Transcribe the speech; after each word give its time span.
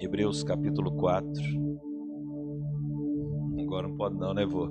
Hebreus 0.00 0.42
capítulo 0.42 0.90
4. 0.92 1.30
Agora 3.60 3.86
não 3.86 3.98
pode 3.98 4.16
não, 4.16 4.32
né, 4.32 4.46
vô? 4.46 4.66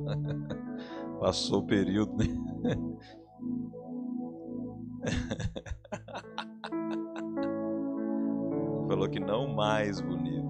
Passou 1.22 1.60
o 1.60 1.68
período, 1.68 2.18
né? 2.18 2.26
Falou 8.88 9.08
que 9.08 9.20
não 9.20 9.54
mais 9.54 10.02
bonito. 10.02 10.50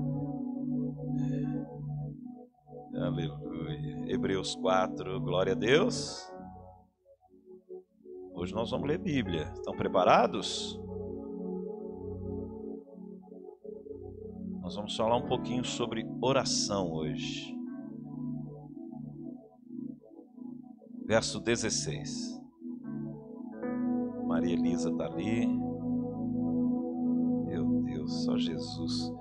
Aleluia. 2.96 4.06
Hebreus 4.08 4.56
4, 4.56 5.20
glória 5.20 5.52
a 5.52 5.56
Deus. 5.56 6.26
Hoje 8.34 8.54
nós 8.54 8.72
vamos 8.72 8.88
ler 8.88 8.98
Bíblia. 8.98 9.52
Estão 9.56 9.76
preparados? 9.76 10.80
Vamos 14.90 14.98
falar 14.98 15.18
um 15.18 15.28
pouquinho 15.28 15.64
sobre 15.64 16.04
oração 16.20 16.92
hoje. 16.92 17.56
Verso 21.06 21.40
16. 21.40 22.42
Maria 24.26 24.54
Elisa 24.54 24.90
está 24.90 25.06
ali. 25.06 25.46
Meu 27.46 27.84
Deus, 27.84 28.24
só 28.24 28.36
Jesus. 28.36 29.14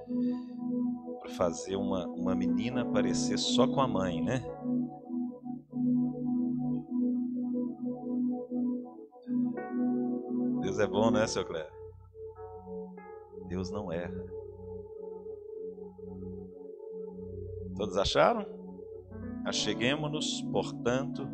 Para 1.20 1.30
fazer 1.32 1.76
uma, 1.76 2.06
uma 2.06 2.34
menina 2.34 2.86
parecer 2.86 3.36
só 3.36 3.66
com 3.66 3.82
a 3.82 3.86
mãe, 3.86 4.22
né? 4.22 4.42
Deus 10.62 10.78
é 10.78 10.86
bom, 10.86 11.10
né, 11.10 11.26
seu 11.26 11.44
Cléber? 11.44 11.70
Deus 13.48 13.70
não 13.70 13.92
erra. 13.92 14.37
Todos 17.78 17.96
acharam? 17.96 18.44
Acheguemos-nos, 19.44 20.42
portanto, 20.42 21.28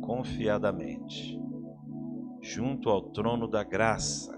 confiadamente, 0.00 1.40
junto 2.42 2.90
ao 2.90 3.10
trono 3.10 3.46
da 3.46 3.62
graça, 3.62 4.36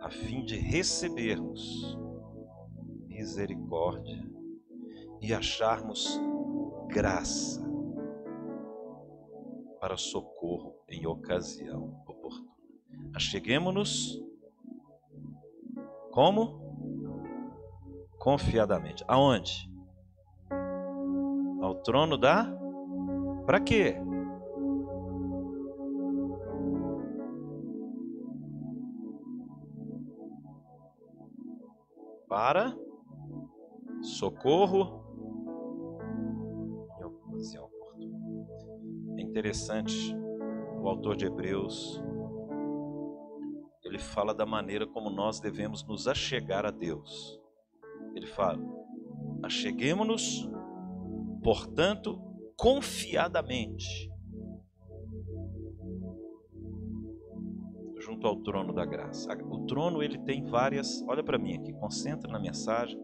a 0.00 0.08
fim 0.10 0.44
de 0.44 0.56
recebermos 0.56 1.98
misericórdia 3.08 4.24
e 5.20 5.34
acharmos 5.34 6.20
graça 6.86 7.60
para 9.80 9.96
socorro 9.96 10.76
em 10.88 11.04
ocasião 11.04 12.00
oportuna. 12.06 12.48
Acheguemos-nos 13.12 14.22
como? 16.12 16.62
Confiadamente. 18.18 19.04
Aonde? 19.08 19.71
Trono 21.82 22.16
da. 22.16 22.46
Para 23.46 23.60
quê? 23.60 23.96
Para 32.28 32.74
socorro. 34.00 35.02
É 39.16 39.22
interessante, 39.22 40.16
o 40.80 40.88
autor 40.88 41.16
de 41.16 41.26
Hebreus, 41.26 42.02
ele 43.84 43.98
fala 43.98 44.34
da 44.34 44.46
maneira 44.46 44.86
como 44.86 45.10
nós 45.10 45.40
devemos 45.40 45.84
nos 45.84 46.06
achegar 46.06 46.64
a 46.64 46.70
Deus. 46.70 47.40
Ele 48.14 48.26
fala: 48.26 48.58
acheguemos-nos 49.42 50.48
portanto, 51.42 52.20
confiadamente, 52.56 54.10
junto 57.98 58.26
ao 58.26 58.36
trono 58.36 58.72
da 58.72 58.84
graça. 58.84 59.32
O 59.48 59.66
trono 59.66 60.02
ele 60.02 60.18
tem 60.18 60.44
várias, 60.44 61.02
olha 61.08 61.22
para 61.22 61.38
mim 61.38 61.54
aqui, 61.54 61.72
concentra 61.72 62.30
na 62.30 62.38
mensagem 62.38 62.98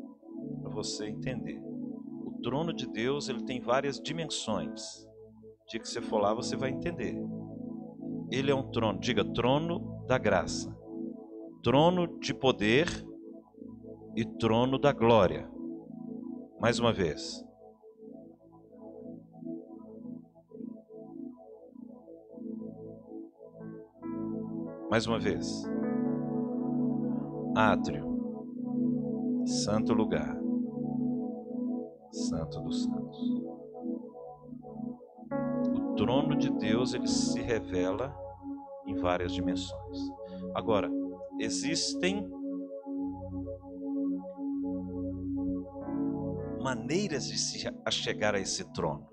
para 0.62 0.70
você 0.70 1.06
entender. 1.06 1.60
O 1.60 2.40
trono 2.42 2.72
de 2.72 2.86
Deus 2.86 3.28
ele 3.28 3.44
tem 3.44 3.60
várias 3.60 4.00
dimensões. 4.00 5.04
O 5.04 5.70
dia 5.70 5.80
que 5.80 5.88
você 5.88 6.00
for 6.00 6.20
lá 6.20 6.34
você 6.34 6.56
vai 6.56 6.70
entender. 6.70 7.16
Ele 8.30 8.50
é 8.50 8.54
um 8.54 8.70
trono, 8.70 8.98
diga 9.00 9.24
trono 9.24 10.04
da 10.06 10.18
graça, 10.18 10.74
trono 11.62 12.18
de 12.18 12.34
poder 12.34 12.86
e 14.14 14.24
trono 14.24 14.78
da 14.78 14.92
glória. 14.92 15.50
Mais 16.60 16.78
uma 16.78 16.92
vez, 16.92 17.44
Mais 24.90 25.06
uma 25.06 25.18
vez. 25.18 25.64
Átrio. 27.54 28.06
Santo 29.44 29.92
lugar. 29.92 30.34
Santo 32.10 32.60
dos 32.62 32.84
santos. 32.84 33.18
O 35.74 35.94
trono 35.94 36.34
de 36.36 36.50
Deus 36.52 36.94
ele 36.94 37.06
se 37.06 37.38
revela 37.42 38.16
em 38.86 38.94
várias 38.94 39.32
dimensões. 39.32 39.98
Agora, 40.54 40.90
existem 41.38 42.26
maneiras 46.62 47.26
de 47.26 47.36
se 47.38 47.70
chegar 47.90 48.34
a 48.34 48.40
esse 48.40 48.64
trono. 48.72 49.06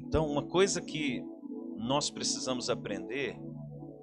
Então, 0.00 0.26
uma 0.26 0.46
coisa 0.46 0.80
que 0.80 1.22
nós 1.76 2.10
precisamos 2.10 2.68
aprender 2.70 3.38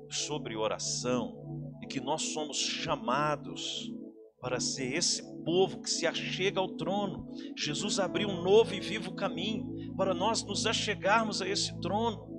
sobre 0.09 0.55
oração 0.55 1.43
e 1.81 1.87
que 1.87 1.99
nós 1.99 2.21
somos 2.33 2.57
chamados 2.57 3.91
para 4.39 4.59
ser 4.59 4.93
esse 4.93 5.23
povo 5.43 5.81
que 5.81 5.89
se 5.89 6.05
achega 6.05 6.59
ao 6.59 6.75
trono. 6.75 7.27
Jesus 7.57 7.99
abriu 7.99 8.27
um 8.27 8.41
novo 8.43 8.73
e 8.73 8.79
vivo 8.79 9.15
caminho 9.15 9.95
para 9.95 10.13
nós 10.13 10.43
nos 10.43 10.65
achegarmos 10.65 11.41
a 11.41 11.47
esse 11.47 11.79
trono. 11.79 12.31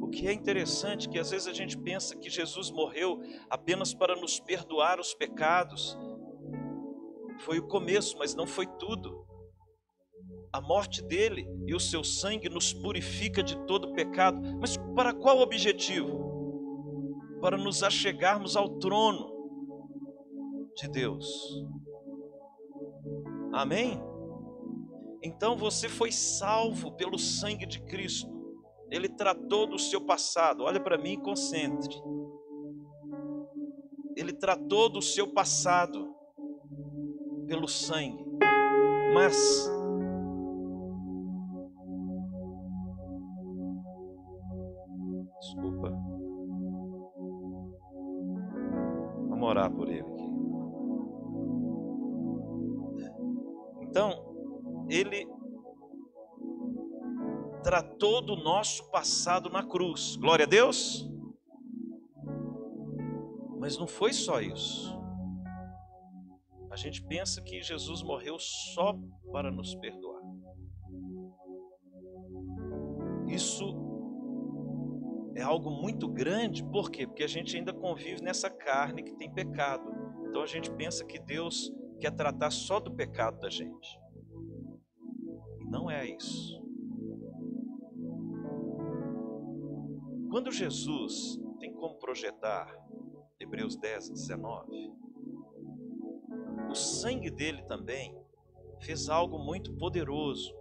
O 0.00 0.08
que 0.08 0.26
é 0.26 0.32
interessante 0.32 1.08
é 1.08 1.10
que 1.12 1.18
às 1.18 1.30
vezes 1.30 1.46
a 1.46 1.52
gente 1.52 1.78
pensa 1.78 2.16
que 2.16 2.28
Jesus 2.28 2.70
morreu 2.70 3.20
apenas 3.48 3.94
para 3.94 4.14
nos 4.14 4.38
perdoar 4.40 5.00
os 5.00 5.14
pecados. 5.14 5.96
Foi 7.40 7.58
o 7.58 7.66
começo, 7.66 8.18
mas 8.18 8.34
não 8.34 8.46
foi 8.46 8.66
tudo. 8.66 9.26
A 10.52 10.60
morte 10.60 11.02
dele 11.02 11.48
e 11.66 11.74
o 11.74 11.80
seu 11.80 12.04
sangue 12.04 12.48
nos 12.48 12.74
purifica 12.74 13.42
de 13.42 13.56
todo 13.66 13.94
pecado. 13.94 14.38
Mas 14.60 14.76
para 14.94 15.14
qual 15.14 15.38
objetivo? 15.38 16.30
Para 17.40 17.56
nos 17.56 17.82
achegarmos 17.82 18.54
ao 18.54 18.78
trono 18.78 19.32
de 20.76 20.88
Deus. 20.88 21.26
Amém? 23.52 23.98
Então 25.22 25.56
você 25.56 25.88
foi 25.88 26.12
salvo 26.12 26.92
pelo 26.92 27.18
sangue 27.18 27.64
de 27.64 27.80
Cristo. 27.80 28.30
Ele 28.90 29.08
tratou 29.08 29.66
do 29.66 29.78
seu 29.78 30.02
passado. 30.02 30.64
Olha 30.64 30.80
para 30.80 30.98
mim 30.98 31.12
e 31.12 31.22
concentre. 31.22 31.94
Ele 34.16 34.34
tratou 34.34 34.90
do 34.90 35.00
seu 35.00 35.32
passado 35.32 36.14
pelo 37.46 37.66
sangue. 37.66 38.22
Mas 39.14 39.70
orar 49.52 49.70
por 49.70 49.88
ele 49.88 50.00
aqui. 50.00 50.32
Então, 53.82 54.86
ele 54.88 55.26
tratou 57.62 58.22
do 58.22 58.36
nosso 58.36 58.90
passado 58.90 59.50
na 59.50 59.62
cruz. 59.62 60.16
Glória 60.16 60.46
a 60.46 60.48
Deus. 60.48 61.08
Mas 63.58 63.78
não 63.78 63.86
foi 63.86 64.12
só 64.12 64.40
isso. 64.40 64.98
A 66.70 66.76
gente 66.76 67.04
pensa 67.04 67.42
que 67.42 67.62
Jesus 67.62 68.02
morreu 68.02 68.38
só 68.38 68.98
para 69.30 69.50
nos 69.50 69.74
perdoar. 69.74 70.22
Isso 73.28 73.81
é 75.42 75.44
algo 75.44 75.70
muito 75.70 76.08
grande, 76.08 76.64
por 76.64 76.88
quê? 76.88 77.04
Porque 77.04 77.24
a 77.24 77.28
gente 77.28 77.56
ainda 77.56 77.72
convive 77.72 78.22
nessa 78.22 78.48
carne 78.48 79.02
que 79.02 79.12
tem 79.16 79.28
pecado. 79.28 79.82
Então 80.28 80.40
a 80.40 80.46
gente 80.46 80.70
pensa 80.70 81.04
que 81.04 81.18
Deus 81.18 81.72
quer 81.98 82.12
tratar 82.12 82.50
só 82.50 82.78
do 82.78 82.92
pecado 82.94 83.40
da 83.40 83.50
gente. 83.50 83.98
E 85.60 85.64
não 85.64 85.90
é 85.90 86.06
isso. 86.06 86.62
Quando 90.30 90.52
Jesus 90.52 91.38
tem 91.58 91.74
como 91.74 91.96
projetar 91.98 92.72
Hebreus 93.40 93.76
10, 93.76 94.10
19? 94.10 94.92
O 96.70 96.74
sangue 96.74 97.30
dele 97.30 97.62
também 97.64 98.16
fez 98.80 99.08
algo 99.08 99.38
muito 99.38 99.74
poderoso. 99.74 100.54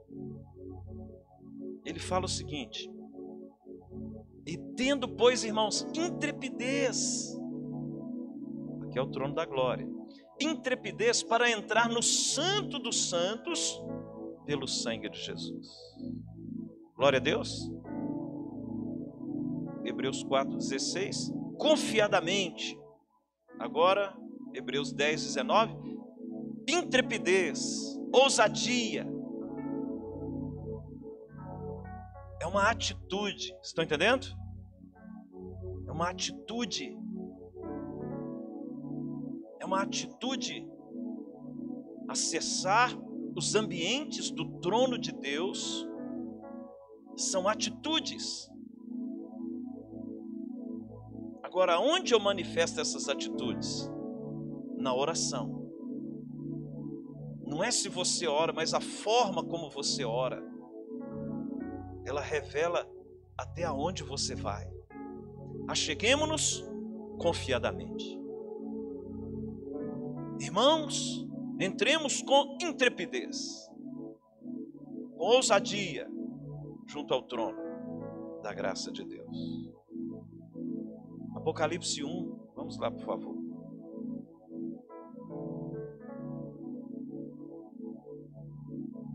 Ele 1.86 2.00
fala 2.00 2.26
o 2.26 2.30
seguinte: 2.30 2.91
E 4.52 4.58
tendo, 4.76 5.08
pois, 5.08 5.46
irmãos, 5.46 5.88
intrepidez, 5.96 7.40
aqui 8.84 9.00
é 9.00 9.02
o 9.02 9.08
trono 9.08 9.34
da 9.34 9.46
glória, 9.46 9.88
intrepidez 10.42 11.24
para 11.24 11.50
entrar 11.50 11.88
no 11.88 12.04
Santo 12.04 12.78
dos 12.78 13.08
Santos 13.08 13.82
pelo 14.46 14.68
sangue 14.68 15.08
de 15.10 15.18
Jesus. 15.18 15.70
Glória 16.98 17.16
a 17.16 17.22
Deus. 17.22 17.72
Hebreus 19.86 20.22
4,16. 20.26 21.34
Confiadamente. 21.58 22.78
Agora, 23.58 24.14
Hebreus 24.54 24.92
10, 24.92 25.28
19. 25.28 25.74
Intrepidez, 26.68 27.98
ousadia. 28.14 29.08
É 32.42 32.46
uma 32.46 32.70
atitude. 32.70 33.56
Estão 33.64 33.86
entendendo? 33.86 34.41
É 35.92 35.94
uma 35.94 36.10
atitude. 36.10 36.98
É 39.60 39.66
uma 39.66 39.82
atitude. 39.82 40.66
Acessar 42.08 42.98
os 43.36 43.56
ambientes 43.56 44.32
do 44.32 44.58
trono 44.62 44.98
de 44.98 45.12
Deus 45.12 45.86
são 47.18 47.46
atitudes. 47.46 48.50
Agora, 51.44 51.78
onde 51.78 52.14
eu 52.14 52.22
manifesto 52.22 52.80
essas 52.80 53.10
atitudes? 53.10 53.92
Na 54.78 54.96
oração. 54.96 55.70
Não 57.46 57.62
é 57.62 57.70
se 57.70 57.90
você 57.90 58.28
ora, 58.28 58.54
mas 58.54 58.74
a 58.74 58.80
forma 58.80 59.44
como 59.44 59.70
você 59.70 60.06
ora. 60.06 60.42
Ela 62.06 62.22
revela 62.22 62.90
até 63.38 63.66
aonde 63.66 64.04
você 64.04 64.34
vai. 64.34 64.81
Acheguemos-nos 65.68 66.64
confiadamente. 67.18 68.20
Irmãos, 70.40 71.28
entremos 71.60 72.22
com 72.24 72.58
intrepidez, 72.62 73.70
com 75.16 75.26
ousadia, 75.26 76.10
junto 76.88 77.14
ao 77.14 77.22
trono 77.24 78.42
da 78.42 78.54
graça 78.54 78.92
de 78.92 79.06
Deus. 79.06 79.72
Apocalipse 81.36 82.04
1, 82.04 82.52
vamos 82.56 82.78
lá, 82.78 82.90
por 82.90 83.06
favor. 83.06 83.36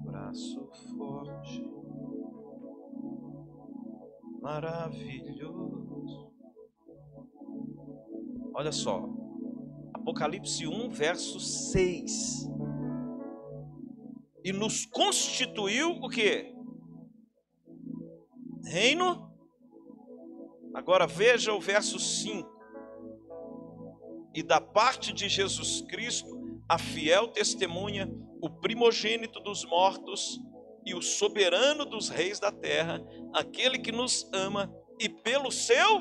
Braço 0.04 0.66
forte, 0.96 1.68
maravilhoso. 4.40 5.75
Olha 8.58 8.72
só, 8.72 9.04
Apocalipse 9.92 10.66
1, 10.66 10.88
verso 10.88 11.38
6. 11.38 12.48
E 14.42 14.50
nos 14.50 14.86
constituiu 14.86 15.90
o 15.90 16.08
que? 16.08 16.56
reino. 18.66 19.30
Agora 20.74 21.06
veja 21.06 21.52
o 21.52 21.60
verso 21.60 21.98
5. 21.98 22.48
E 24.34 24.42
da 24.42 24.58
parte 24.58 25.12
de 25.12 25.28
Jesus 25.28 25.82
Cristo, 25.82 26.28
a 26.66 26.78
fiel 26.78 27.28
testemunha, 27.28 28.10
o 28.42 28.48
primogênito 28.48 29.38
dos 29.40 29.66
mortos 29.66 30.40
e 30.84 30.94
o 30.94 31.02
soberano 31.02 31.84
dos 31.84 32.08
reis 32.08 32.40
da 32.40 32.50
terra, 32.50 33.04
aquele 33.34 33.78
que 33.78 33.92
nos 33.92 34.26
ama 34.32 34.74
e 34.98 35.10
pelo 35.10 35.50
seu 35.50 36.00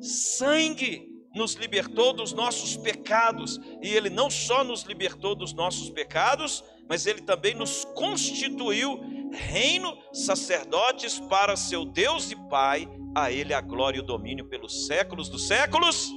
sangue 0.00 1.11
nos 1.34 1.54
libertou 1.54 2.12
dos 2.12 2.32
nossos 2.32 2.76
pecados, 2.76 3.58
e 3.82 3.88
ele 3.88 4.10
não 4.10 4.30
só 4.30 4.62
nos 4.62 4.82
libertou 4.82 5.34
dos 5.34 5.52
nossos 5.52 5.90
pecados, 5.90 6.62
mas 6.88 7.06
ele 7.06 7.22
também 7.22 7.54
nos 7.54 7.84
constituiu 7.94 9.00
reino, 9.32 9.96
sacerdotes 10.12 11.18
para 11.18 11.56
seu 11.56 11.84
Deus 11.84 12.30
e 12.30 12.36
Pai, 12.48 12.86
a 13.14 13.30
Ele 13.30 13.52
a 13.52 13.60
glória 13.60 13.98
e 13.98 14.00
o 14.00 14.04
domínio 14.04 14.48
pelos 14.48 14.86
séculos 14.86 15.28
dos 15.28 15.46
séculos. 15.46 16.10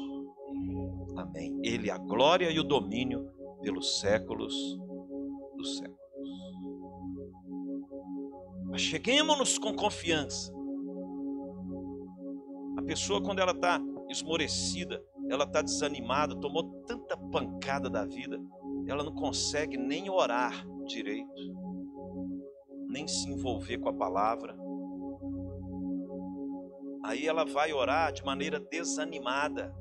Amém. 1.17 1.59
Ele 1.63 1.89
a 1.89 1.97
glória 1.97 2.49
e 2.51 2.59
o 2.59 2.63
domínio 2.63 3.29
pelos 3.61 3.99
séculos 3.99 4.53
dos 5.57 5.77
séculos. 5.77 6.05
Cheguemos-nos 8.77 9.57
com 9.57 9.73
confiança. 9.73 10.53
A 12.77 12.81
pessoa, 12.81 13.21
quando 13.21 13.39
ela 13.39 13.53
está 13.53 13.79
esmorecida, 14.09 15.03
ela 15.29 15.43
está 15.43 15.61
desanimada, 15.61 16.39
tomou 16.39 16.83
tanta 16.85 17.17
pancada 17.17 17.89
da 17.89 18.05
vida, 18.05 18.39
ela 18.87 19.03
não 19.03 19.13
consegue 19.13 19.77
nem 19.77 20.09
orar 20.09 20.65
direito 20.85 21.65
nem 22.95 23.07
se 23.09 23.29
envolver 23.29 23.77
com 23.77 23.89
a 23.89 23.93
palavra. 23.93 24.55
Aí 27.03 27.27
ela 27.27 27.43
vai 27.43 27.73
orar 27.73 28.13
de 28.13 28.23
maneira 28.23 28.57
desanimada. 28.57 29.75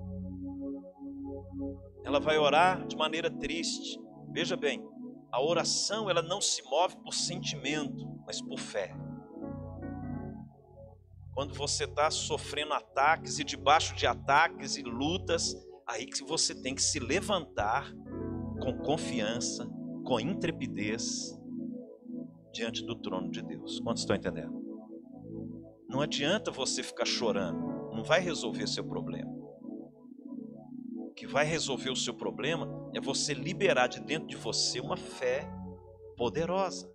Ela 2.04 2.18
vai 2.18 2.36
orar 2.36 2.84
de 2.88 2.96
maneira 2.96 3.30
triste. 3.30 4.00
Veja 4.32 4.56
bem, 4.56 4.84
a 5.30 5.40
oração 5.40 6.10
ela 6.10 6.22
não 6.22 6.40
se 6.40 6.60
move 6.64 6.96
por 7.04 7.14
sentimento, 7.14 8.04
mas 8.26 8.42
por 8.42 8.58
fé. 8.58 8.92
Quando 11.34 11.52
você 11.52 11.84
está 11.84 12.10
sofrendo 12.10 12.72
ataques 12.72 13.38
e 13.38 13.44
debaixo 13.44 13.94
de 13.96 14.06
ataques 14.06 14.76
e 14.76 14.82
lutas, 14.82 15.54
aí 15.86 16.06
que 16.06 16.22
você 16.24 16.54
tem 16.54 16.74
que 16.74 16.82
se 16.82 17.00
levantar 17.00 17.92
com 18.62 18.78
confiança, 18.78 19.68
com 20.04 20.20
intrepidez, 20.20 21.36
diante 22.52 22.86
do 22.86 22.94
trono 22.94 23.30
de 23.30 23.42
Deus. 23.42 23.80
Quantos 23.80 24.02
estão 24.02 24.14
entendendo? 24.14 24.62
Não 25.88 26.00
adianta 26.00 26.52
você 26.52 26.82
ficar 26.82 27.04
chorando, 27.04 27.58
não 27.92 28.04
vai 28.04 28.20
resolver 28.20 28.68
seu 28.68 28.84
problema. 28.84 29.30
O 30.96 31.12
que 31.14 31.26
vai 31.26 31.44
resolver 31.44 31.90
o 31.90 31.96
seu 31.96 32.14
problema 32.14 32.90
é 32.94 33.00
você 33.00 33.34
liberar 33.34 33.88
de 33.88 34.00
dentro 34.00 34.28
de 34.28 34.36
você 34.36 34.78
uma 34.78 34.96
fé 34.96 35.48
poderosa. 36.16 36.93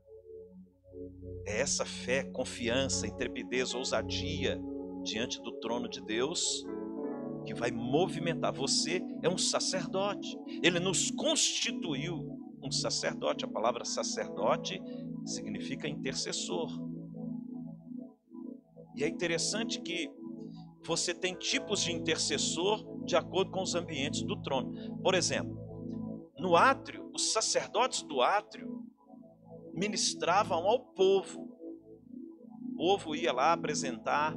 É 1.50 1.62
essa 1.62 1.84
fé, 1.84 2.24
confiança, 2.26 3.08
intrepidez, 3.08 3.74
ousadia 3.74 4.62
diante 5.04 5.42
do 5.42 5.52
trono 5.54 5.90
de 5.90 6.00
Deus 6.00 6.64
que 7.44 7.56
vai 7.56 7.72
movimentar. 7.72 8.54
Você 8.54 9.02
é 9.24 9.28
um 9.28 9.38
sacerdote. 9.38 10.38
Ele 10.62 10.80
nos 10.80 11.10
constituiu 11.10 12.40
um 12.64 12.70
sacerdote. 12.70 13.46
A 13.46 13.48
palavra 13.48 13.84
sacerdote 13.84 14.80
significa 15.26 15.88
intercessor. 15.88 16.70
E 18.96 19.04
é 19.04 19.08
interessante 19.08 19.82
que 19.82 20.08
você 20.86 21.16
tem 21.16 21.34
tipos 21.34 21.82
de 21.82 21.92
intercessor 21.92 23.04
de 23.06 23.16
acordo 23.16 23.50
com 23.50 23.64
os 23.64 23.74
ambientes 23.74 24.22
do 24.22 24.40
trono. 24.40 25.02
Por 25.02 25.16
exemplo, 25.16 25.58
no 26.38 26.56
átrio, 26.56 27.10
os 27.12 27.34
sacerdotes 27.34 28.04
do 28.04 28.22
átrio 28.22 28.79
ministravam 29.80 30.68
ao 30.68 30.80
povo. 30.94 31.58
O 32.74 32.76
povo 32.76 33.16
ia 33.16 33.32
lá 33.32 33.54
apresentar 33.54 34.36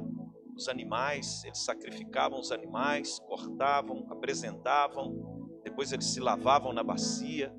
os 0.55 0.69
animais, 0.69 1.43
eles 1.43 1.65
sacrificavam 1.65 2.39
os 2.39 2.51
animais, 2.51 3.19
cortavam, 3.19 4.07
apresentavam, 4.09 5.59
depois 5.63 5.91
eles 5.91 6.05
se 6.05 6.19
lavavam 6.19 6.71
na 6.71 6.83
bacia. 6.83 7.53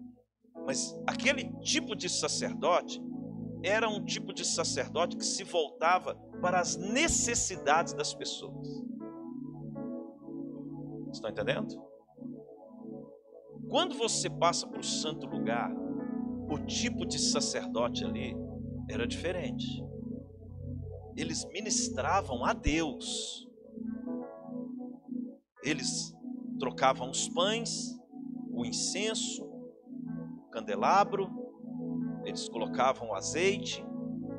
Mas 0.64 0.99
aquele 1.07 1.53
tipo 1.61 1.95
de 1.95 2.09
sacerdote 2.09 3.03
era 3.62 3.88
um 3.88 4.03
tipo 4.03 4.33
de 4.33 4.47
sacerdote 4.47 5.17
que 5.17 5.25
se 5.25 5.45
voltava 5.45 6.14
para 6.41 6.61
as 6.61 6.76
necessidades 6.76 7.93
das 7.93 8.14
pessoas. 8.14 8.67
Estão 11.12 11.31
entendendo? 11.31 11.83
Quando 13.69 13.95
você 13.97 14.31
passa 14.31 14.67
para 14.67 14.81
o 14.81 14.85
santo 14.85 15.26
lugar, 15.26 15.71
o 16.49 16.59
tipo 16.67 17.07
de 17.07 17.19
sacerdote 17.19 18.05
ali 18.05 18.37
era 18.89 19.07
diferente. 19.07 19.83
Eles 21.17 21.45
ministravam 21.47 22.45
a 22.45 22.53
Deus. 22.53 23.49
Eles 25.63 26.15
trocavam 26.59 27.11
os 27.11 27.29
pães, 27.29 27.99
o 28.51 28.65
incenso, 28.65 29.45
o 29.45 30.51
candelabro, 30.51 31.29
eles 32.25 32.49
colocavam 32.49 33.09
o 33.09 33.15
azeite, 33.15 33.85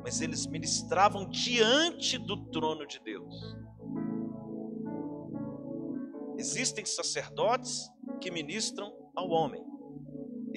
mas 0.02 0.20
eles 0.20 0.46
ministravam 0.46 1.28
diante 1.28 2.18
do 2.18 2.48
trono 2.50 2.86
de 2.86 3.00
Deus. 3.00 3.56
Existem 6.38 6.84
sacerdotes 6.84 7.90
que 8.20 8.30
ministram 8.30 8.92
ao 9.14 9.30
homem. 9.30 9.64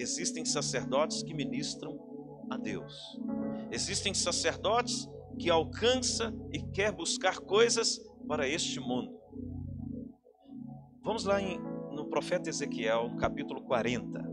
Existem 0.01 0.45
sacerdotes 0.45 1.21
que 1.21 1.33
ministram 1.33 1.99
a 2.49 2.55
Deus. 2.55 3.19
Existem 3.69 4.13
sacerdotes 4.13 5.09
que 5.37 5.49
alcança 5.49 6.33
e 6.53 6.61
quer 6.71 6.93
buscar 6.93 7.39
coisas 7.39 7.99
para 8.25 8.47
este 8.47 8.79
mundo. 8.79 9.19
Vamos 11.01 11.25
lá 11.25 11.41
em, 11.41 11.59
no 11.91 12.09
profeta 12.09 12.49
Ezequiel, 12.49 13.13
capítulo 13.17 13.61
40. 13.63 14.23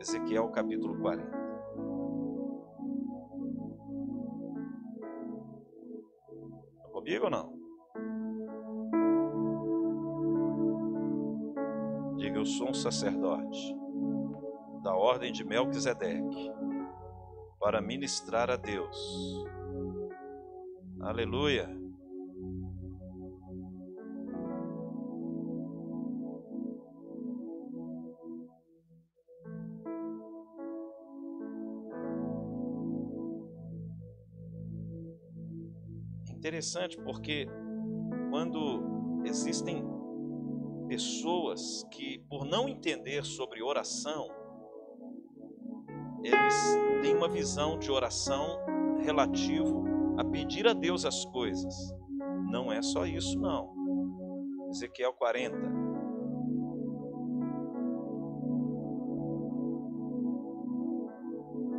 Ezequiel, 0.00 0.48
capítulo 0.48 0.98
40. 0.98 1.24
Está 6.74 6.88
comigo 6.90 7.24
ou 7.26 7.30
não? 7.30 7.63
Eu 12.44 12.46
sou 12.46 12.68
um 12.68 12.74
sacerdote 12.74 13.74
da 14.82 14.94
ordem 14.94 15.32
de 15.32 15.42
Melquisedeque 15.42 16.52
para 17.58 17.80
ministrar 17.80 18.50
a 18.50 18.56
Deus. 18.56 19.42
Aleluia. 21.00 21.66
Interessante 36.30 37.00
porque 37.00 37.46
quando 38.28 39.22
existem 39.24 39.93
pessoas 40.88 41.84
que, 41.90 42.18
por 42.28 42.44
não 42.44 42.68
entender 42.68 43.24
sobre 43.24 43.62
oração, 43.62 44.28
eles 46.22 46.54
têm 47.02 47.14
uma 47.14 47.28
visão 47.28 47.78
de 47.78 47.90
oração 47.90 48.58
relativo 49.04 49.84
a 50.18 50.24
pedir 50.24 50.66
a 50.66 50.72
Deus 50.72 51.04
as 51.04 51.24
coisas. 51.26 51.74
Não 52.50 52.72
é 52.72 52.80
só 52.80 53.04
isso, 53.04 53.38
não. 53.38 53.74
Ezequiel 54.70 55.12
40. 55.12 55.56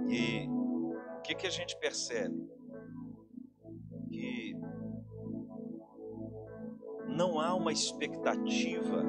E 0.09 0.47
o 0.47 1.21
que, 1.23 1.35
que 1.35 1.47
a 1.47 1.49
gente 1.49 1.77
percebe? 1.79 2.35
Uma 7.55 7.71
expectativa 7.71 9.03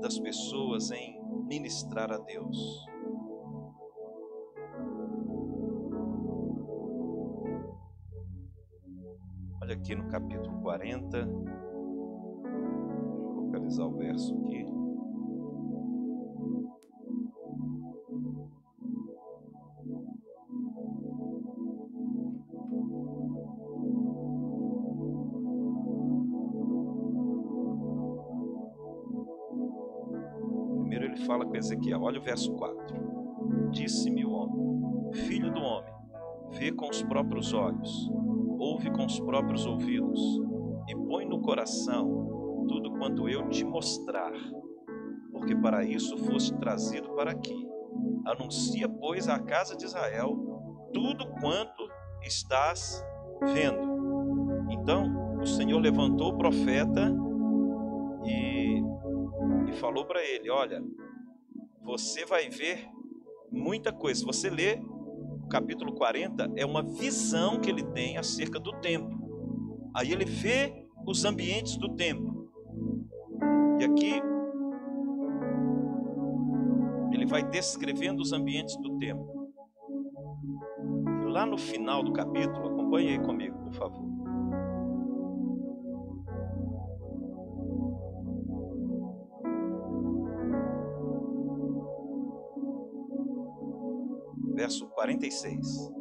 das 0.00 0.18
pessoas 0.18 0.90
em 0.90 1.20
ministrar 1.46 2.12
a 2.12 2.18
Deus. 2.18 2.86
Olha 9.62 9.74
aqui 9.74 9.94
no 9.94 10.08
capítulo 10.08 10.60
40, 10.62 11.26
vou 13.24 13.44
localizar 13.44 13.86
o 13.86 13.96
verso 13.96 14.34
aqui. 14.38 14.77
Ezequiel. 31.58 32.02
Olha 32.02 32.18
o 32.18 32.22
verso 32.22 32.52
4. 32.54 33.70
Disse-me 33.70 34.24
o 34.24 34.30
homem: 34.30 35.12
Filho 35.26 35.52
do 35.52 35.60
homem, 35.60 35.92
vê 36.50 36.72
com 36.72 36.88
os 36.88 37.02
próprios 37.02 37.52
olhos, 37.52 38.10
ouve 38.58 38.90
com 38.90 39.04
os 39.04 39.18
próprios 39.20 39.66
ouvidos, 39.66 40.20
e 40.88 40.94
põe 40.94 41.26
no 41.26 41.40
coração 41.40 42.66
tudo 42.68 42.92
quanto 42.92 43.28
eu 43.28 43.48
te 43.48 43.64
mostrar, 43.64 44.32
porque 45.32 45.54
para 45.56 45.84
isso 45.84 46.16
foste 46.18 46.54
trazido 46.58 47.10
para 47.14 47.32
aqui. 47.32 47.66
Anuncia, 48.26 48.88
pois, 48.88 49.28
à 49.28 49.38
casa 49.38 49.76
de 49.76 49.84
Israel 49.84 50.48
tudo 50.92 51.26
quanto 51.40 51.88
estás 52.22 53.04
vendo. 53.54 54.68
Então 54.70 55.38
o 55.40 55.46
Senhor 55.46 55.78
levantou 55.78 56.32
o 56.32 56.38
profeta 56.38 57.14
e, 58.24 58.82
e 59.68 59.72
falou 59.74 60.04
para 60.06 60.22
ele: 60.22 60.50
Olha, 60.50 60.82
você 61.88 62.26
vai 62.26 62.50
ver 62.50 62.86
muita 63.50 63.90
coisa. 63.90 64.20
Se 64.20 64.26
você 64.26 64.50
lê 64.50 64.74
o 64.74 65.48
capítulo 65.48 65.94
40, 65.94 66.52
é 66.54 66.66
uma 66.66 66.82
visão 66.82 67.58
que 67.58 67.70
ele 67.70 67.82
tem 67.82 68.18
acerca 68.18 68.60
do 68.60 68.72
templo. 68.72 69.18
Aí 69.96 70.12
ele 70.12 70.26
vê 70.26 70.86
os 71.06 71.24
ambientes 71.24 71.78
do 71.78 71.96
templo. 71.96 72.52
E 73.80 73.84
aqui 73.84 74.20
ele 77.10 77.24
vai 77.24 77.42
descrevendo 77.42 78.20
os 78.20 78.34
ambientes 78.34 78.76
do 78.76 78.98
templo. 78.98 79.50
E 81.26 81.30
lá 81.30 81.46
no 81.46 81.56
final 81.56 82.02
do 82.02 82.12
capítulo, 82.12 82.68
acompanhe 82.68 83.12
aí 83.12 83.18
comigo, 83.18 83.58
por 83.64 83.72
favor. 83.72 84.07
46. 94.98 95.92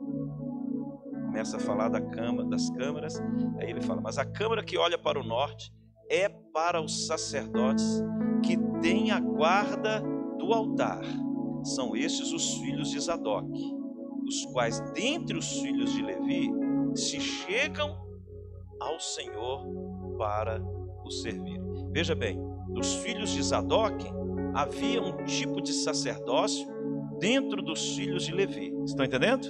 Começa 1.27 1.57
a 1.57 1.59
falar 1.59 1.87
da 1.87 2.01
cama, 2.01 2.43
das 2.43 2.67
câmaras, 2.71 3.19
aí 3.59 3.69
ele 3.69 3.81
fala: 3.81 4.01
Mas 4.01 4.17
a 4.17 4.25
câmara 4.25 4.63
que 4.63 4.75
olha 4.75 4.97
para 4.97 5.19
o 5.19 5.23
norte 5.23 5.71
é 6.09 6.27
para 6.27 6.81
os 6.81 7.05
sacerdotes 7.05 8.01
que 8.43 8.57
têm 8.81 9.11
a 9.11 9.19
guarda 9.19 10.01
do 10.39 10.51
altar. 10.51 11.03
São 11.63 11.95
estes 11.95 12.31
os 12.31 12.55
filhos 12.55 12.89
de 12.89 12.99
Zadok, 12.99 13.47
os 14.25 14.45
quais, 14.45 14.79
dentre 14.93 15.37
os 15.37 15.59
filhos 15.59 15.91
de 15.93 16.01
Levi, 16.01 16.49
se 16.95 17.19
chegam 17.19 17.95
ao 18.79 18.99
Senhor 18.99 19.63
para 20.17 20.59
o 21.05 21.11
servir. 21.11 21.61
Veja 21.91 22.15
bem, 22.15 22.39
dos 22.69 22.95
filhos 22.95 23.29
de 23.29 23.43
Zadok 23.43 24.07
havia 24.55 25.03
um 25.03 25.23
tipo 25.23 25.61
de 25.61 25.71
sacerdócio 25.71 26.67
dentro 27.19 27.61
dos 27.61 27.95
filhos 27.95 28.25
de 28.25 28.33
Levi. 28.33 28.73
Estão 28.85 29.05
entendendo? 29.05 29.47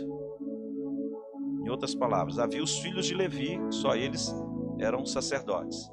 Em 1.64 1.70
outras 1.70 1.94
palavras, 1.94 2.40
havia 2.40 2.64
os 2.64 2.80
filhos 2.80 3.06
de 3.06 3.14
Levi, 3.14 3.60
só 3.72 3.96
eles 3.96 4.34
eram 4.80 5.06
sacerdotes. 5.06 5.90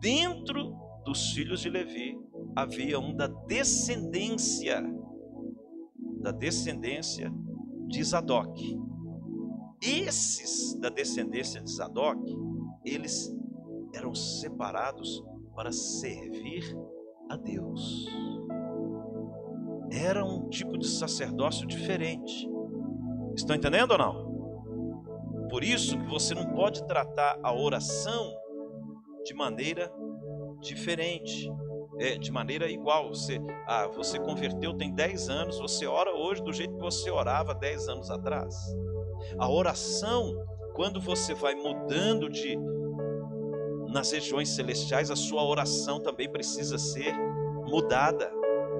Dentro 0.00 0.76
dos 1.04 1.32
filhos 1.32 1.60
de 1.60 1.70
Levi 1.70 2.18
havia 2.54 2.98
um 2.98 3.14
da 3.14 3.26
descendência 3.26 4.82
da 6.20 6.32
descendência 6.32 7.30
de 7.86 8.02
Zadok. 8.02 8.80
Esses 9.82 10.74
da 10.80 10.88
descendência 10.88 11.60
de 11.60 11.70
Zadok, 11.70 12.18
eles 12.82 13.30
eram 13.94 14.14
separados 14.14 15.22
para 15.54 15.70
servir 15.70 16.64
a 17.28 17.36
Deus 17.36 18.08
era 19.94 20.24
um 20.24 20.48
tipo 20.48 20.76
de 20.76 20.86
sacerdócio 20.86 21.66
diferente. 21.66 22.48
Estão 23.36 23.54
entendendo 23.56 23.92
ou 23.92 23.98
não? 23.98 24.34
Por 25.48 25.62
isso 25.62 25.98
que 25.98 26.06
você 26.06 26.34
não 26.34 26.46
pode 26.52 26.86
tratar 26.86 27.38
a 27.42 27.54
oração 27.54 28.32
de 29.24 29.34
maneira 29.34 29.92
diferente, 30.60 31.50
é, 31.98 32.16
de 32.16 32.30
maneira 32.32 32.68
igual. 32.68 33.08
Você, 33.08 33.40
ah, 33.66 33.86
você 33.88 34.18
converteu 34.18 34.74
tem 34.74 34.92
10 34.92 35.28
anos, 35.28 35.58
você 35.58 35.86
ora 35.86 36.14
hoje 36.14 36.42
do 36.42 36.52
jeito 36.52 36.74
que 36.74 36.82
você 36.82 37.10
orava 37.10 37.54
10 37.54 37.88
anos 37.88 38.10
atrás. 38.10 38.54
A 39.38 39.48
oração, 39.48 40.34
quando 40.74 41.00
você 41.00 41.34
vai 41.34 41.54
mudando 41.54 42.28
de 42.28 42.58
nas 43.88 44.10
regiões 44.10 44.48
celestiais, 44.48 45.08
a 45.08 45.14
sua 45.14 45.44
oração 45.44 46.00
também 46.00 46.28
precisa 46.28 46.78
ser 46.78 47.14
mudada 47.64 48.28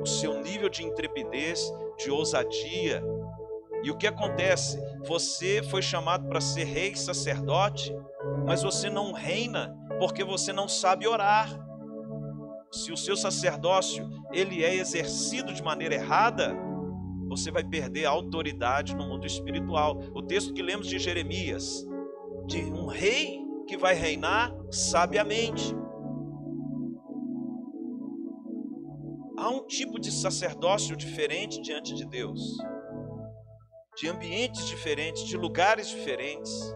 o 0.04 0.06
seu 0.06 0.42
nível 0.42 0.68
de 0.68 0.84
intrepidez, 0.84 1.72
de 1.96 2.10
ousadia. 2.10 3.02
E 3.82 3.90
o 3.90 3.96
que 3.96 4.06
acontece? 4.06 4.78
Você 5.06 5.62
foi 5.62 5.80
chamado 5.80 6.28
para 6.28 6.42
ser 6.42 6.64
rei 6.64 6.94
sacerdote, 6.94 7.90
mas 8.46 8.62
você 8.62 8.90
não 8.90 9.12
reina 9.12 9.74
porque 9.98 10.22
você 10.22 10.52
não 10.52 10.68
sabe 10.68 11.08
orar. 11.08 11.48
Se 12.70 12.92
o 12.92 12.96
seu 12.98 13.16
sacerdócio 13.16 14.06
ele 14.30 14.62
é 14.62 14.74
exercido 14.74 15.54
de 15.54 15.62
maneira 15.62 15.94
errada, 15.94 16.54
você 17.26 17.50
vai 17.50 17.64
perder 17.64 18.04
a 18.04 18.10
autoridade 18.10 18.94
no 18.94 19.08
mundo 19.08 19.26
espiritual. 19.26 19.98
O 20.14 20.22
texto 20.22 20.52
que 20.52 20.62
lemos 20.62 20.86
de 20.86 20.98
Jeremias, 20.98 21.82
de 22.46 22.62
um 22.64 22.86
rei 22.86 23.40
que 23.66 23.78
vai 23.78 23.94
reinar 23.94 24.54
sabiamente. 24.70 25.74
Tipo 29.76 29.98
de 29.98 30.10
sacerdócio 30.10 30.96
diferente 30.96 31.60
diante 31.60 31.94
de 31.94 32.04
Deus, 32.06 32.58
de 33.96 34.08
ambientes 34.08 34.66
diferentes, 34.66 35.24
de 35.24 35.36
lugares 35.36 35.88
diferentes. 35.88 36.74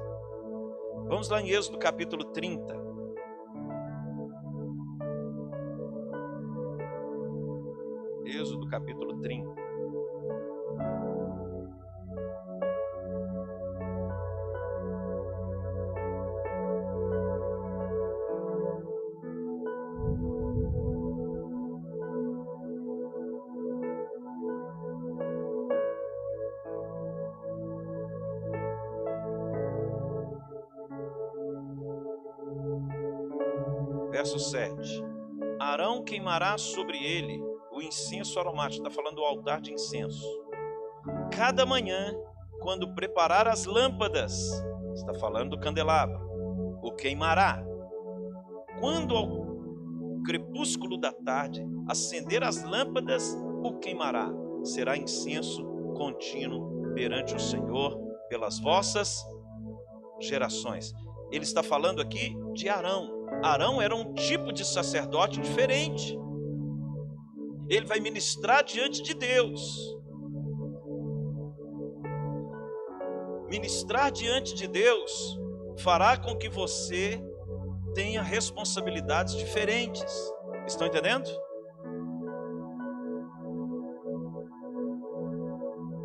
Vamos 1.09 1.29
lá 1.29 1.41
em 1.41 1.51
Êxodo 1.51 1.79
capítulo 1.79 2.25
30. 2.33 2.75
Êxodo 8.27 8.67
capítulo 8.69 9.21
30. 9.21 9.68
Queimará 36.19 36.59
sobre 36.59 36.99
ele 36.99 37.41
o 37.73 37.81
incenso 37.81 38.41
aromático, 38.41 38.85
está 38.85 38.91
falando 38.91 39.17
do 39.17 39.23
altar 39.23 39.61
de 39.61 39.73
incenso. 39.73 40.27
Cada 41.31 41.65
manhã, 41.65 42.13
quando 42.61 42.93
preparar 42.93 43.47
as 43.47 43.67
lâmpadas, 43.67 44.61
está 44.95 45.15
falando 45.15 45.51
do 45.51 45.61
candelabro, 45.61 46.19
o 46.83 46.91
queimará. 46.91 47.65
Quando 48.81 49.15
ao 49.17 50.23
crepúsculo 50.25 50.99
da 50.99 51.13
tarde 51.13 51.65
acender 51.89 52.43
as 52.43 52.65
lâmpadas, 52.65 53.37
o 53.63 53.79
queimará. 53.79 54.29
Será 54.65 54.97
incenso 54.97 55.65
contínuo 55.97 56.93
perante 56.95 57.37
o 57.37 57.41
Senhor 57.41 57.97
pelas 58.29 58.59
vossas 58.59 59.25
gerações. 60.21 60.93
Ele 61.31 61.45
está 61.45 61.63
falando 61.63 62.03
aqui 62.03 62.37
de 62.55 62.69
Arão. 62.69 63.18
Arão 63.43 63.81
era 63.81 63.95
um 63.95 64.15
tipo 64.15 64.53
de 64.53 64.65
sacerdote 64.65 65.41
diferente. 65.41 66.19
Ele 67.69 67.87
vai 67.87 68.01
ministrar 68.01 68.65
diante 68.65 69.03
de 69.03 69.15
Deus. 69.15 69.97
Ministrar 73.49 74.11
diante 74.11 74.55
de 74.55 74.67
Deus 74.67 75.39
fará 75.79 76.17
com 76.17 76.37
que 76.37 76.49
você 76.49 77.23
tenha 77.95 78.23
responsabilidades 78.23 79.35
diferentes. 79.35 80.13
Estão 80.67 80.87
entendendo? 80.87 81.29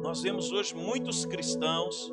Nós 0.01 0.21
vemos 0.21 0.51
hoje 0.51 0.75
muitos 0.75 1.25
cristãos 1.25 2.11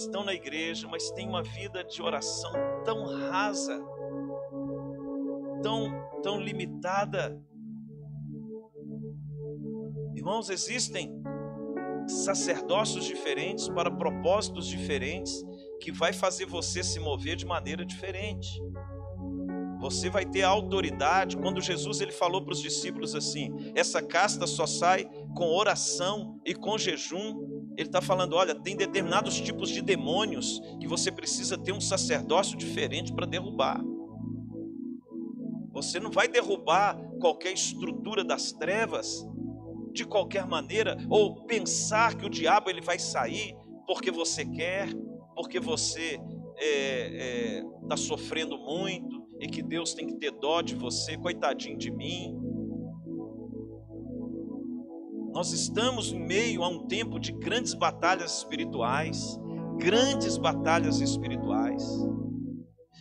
estão 0.00 0.24
na 0.24 0.34
igreja, 0.34 0.86
mas 0.88 1.10
têm 1.10 1.28
uma 1.28 1.42
vida 1.42 1.82
de 1.82 2.02
oração 2.02 2.52
tão 2.84 3.04
rasa, 3.04 3.82
tão, 5.62 5.90
tão 6.22 6.40
limitada. 6.40 7.40
Irmãos, 10.14 10.50
existem 10.50 11.22
sacerdócios 12.06 13.04
diferentes 13.04 13.68
para 13.68 13.90
propósitos 13.90 14.66
diferentes 14.66 15.44
que 15.80 15.90
vai 15.90 16.12
fazer 16.12 16.46
você 16.46 16.82
se 16.82 17.00
mover 17.00 17.36
de 17.36 17.46
maneira 17.46 17.84
diferente. 17.84 18.48
Você 19.80 20.08
vai 20.08 20.24
ter 20.24 20.42
autoridade. 20.42 21.36
Quando 21.36 21.60
Jesus 21.60 22.00
ele 22.00 22.12
falou 22.12 22.42
para 22.42 22.52
os 22.52 22.62
discípulos 22.62 23.14
assim: 23.14 23.72
essa 23.74 24.02
casta 24.02 24.46
só 24.46 24.66
sai 24.66 25.08
com 25.34 25.54
oração 25.54 26.40
e 26.44 26.54
com 26.54 26.78
jejum. 26.78 27.55
Ele 27.76 27.88
está 27.88 28.00
falando: 28.00 28.34
olha, 28.34 28.54
tem 28.54 28.76
determinados 28.76 29.40
tipos 29.40 29.68
de 29.68 29.82
demônios 29.82 30.60
que 30.80 30.88
você 30.88 31.12
precisa 31.12 31.58
ter 31.58 31.72
um 31.72 31.80
sacerdócio 31.80 32.56
diferente 32.56 33.12
para 33.12 33.26
derrubar. 33.26 33.80
Você 35.72 36.00
não 36.00 36.10
vai 36.10 36.26
derrubar 36.26 36.98
qualquer 37.20 37.52
estrutura 37.52 38.24
das 38.24 38.52
trevas 38.52 39.26
de 39.92 40.04
qualquer 40.04 40.46
maneira, 40.46 40.96
ou 41.08 41.46
pensar 41.46 42.14
que 42.16 42.26
o 42.26 42.30
diabo 42.30 42.68
ele 42.68 42.82
vai 42.82 42.98
sair 42.98 43.56
porque 43.86 44.10
você 44.10 44.44
quer, 44.44 44.88
porque 45.34 45.60
você 45.60 46.14
está 46.14 46.36
é, 46.58 47.58
é, 47.58 47.64
tá 47.88 47.96
sofrendo 47.96 48.58
muito 48.58 49.26
e 49.40 49.46
que 49.46 49.62
Deus 49.62 49.94
tem 49.94 50.06
que 50.06 50.14
ter 50.16 50.32
dó 50.32 50.60
de 50.60 50.74
você, 50.74 51.16
coitadinho 51.16 51.76
de 51.76 51.90
mim. 51.90 52.34
Nós 55.36 55.52
estamos 55.52 56.12
em 56.12 56.18
meio 56.18 56.64
a 56.64 56.68
um 56.68 56.86
tempo 56.86 57.20
de 57.20 57.30
grandes 57.30 57.74
batalhas 57.74 58.38
espirituais, 58.38 59.38
grandes 59.76 60.38
batalhas 60.38 60.98
espirituais. 60.98 61.84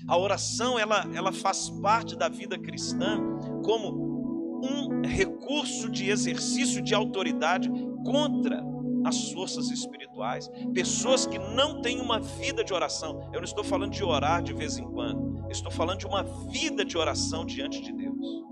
A 0.05 0.17
oração 0.17 0.77
ela, 0.77 1.09
ela 1.15 1.31
faz 1.31 1.69
parte 1.81 2.13
da 2.13 2.27
vida 2.27 2.59
cristã 2.59 3.23
como 3.63 4.59
um 4.61 5.01
recurso 5.07 5.89
de 5.89 6.09
exercício 6.09 6.81
de 6.81 6.93
autoridade 6.93 7.71
contra 8.03 8.61
as 9.05 9.31
forças 9.31 9.71
espirituais. 9.71 10.49
Pessoas 10.73 11.25
que 11.25 11.39
não 11.39 11.81
têm 11.81 12.01
uma 12.01 12.19
vida 12.19 12.65
de 12.65 12.73
oração. 12.73 13.29
Eu 13.31 13.39
não 13.39 13.45
estou 13.45 13.63
falando 13.63 13.93
de 13.93 14.03
orar 14.03 14.43
de 14.43 14.51
vez 14.51 14.77
em 14.77 14.83
quando. 14.83 15.39
Eu 15.45 15.51
estou 15.51 15.71
falando 15.71 15.99
de 15.99 16.05
uma 16.05 16.23
vida 16.51 16.83
de 16.83 16.97
oração 16.97 17.45
diante 17.45 17.81
de 17.81 17.93
Deus. 17.93 18.43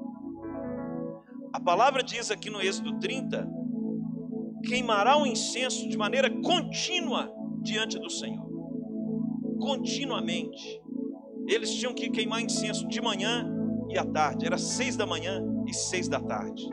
A 1.51 1.59
palavra 1.59 2.01
diz 2.01 2.31
aqui 2.31 2.49
no 2.49 2.61
Êxodo 2.61 2.97
30 2.97 3.62
queimará 4.63 5.17
o 5.17 5.25
incenso 5.25 5.87
de 5.87 5.97
maneira 5.97 6.29
contínua 6.41 7.31
diante 7.61 7.99
do 7.99 8.09
Senhor. 8.09 8.47
Continuamente. 9.59 10.81
Eles 11.47 11.73
tinham 11.75 11.93
que 11.93 12.09
queimar 12.09 12.41
incenso 12.41 12.87
de 12.87 13.01
manhã 13.01 13.45
e 13.89 13.97
à 13.97 14.05
tarde. 14.05 14.45
Era 14.45 14.57
seis 14.57 14.95
da 14.95 15.05
manhã 15.05 15.43
e 15.67 15.73
seis 15.73 16.07
da 16.07 16.19
tarde. 16.19 16.67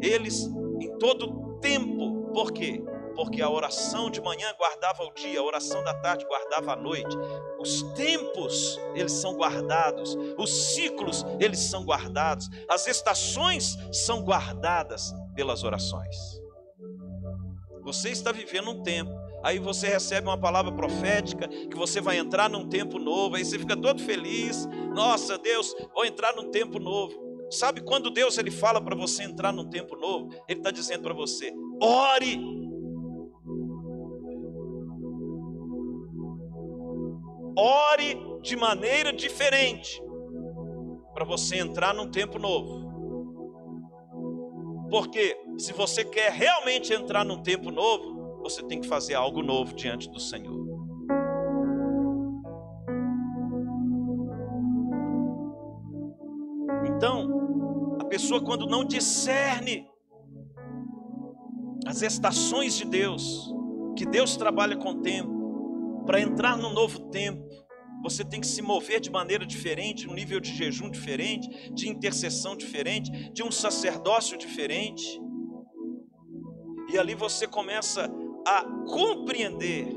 Eles 0.00 0.46
em 0.80 0.98
todo 0.98 1.58
tempo. 1.60 2.32
Por 2.32 2.52
quê? 2.52 2.82
Porque 3.14 3.40
a 3.40 3.48
oração 3.48 4.10
de 4.10 4.20
manhã 4.20 4.52
guardava 4.58 5.02
o 5.04 5.14
dia, 5.14 5.40
a 5.40 5.42
oração 5.42 5.82
da 5.82 5.94
tarde 5.94 6.26
guardava 6.26 6.72
a 6.72 6.76
noite. 6.76 7.16
Os 7.58 7.82
tempos, 7.94 8.78
eles 8.94 9.12
são 9.12 9.36
guardados, 9.36 10.14
os 10.36 10.74
ciclos, 10.74 11.24
eles 11.40 11.60
são 11.60 11.84
guardados, 11.84 12.50
as 12.68 12.86
estações 12.86 13.78
são 13.90 14.22
guardadas 14.22 15.14
pelas 15.34 15.64
orações. 15.64 16.45
Você 17.86 18.10
está 18.10 18.32
vivendo 18.32 18.68
um 18.68 18.82
tempo. 18.82 19.12
Aí 19.44 19.60
você 19.60 19.86
recebe 19.86 20.26
uma 20.26 20.36
palavra 20.36 20.72
profética 20.72 21.46
que 21.46 21.76
você 21.76 22.00
vai 22.00 22.18
entrar 22.18 22.50
num 22.50 22.68
tempo 22.68 22.98
novo. 22.98 23.36
Aí 23.36 23.44
você 23.44 23.56
fica 23.56 23.76
todo 23.76 24.02
feliz. 24.02 24.66
Nossa, 24.92 25.38
Deus, 25.38 25.72
vou 25.94 26.04
entrar 26.04 26.34
num 26.34 26.50
tempo 26.50 26.80
novo. 26.80 27.14
Sabe 27.48 27.80
quando 27.80 28.10
Deus 28.10 28.38
ele 28.38 28.50
fala 28.50 28.80
para 28.80 28.96
você 28.96 29.22
entrar 29.22 29.52
num 29.52 29.70
tempo 29.70 29.94
novo? 29.94 30.30
Ele 30.48 30.58
está 30.58 30.72
dizendo 30.72 31.04
para 31.04 31.14
você: 31.14 31.52
ore. 31.80 32.40
Ore 37.56 38.40
de 38.42 38.56
maneira 38.56 39.12
diferente 39.12 40.02
para 41.14 41.24
você 41.24 41.58
entrar 41.58 41.94
num 41.94 42.10
tempo 42.10 42.36
novo. 42.36 42.84
Porque 44.90 45.36
se 45.58 45.72
você 45.72 46.04
quer 46.04 46.30
realmente 46.32 46.92
entrar 46.92 47.24
num 47.24 47.42
tempo 47.42 47.70
novo, 47.70 48.42
você 48.42 48.62
tem 48.62 48.80
que 48.80 48.86
fazer 48.86 49.14
algo 49.14 49.42
novo 49.42 49.74
diante 49.74 50.08
do 50.10 50.20
Senhor. 50.20 50.66
Então, 56.86 57.96
a 58.00 58.04
pessoa 58.04 58.42
quando 58.42 58.66
não 58.66 58.84
discerne 58.84 59.86
as 61.86 62.02
estações 62.02 62.76
de 62.76 62.84
Deus, 62.84 63.52
que 63.96 64.06
Deus 64.06 64.36
trabalha 64.36 64.76
com 64.76 64.90
o 64.90 65.02
tempo, 65.02 66.04
para 66.06 66.20
entrar 66.20 66.56
no 66.56 66.72
novo 66.72 67.10
tempo, 67.10 67.44
você 68.02 68.24
tem 68.24 68.40
que 68.40 68.46
se 68.46 68.62
mover 68.62 69.00
de 69.00 69.10
maneira 69.10 69.44
diferente, 69.44 70.06
num 70.06 70.14
nível 70.14 70.38
de 70.38 70.54
jejum 70.54 70.90
diferente, 70.90 71.72
de 71.72 71.88
intercessão 71.88 72.56
diferente, 72.56 73.32
de 73.32 73.42
um 73.42 73.50
sacerdócio 73.50 74.38
diferente. 74.38 75.20
E 76.88 76.98
ali 76.98 77.14
você 77.14 77.46
começa 77.46 78.10
a 78.46 78.64
compreender 78.86 79.88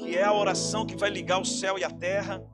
que 0.00 0.16
é 0.16 0.24
a 0.24 0.32
oração 0.32 0.84
que 0.84 0.96
vai 0.96 1.10
ligar 1.10 1.40
o 1.40 1.44
céu 1.44 1.78
e 1.78 1.84
a 1.84 1.90
terra, 1.90 2.44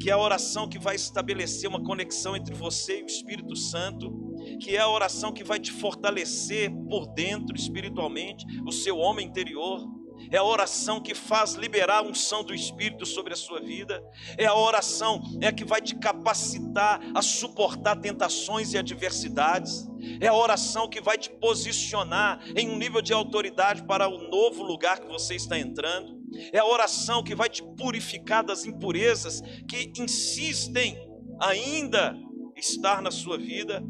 que 0.00 0.10
é 0.10 0.12
a 0.12 0.18
oração 0.18 0.68
que 0.68 0.78
vai 0.78 0.96
estabelecer 0.96 1.68
uma 1.68 1.82
conexão 1.82 2.36
entre 2.36 2.54
você 2.54 3.00
e 3.00 3.02
o 3.02 3.06
Espírito 3.06 3.56
Santo, 3.56 4.12
que 4.60 4.76
é 4.76 4.80
a 4.80 4.88
oração 4.88 5.32
que 5.32 5.44
vai 5.44 5.58
te 5.58 5.72
fortalecer 5.72 6.70
por 6.88 7.06
dentro 7.06 7.56
espiritualmente, 7.56 8.44
o 8.66 8.72
seu 8.72 8.98
homem 8.98 9.26
interior 9.26 9.86
é 10.30 10.36
a 10.36 10.44
oração 10.44 11.00
que 11.00 11.14
faz 11.14 11.54
liberar 11.54 11.98
a 11.98 12.02
unção 12.02 12.42
do 12.42 12.54
Espírito 12.54 13.06
sobre 13.06 13.32
a 13.32 13.36
sua 13.36 13.60
vida, 13.60 14.02
é 14.36 14.46
a 14.46 14.54
oração 14.54 15.22
é 15.40 15.48
a 15.48 15.52
que 15.52 15.64
vai 15.64 15.80
te 15.80 15.94
capacitar 15.94 17.00
a 17.14 17.22
suportar 17.22 17.96
tentações 17.96 18.72
e 18.72 18.78
adversidades, 18.78 19.86
é 20.20 20.26
a 20.26 20.34
oração 20.34 20.88
que 20.88 21.00
vai 21.00 21.16
te 21.16 21.30
posicionar 21.30 22.40
em 22.56 22.68
um 22.68 22.76
nível 22.76 23.00
de 23.00 23.12
autoridade 23.12 23.82
para 23.84 24.08
o 24.08 24.28
novo 24.28 24.62
lugar 24.62 25.00
que 25.00 25.06
você 25.06 25.34
está 25.34 25.58
entrando, 25.58 26.22
é 26.52 26.58
a 26.58 26.66
oração 26.66 27.22
que 27.22 27.34
vai 27.34 27.48
te 27.48 27.62
purificar 27.76 28.44
das 28.44 28.64
impurezas 28.64 29.40
que 29.68 29.92
insistem 29.98 30.98
ainda 31.40 32.16
estar 32.56 33.02
na 33.02 33.10
sua 33.10 33.38
vida, 33.38 33.82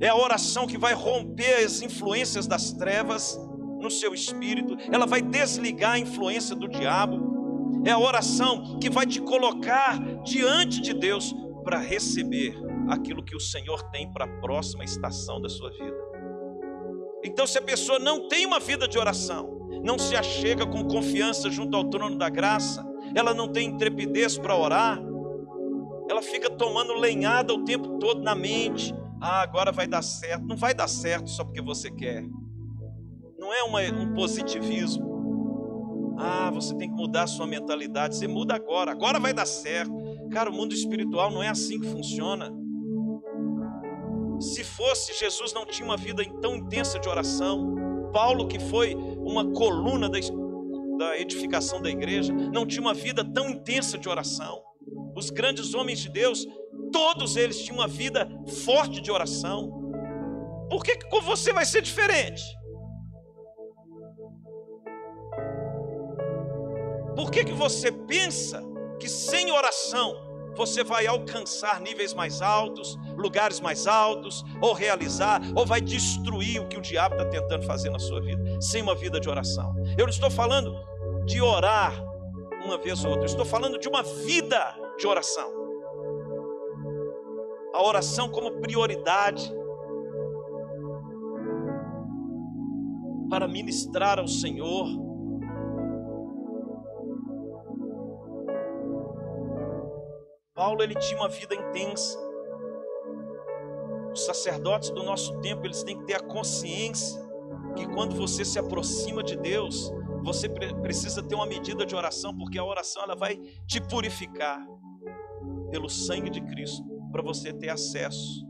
é 0.00 0.08
a 0.08 0.16
oração 0.16 0.66
que 0.66 0.76
vai 0.76 0.92
romper 0.92 1.64
as 1.64 1.80
influências 1.80 2.46
das 2.46 2.72
trevas 2.72 3.38
no 3.80 3.90
seu 3.90 4.14
espírito, 4.14 4.76
ela 4.92 5.06
vai 5.06 5.20
desligar 5.22 5.92
a 5.92 5.98
influência 5.98 6.54
do 6.54 6.68
diabo. 6.68 7.82
É 7.84 7.90
a 7.90 7.98
oração 7.98 8.78
que 8.78 8.90
vai 8.90 9.06
te 9.06 9.20
colocar 9.20 9.98
diante 10.22 10.80
de 10.80 10.92
Deus 10.92 11.34
para 11.64 11.78
receber 11.78 12.56
aquilo 12.88 13.24
que 13.24 13.36
o 13.36 13.40
Senhor 13.40 13.82
tem 13.90 14.10
para 14.12 14.24
a 14.24 14.40
próxima 14.40 14.84
estação 14.84 15.40
da 15.40 15.48
sua 15.48 15.70
vida. 15.70 15.96
Então, 17.24 17.46
se 17.46 17.58
a 17.58 17.62
pessoa 17.62 17.98
não 17.98 18.28
tem 18.28 18.46
uma 18.46 18.60
vida 18.60 18.86
de 18.86 18.98
oração, 18.98 19.68
não 19.82 19.98
se 19.98 20.14
achega 20.14 20.66
com 20.66 20.86
confiança 20.86 21.50
junto 21.50 21.76
ao 21.76 21.84
trono 21.84 22.16
da 22.16 22.28
graça, 22.28 22.86
ela 23.14 23.34
não 23.34 23.48
tem 23.48 23.68
intrepidez 23.68 24.38
para 24.38 24.56
orar, 24.56 25.00
ela 26.08 26.22
fica 26.22 26.48
tomando 26.48 26.94
lenhada 26.94 27.52
o 27.52 27.64
tempo 27.64 27.98
todo 27.98 28.22
na 28.22 28.34
mente. 28.34 28.94
Ah, 29.20 29.42
agora 29.42 29.72
vai 29.72 29.86
dar 29.86 30.02
certo. 30.02 30.46
Não 30.46 30.56
vai 30.56 30.72
dar 30.72 30.88
certo 30.88 31.28
só 31.28 31.44
porque 31.44 31.60
você 31.60 31.90
quer 31.90 32.24
não 33.46 33.54
é 33.54 33.62
uma, 33.62 33.80
um 34.02 34.12
positivismo. 34.12 36.16
Ah, 36.18 36.50
você 36.50 36.74
tem 36.74 36.88
que 36.88 36.96
mudar 36.96 37.22
a 37.22 37.26
sua 37.28 37.46
mentalidade. 37.46 38.16
Você 38.16 38.26
muda 38.26 38.56
agora, 38.56 38.90
agora 38.90 39.20
vai 39.20 39.32
dar 39.32 39.46
certo. 39.46 39.92
Cara, 40.32 40.50
o 40.50 40.52
mundo 40.52 40.74
espiritual 40.74 41.30
não 41.30 41.42
é 41.42 41.48
assim 41.48 41.78
que 41.78 41.86
funciona. 41.86 42.52
Se 44.40 44.64
fosse, 44.64 45.14
Jesus 45.14 45.52
não 45.52 45.64
tinha 45.64 45.86
uma 45.86 45.96
vida 45.96 46.24
tão 46.42 46.56
intensa 46.56 46.98
de 46.98 47.08
oração. 47.08 47.76
Paulo, 48.12 48.48
que 48.48 48.58
foi 48.58 48.94
uma 48.94 49.52
coluna 49.52 50.08
da, 50.08 50.18
da 50.98 51.18
edificação 51.18 51.80
da 51.80 51.88
igreja, 51.88 52.32
não 52.32 52.66
tinha 52.66 52.82
uma 52.82 52.94
vida 52.94 53.24
tão 53.24 53.48
intensa 53.48 53.96
de 53.96 54.08
oração. 54.08 54.60
Os 55.14 55.30
grandes 55.30 55.72
homens 55.72 56.00
de 56.00 56.08
Deus, 56.08 56.44
todos 56.92 57.36
eles 57.36 57.62
tinham 57.62 57.78
uma 57.78 57.88
vida 57.88 58.28
forte 58.64 59.00
de 59.00 59.12
oração. 59.12 59.70
Por 60.68 60.82
que, 60.82 60.96
que 60.96 61.08
com 61.08 61.20
você 61.20 61.52
vai 61.52 61.64
ser 61.64 61.80
diferente? 61.80 62.42
Por 67.26 67.32
que, 67.32 67.44
que 67.44 67.52
você 67.52 67.90
pensa 67.90 68.62
que 69.00 69.08
sem 69.08 69.50
oração 69.50 70.14
você 70.56 70.84
vai 70.84 71.08
alcançar 71.08 71.80
níveis 71.80 72.14
mais 72.14 72.40
altos, 72.40 72.96
lugares 73.16 73.58
mais 73.58 73.88
altos, 73.88 74.44
ou 74.62 74.72
realizar, 74.72 75.42
ou 75.56 75.66
vai 75.66 75.80
destruir 75.80 76.60
o 76.60 76.68
que 76.68 76.78
o 76.78 76.80
diabo 76.80 77.16
está 77.16 77.28
tentando 77.28 77.66
fazer 77.66 77.90
na 77.90 77.98
sua 77.98 78.20
vida, 78.20 78.60
sem 78.60 78.80
uma 78.80 78.94
vida 78.94 79.18
de 79.18 79.28
oração? 79.28 79.74
Eu 79.98 80.04
não 80.04 80.10
estou 80.10 80.30
falando 80.30 80.72
de 81.24 81.42
orar 81.42 82.00
uma 82.64 82.78
vez 82.78 83.04
ou 83.04 83.10
outra, 83.10 83.24
eu 83.24 83.30
estou 83.30 83.44
falando 83.44 83.76
de 83.76 83.88
uma 83.88 84.04
vida 84.04 84.78
de 84.96 85.08
oração. 85.08 85.50
A 87.74 87.82
oração 87.82 88.28
como 88.28 88.60
prioridade 88.60 89.52
para 93.28 93.48
ministrar 93.48 94.20
ao 94.20 94.28
Senhor 94.28 95.05
Paulo 100.56 100.82
ele 100.82 100.94
tinha 100.94 101.20
uma 101.20 101.28
vida 101.28 101.54
intensa. 101.54 102.18
Os 104.10 104.24
sacerdotes 104.24 104.88
do 104.88 105.02
nosso 105.02 105.38
tempo, 105.40 105.66
eles 105.66 105.82
têm 105.82 105.98
que 105.98 106.06
ter 106.06 106.14
a 106.14 106.20
consciência 106.20 107.22
que 107.76 107.86
quando 107.88 108.16
você 108.16 108.42
se 108.42 108.58
aproxima 108.58 109.22
de 109.22 109.36
Deus, 109.36 109.92
você 110.24 110.48
precisa 110.48 111.22
ter 111.22 111.34
uma 111.34 111.46
medida 111.46 111.84
de 111.84 111.94
oração, 111.94 112.34
porque 112.34 112.58
a 112.58 112.64
oração 112.64 113.02
ela 113.02 113.14
vai 113.14 113.36
te 113.66 113.82
purificar 113.82 114.66
pelo 115.70 115.90
sangue 115.90 116.30
de 116.30 116.40
Cristo, 116.40 116.82
para 117.12 117.22
você 117.22 117.52
ter 117.52 117.68
acesso 117.68 118.46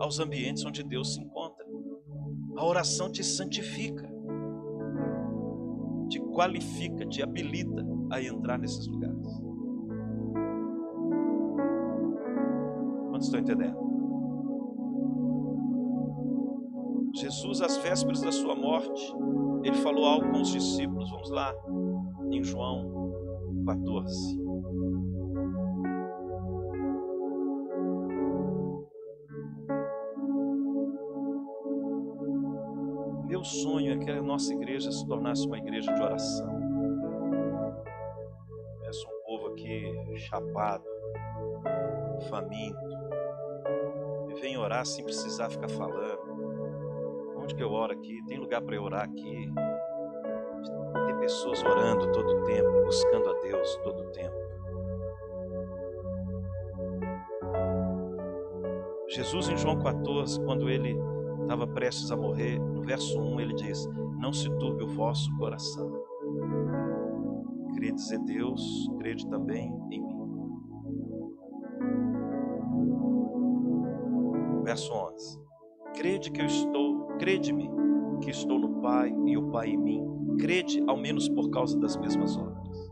aos 0.00 0.18
ambientes 0.18 0.64
onde 0.64 0.82
Deus 0.82 1.14
se 1.14 1.20
encontra. 1.20 1.64
A 2.56 2.64
oração 2.64 3.12
te 3.12 3.22
santifica, 3.22 4.12
te 6.08 6.18
qualifica, 6.18 7.06
te 7.06 7.22
habilita 7.22 7.86
a 8.10 8.20
entrar 8.20 8.58
nesses 8.58 8.88
lugares. 8.88 9.43
Quantos 13.14 13.28
estão 13.28 13.38
entendendo? 13.38 13.78
Jesus, 17.14 17.60
às 17.60 17.76
vésperas 17.76 18.20
da 18.20 18.32
sua 18.32 18.56
morte, 18.56 19.14
ele 19.62 19.76
falou 19.76 20.04
algo 20.04 20.32
com 20.32 20.40
os 20.40 20.48
discípulos. 20.48 21.08
Vamos 21.12 21.30
lá, 21.30 21.54
em 22.32 22.42
João 22.42 23.12
14. 23.66 24.36
Meu 33.28 33.44
sonho 33.44 33.92
é 33.92 33.98
que 34.04 34.10
a 34.10 34.20
nossa 34.20 34.52
igreja 34.52 34.90
se 34.90 35.06
tornasse 35.06 35.46
uma 35.46 35.58
igreja 35.58 35.94
de 35.94 36.02
oração. 36.02 36.48
Peço 38.80 39.06
um 39.06 39.24
povo 39.24 39.46
aqui 39.52 40.16
chapado, 40.16 40.84
faminto, 42.28 42.93
vem 44.44 44.58
orar 44.58 44.84
sem 44.84 45.02
precisar 45.02 45.48
ficar 45.48 45.70
falando. 45.70 46.20
Onde 47.38 47.54
que 47.54 47.62
eu 47.62 47.72
oro 47.72 47.94
aqui? 47.94 48.22
Tem 48.26 48.38
lugar 48.38 48.60
para 48.60 48.78
orar 48.80 49.04
aqui? 49.04 49.50
Tem 51.06 51.18
pessoas 51.18 51.62
orando 51.62 52.12
todo 52.12 52.28
o 52.28 52.42
tempo, 52.44 52.84
buscando 52.84 53.30
a 53.30 53.40
Deus 53.40 53.76
todo 53.76 54.02
o 54.02 54.10
tempo. 54.10 54.36
Jesus 59.08 59.48
em 59.48 59.56
João 59.56 59.78
14, 59.78 60.38
quando 60.44 60.68
ele 60.68 60.94
estava 61.40 61.66
prestes 61.66 62.10
a 62.10 62.16
morrer, 62.16 62.58
no 62.58 62.82
verso 62.82 63.18
1 63.18 63.40
ele 63.40 63.54
diz: 63.54 63.88
Não 64.18 64.30
se 64.30 64.50
turbe 64.58 64.84
o 64.84 64.88
vosso 64.88 65.34
coração. 65.38 65.90
Credes 67.76 68.10
em 68.10 68.22
Deus, 68.26 68.90
crede 68.98 69.26
também 69.26 69.72
em 69.90 70.02
mim. 70.02 70.13
Verso 74.64 74.92
11. 74.92 75.38
Crede 75.94 76.30
que 76.30 76.40
eu 76.40 76.46
estou, 76.46 77.06
crede-me 77.18 77.70
que 78.20 78.30
estou 78.30 78.58
no 78.58 78.80
Pai 78.80 79.14
e 79.26 79.36
o 79.36 79.50
Pai 79.50 79.68
em 79.68 79.76
mim. 79.76 80.36
Crede 80.38 80.82
ao 80.86 80.96
menos 80.96 81.28
por 81.28 81.50
causa 81.50 81.78
das 81.78 81.96
mesmas 81.96 82.36
obras. 82.36 82.90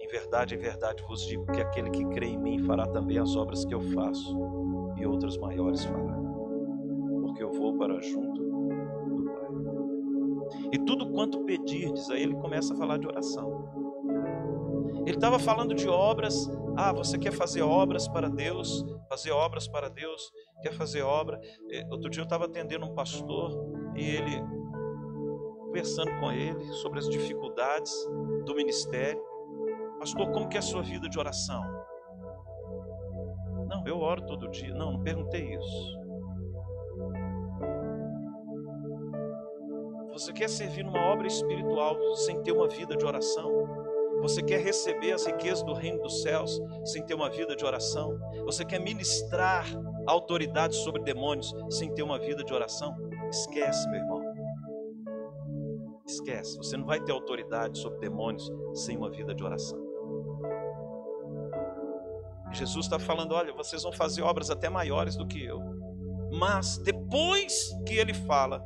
Em 0.00 0.08
verdade, 0.08 0.54
em 0.54 0.58
verdade 0.58 1.02
vos 1.02 1.26
digo 1.26 1.44
que 1.46 1.60
aquele 1.60 1.90
que 1.90 2.04
crê 2.06 2.28
em 2.28 2.38
mim 2.38 2.58
fará 2.60 2.86
também 2.86 3.18
as 3.18 3.34
obras 3.36 3.64
que 3.64 3.74
eu 3.74 3.80
faço, 3.80 4.36
e 4.96 5.04
outras 5.04 5.36
maiores 5.36 5.84
fará, 5.84 6.16
porque 7.20 7.42
eu 7.42 7.52
vou 7.52 7.76
para 7.76 8.00
junto 8.00 8.40
do 8.40 9.24
Pai. 9.24 9.48
E 10.72 10.78
tudo 10.78 11.10
quanto 11.12 11.44
pedirdes, 11.44 12.08
aí 12.10 12.22
ele 12.22 12.36
começa 12.36 12.72
a 12.72 12.76
falar 12.76 12.98
de 12.98 13.06
oração. 13.06 13.68
Ele 15.04 15.16
estava 15.16 15.38
falando 15.38 15.74
de 15.74 15.88
obras. 15.88 16.48
Ah, 16.78 16.92
você 16.92 17.18
quer 17.18 17.32
fazer 17.32 17.62
obras 17.62 18.06
para 18.06 18.28
Deus? 18.28 18.84
Fazer 19.08 19.30
obras 19.30 19.66
para 19.66 19.88
Deus 19.88 20.30
quer 20.62 20.74
fazer 20.74 21.02
obra. 21.02 21.40
É, 21.70 21.86
outro 21.90 22.10
dia 22.10 22.20
eu 22.20 22.24
estava 22.24 22.44
atendendo 22.44 22.84
um 22.84 22.94
pastor 22.94 23.50
e 23.94 24.04
ele, 24.04 24.42
conversando 25.60 26.18
com 26.20 26.30
ele 26.30 26.62
sobre 26.74 26.98
as 26.98 27.08
dificuldades 27.08 27.92
do 28.44 28.54
ministério. 28.54 29.22
Pastor, 29.98 30.30
como 30.32 30.48
que 30.48 30.56
é 30.56 30.58
a 30.58 30.62
sua 30.62 30.82
vida 30.82 31.08
de 31.08 31.18
oração? 31.18 31.62
Não, 33.68 33.86
eu 33.86 33.98
oro 33.98 34.26
todo 34.26 34.50
dia. 34.50 34.74
Não, 34.74 34.92
não 34.92 35.02
perguntei 35.02 35.54
isso. 35.54 35.98
Você 40.12 40.32
quer 40.32 40.48
servir 40.48 40.84
numa 40.84 41.00
obra 41.06 41.26
espiritual 41.26 41.96
sem 42.16 42.42
ter 42.42 42.52
uma 42.52 42.68
vida 42.68 42.96
de 42.96 43.04
oração? 43.04 43.85
Você 44.20 44.42
quer 44.42 44.60
receber 44.60 45.12
as 45.12 45.26
riquezas 45.26 45.62
do 45.62 45.72
reino 45.72 46.00
dos 46.02 46.22
céus 46.22 46.60
sem 46.84 47.04
ter 47.04 47.14
uma 47.14 47.30
vida 47.30 47.54
de 47.54 47.64
oração? 47.64 48.18
Você 48.44 48.64
quer 48.64 48.80
ministrar 48.80 49.66
autoridade 50.06 50.74
sobre 50.76 51.02
demônios 51.02 51.54
sem 51.70 51.92
ter 51.94 52.02
uma 52.02 52.18
vida 52.18 52.42
de 52.42 52.52
oração? 52.52 52.96
Esquece, 53.30 53.88
meu 53.88 54.00
irmão. 54.00 54.22
Esquece. 56.06 56.56
Você 56.58 56.76
não 56.76 56.86
vai 56.86 57.00
ter 57.00 57.12
autoridade 57.12 57.78
sobre 57.78 57.98
demônios 58.00 58.50
sem 58.74 58.96
uma 58.96 59.10
vida 59.10 59.34
de 59.34 59.42
oração. 59.42 59.78
Jesus 62.52 62.86
está 62.86 62.98
falando: 62.98 63.32
olha, 63.32 63.52
vocês 63.52 63.82
vão 63.82 63.92
fazer 63.92 64.22
obras 64.22 64.50
até 64.50 64.68
maiores 64.68 65.16
do 65.16 65.26
que 65.26 65.44
eu. 65.44 65.60
Mas 66.38 66.78
depois 66.78 67.70
que 67.86 67.94
ele 67.94 68.14
fala 68.14 68.64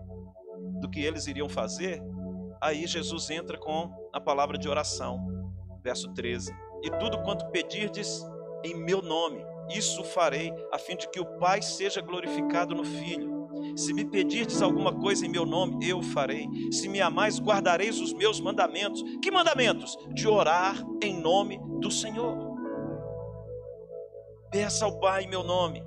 do 0.80 0.88
que 0.88 1.00
eles 1.00 1.26
iriam 1.26 1.48
fazer, 1.48 2.02
Aí 2.60 2.86
Jesus 2.86 3.30
entra 3.30 3.56
com 3.56 3.90
a 4.12 4.20
palavra 4.20 4.58
de 4.58 4.68
oração, 4.68 5.26
verso 5.82 6.12
13. 6.12 6.52
E 6.82 6.90
tudo 6.98 7.22
quanto 7.22 7.50
pedirdes 7.50 8.22
em 8.62 8.74
meu 8.74 9.00
nome, 9.00 9.42
isso 9.70 10.04
farei, 10.04 10.52
a 10.72 10.78
fim 10.78 10.96
de 10.96 11.08
que 11.08 11.20
o 11.20 11.38
Pai 11.38 11.62
seja 11.62 12.00
glorificado 12.00 12.74
no 12.74 12.84
Filho. 12.84 13.48
Se 13.76 13.94
me 13.94 14.04
pedirdes 14.04 14.60
alguma 14.62 14.92
coisa 14.92 15.24
em 15.24 15.28
meu 15.28 15.46
nome, 15.46 15.88
eu 15.88 16.02
farei. 16.02 16.48
Se 16.70 16.88
me 16.88 17.00
amais, 17.00 17.40
guardareis 17.40 18.00
os 18.00 18.12
meus 18.12 18.40
mandamentos. 18.40 19.02
Que 19.22 19.30
mandamentos? 19.30 19.96
De 20.12 20.28
orar 20.28 20.76
em 21.02 21.20
nome 21.20 21.60
do 21.80 21.90
Senhor. 21.90 22.36
Peça 24.50 24.84
ao 24.84 24.98
Pai 24.98 25.24
em 25.24 25.28
meu 25.28 25.42
nome. 25.42 25.82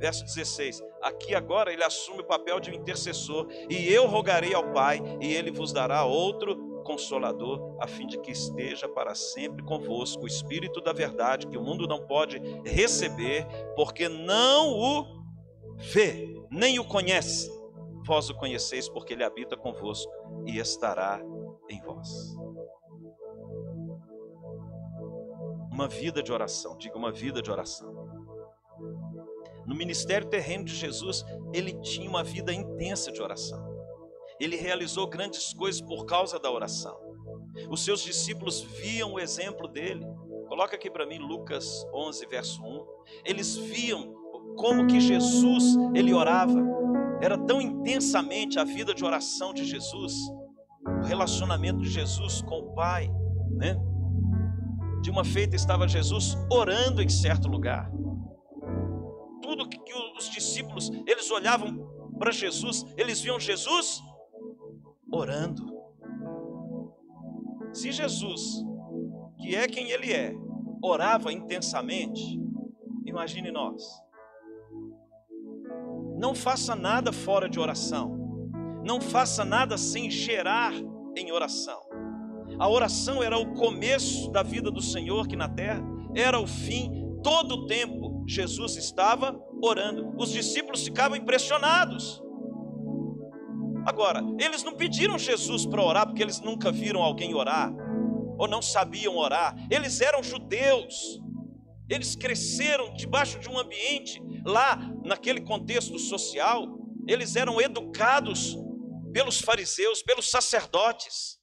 Verso 0.00 0.24
16. 0.24 0.82
Aqui 1.02 1.34
agora 1.34 1.70
ele 1.72 1.84
assume 1.84 2.22
o 2.22 2.26
papel 2.26 2.58
de 2.58 2.70
um 2.70 2.74
intercessor. 2.74 3.46
E 3.68 3.86
eu 3.92 4.06
rogarei 4.06 4.54
ao 4.54 4.72
Pai, 4.72 5.00
e 5.20 5.32
ele 5.32 5.50
vos 5.50 5.72
dará 5.72 6.04
outro 6.04 6.82
consolador, 6.82 7.76
a 7.78 7.86
fim 7.86 8.06
de 8.06 8.18
que 8.18 8.32
esteja 8.32 8.88
para 8.88 9.14
sempre 9.14 9.62
convosco 9.62 10.24
o 10.24 10.26
Espírito 10.26 10.80
da 10.80 10.92
verdade, 10.92 11.46
que 11.46 11.58
o 11.58 11.62
mundo 11.62 11.86
não 11.86 12.06
pode 12.06 12.40
receber, 12.64 13.46
porque 13.76 14.08
não 14.08 14.72
o 14.72 15.04
vê, 15.76 16.34
nem 16.50 16.78
o 16.78 16.84
conhece. 16.84 17.50
Vós 18.06 18.30
o 18.30 18.34
conheceis, 18.34 18.88
porque 18.88 19.12
ele 19.12 19.22
habita 19.22 19.56
convosco 19.56 20.10
e 20.46 20.58
estará 20.58 21.20
em 21.68 21.80
vós. 21.82 22.34
Uma 25.70 25.86
vida 25.86 26.22
de 26.22 26.32
oração, 26.32 26.76
diga 26.76 26.96
uma 26.96 27.12
vida 27.12 27.40
de 27.40 27.50
oração. 27.50 27.99
No 29.66 29.74
ministério 29.74 30.28
terreno 30.28 30.64
de 30.64 30.74
Jesus, 30.74 31.24
ele 31.52 31.72
tinha 31.80 32.08
uma 32.08 32.24
vida 32.24 32.52
intensa 32.52 33.12
de 33.12 33.20
oração. 33.20 33.62
Ele 34.38 34.56
realizou 34.56 35.06
grandes 35.06 35.52
coisas 35.52 35.80
por 35.80 36.06
causa 36.06 36.38
da 36.38 36.50
oração. 36.50 36.98
Os 37.68 37.84
seus 37.84 38.02
discípulos 38.02 38.62
viam 38.62 39.12
o 39.12 39.20
exemplo 39.20 39.68
dele. 39.68 40.06
Coloca 40.48 40.76
aqui 40.76 40.90
para 40.90 41.06
mim 41.06 41.18
Lucas 41.18 41.86
11, 41.94 42.26
verso 42.26 42.62
1. 42.62 42.86
Eles 43.24 43.56
viam 43.56 44.14
como 44.56 44.86
que 44.86 44.98
Jesus, 45.00 45.76
ele 45.94 46.12
orava. 46.12 46.58
Era 47.20 47.36
tão 47.36 47.60
intensamente 47.60 48.58
a 48.58 48.64
vida 48.64 48.94
de 48.94 49.04
oração 49.04 49.52
de 49.52 49.64
Jesus, 49.64 50.14
o 50.86 51.06
relacionamento 51.06 51.80
de 51.80 51.90
Jesus 51.90 52.40
com 52.42 52.60
o 52.60 52.74
Pai, 52.74 53.10
né? 53.50 53.76
De 55.02 55.10
uma 55.10 55.24
feita 55.24 55.54
estava 55.54 55.86
Jesus 55.86 56.36
orando 56.50 57.02
em 57.02 57.08
certo 57.08 57.46
lugar. 57.46 57.90
Tudo 59.60 59.68
que, 59.68 59.92
os 60.16 60.30
discípulos, 60.30 60.90
eles 61.06 61.30
olhavam 61.30 62.12
para 62.18 62.30
Jesus, 62.30 62.82
eles 62.96 63.20
viam 63.20 63.38
Jesus 63.38 64.02
orando. 65.12 65.70
Se 67.70 67.92
Jesus, 67.92 68.64
que 69.38 69.54
é 69.54 69.68
quem 69.68 69.90
ele 69.90 70.14
é, 70.14 70.32
orava 70.82 71.30
intensamente, 71.30 72.40
imagine 73.04 73.50
nós. 73.50 73.84
Não 76.16 76.34
faça 76.34 76.74
nada 76.74 77.12
fora 77.12 77.46
de 77.46 77.60
oração. 77.60 78.16
Não 78.82 78.98
faça 78.98 79.44
nada 79.44 79.76
sem 79.76 80.10
gerar 80.10 80.72
em 81.14 81.30
oração. 81.32 81.82
A 82.58 82.66
oração 82.66 83.22
era 83.22 83.36
o 83.36 83.52
começo 83.52 84.30
da 84.30 84.42
vida 84.42 84.70
do 84.70 84.80
Senhor 84.80 85.26
aqui 85.26 85.36
na 85.36 85.50
terra, 85.50 85.82
era 86.14 86.40
o 86.40 86.46
fim, 86.46 87.20
todo 87.22 87.56
o 87.56 87.66
tempo 87.66 88.09
Jesus 88.30 88.76
estava 88.76 89.36
orando. 89.60 90.14
Os 90.16 90.30
discípulos 90.30 90.84
ficavam 90.84 91.16
impressionados. 91.16 92.22
Agora, 93.84 94.22
eles 94.38 94.62
não 94.62 94.76
pediram 94.76 95.18
Jesus 95.18 95.66
para 95.66 95.82
orar 95.82 96.06
porque 96.06 96.22
eles 96.22 96.40
nunca 96.40 96.70
viram 96.70 97.02
alguém 97.02 97.34
orar 97.34 97.72
ou 98.38 98.46
não 98.46 98.62
sabiam 98.62 99.16
orar. 99.16 99.56
Eles 99.68 100.00
eram 100.00 100.22
judeus. 100.22 101.20
Eles 101.88 102.14
cresceram 102.14 102.94
debaixo 102.94 103.40
de 103.40 103.48
um 103.48 103.58
ambiente 103.58 104.22
lá 104.46 104.76
naquele 105.04 105.40
contexto 105.40 105.98
social. 105.98 106.78
Eles 107.08 107.34
eram 107.34 107.60
educados 107.60 108.56
pelos 109.12 109.40
fariseus, 109.40 110.02
pelos 110.02 110.30
sacerdotes. 110.30 111.40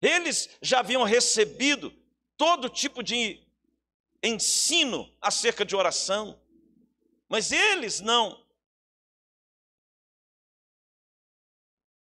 Eles 0.00 0.48
já 0.62 0.78
haviam 0.78 1.02
recebido 1.02 1.92
todo 2.36 2.68
tipo 2.68 3.02
de 3.02 3.47
ensino 4.22 5.14
acerca 5.20 5.64
de 5.64 5.76
oração, 5.76 6.40
mas 7.28 7.52
eles 7.52 8.00
não 8.00 8.46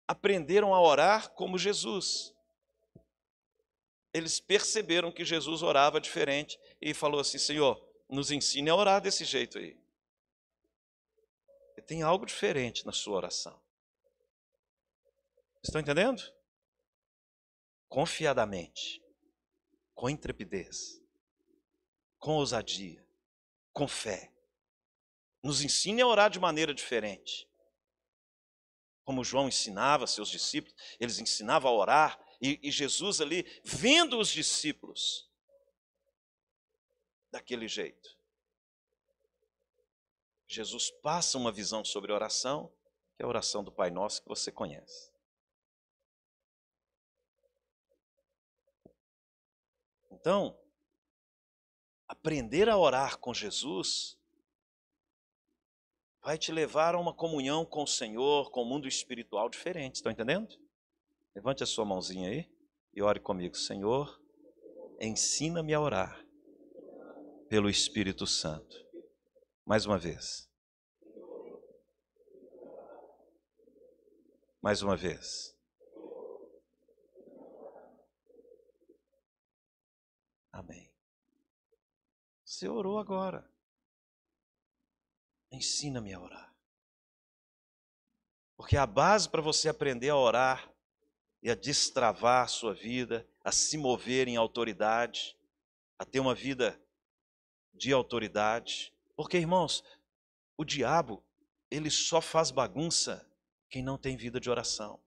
aprenderam 0.08 0.74
a 0.74 0.82
orar 0.82 1.32
como 1.32 1.58
Jesus. 1.58 2.36
Eles 4.14 4.40
perceberam 4.40 5.12
que 5.12 5.24
Jesus 5.24 5.62
orava 5.62 6.02
diferente 6.02 6.60
e 6.82 6.94
falou 6.94 7.20
assim: 7.20 7.38
Senhor, 7.38 7.82
nos 8.10 8.30
ensine 8.30 8.70
a 8.70 8.76
orar 8.76 9.02
desse 9.02 9.24
jeito 9.24 9.58
aí. 9.58 9.80
Tem 11.88 12.04
algo 12.04 12.26
diferente 12.26 12.86
na 12.86 12.94
sua 12.94 13.18
oração. 13.18 13.62
Estão 15.62 15.82
entendendo? 15.82 16.22
Confiadamente, 17.90 19.04
com 19.94 20.10
intrepidez, 20.10 21.01
com 22.22 22.38
ousadia, 22.38 23.06
com 23.74 23.86
fé. 23.86 24.32
Nos 25.44 25.62
ensine 25.62 26.02
a 26.02 26.08
orar 26.08 26.30
de 26.30 26.40
maneira 26.40 26.74
diferente 26.74 27.52
como 29.04 29.26
João 29.26 29.50
ensinava 29.50 30.08
seus 30.08 30.30
discípulos, 30.30 30.74
eles 30.98 31.20
ensinavam 31.20 31.70
a 31.70 31.76
orar, 31.76 32.26
e, 32.42 32.60
e 32.64 32.72
Jesus 32.72 33.20
ali, 33.20 33.44
vendo 33.62 34.18
os 34.18 34.30
discípulos 34.30 35.30
daquele 37.30 37.68
jeito. 37.68 38.18
Jesus 40.48 40.90
passa 41.02 41.38
uma 41.38 41.52
visão 41.52 41.84
sobre 41.84 42.12
oração, 42.14 42.74
que 43.16 43.22
é 43.22 43.26
a 43.26 43.28
oração 43.28 43.64
do 43.64 43.72
Pai 43.72 43.92
Nosso 43.92 44.22
que 44.22 44.30
você 44.30 44.50
conhece. 44.50 45.12
Então, 50.10 50.58
aprender 52.12 52.68
a 52.68 52.78
orar 52.78 53.18
com 53.20 53.34
Jesus 53.34 54.20
vai 56.22 56.38
te 56.38 56.52
levar 56.52 56.94
a 56.94 57.00
uma 57.00 57.14
comunhão 57.14 57.66
com 57.66 57.84
o 57.84 57.88
Senhor, 57.88 58.52
com 58.52 58.64
o 58.64 58.66
mundo 58.66 58.86
espiritual 58.86 59.50
diferente. 59.50 59.96
Estão 59.96 60.12
entendendo? 60.12 60.60
Levante 61.34 61.64
a 61.64 61.66
sua 61.66 61.86
mãozinha 61.86 62.30
aí 62.30 62.52
e 62.94 63.02
ore 63.02 63.22
comigo. 63.22 63.56
Senhor, 63.56 64.22
ensina-me 65.00 65.74
a 65.74 65.80
orar 65.80 66.22
pelo 67.48 67.70
Espírito 67.70 68.28
Santo. 68.28 68.86
Mais 69.66 69.86
uma 69.86 69.98
vez. 69.98 70.52
Mais 74.62 74.82
uma 74.82 74.98
vez. 74.98 75.58
Amém. 80.52 80.81
Você 82.62 82.70
orou 82.70 83.00
agora. 83.00 83.44
Ensina-me 85.52 86.14
a 86.14 86.20
orar. 86.20 86.56
Porque 88.56 88.78
a 88.78 88.86
base 88.86 89.28
para 89.28 89.42
você 89.42 89.68
aprender 89.68 90.10
a 90.10 90.16
orar 90.16 90.72
e 91.42 91.50
a 91.50 91.56
destravar 91.56 92.44
a 92.44 92.48
sua 92.48 92.76
vida, 92.76 93.28
a 93.44 93.52
se 93.52 93.80
mover 93.80 94.28
em 94.28 94.38
autoridade, 94.38 95.36
a 95.98 96.06
ter 96.06 96.20
uma 96.20 96.36
vida 96.36 96.80
de 97.74 97.92
autoridade. 97.92 98.94
Porque, 99.16 99.40
irmãos, 99.40 99.84
o 100.56 100.64
diabo, 100.64 101.24
ele 101.72 101.90
só 101.90 102.22
faz 102.22 102.52
bagunça 102.52 103.28
quem 103.72 103.82
não 103.82 103.98
tem 103.98 104.16
vida 104.16 104.40
de 104.40 104.52
oração. 104.52 105.00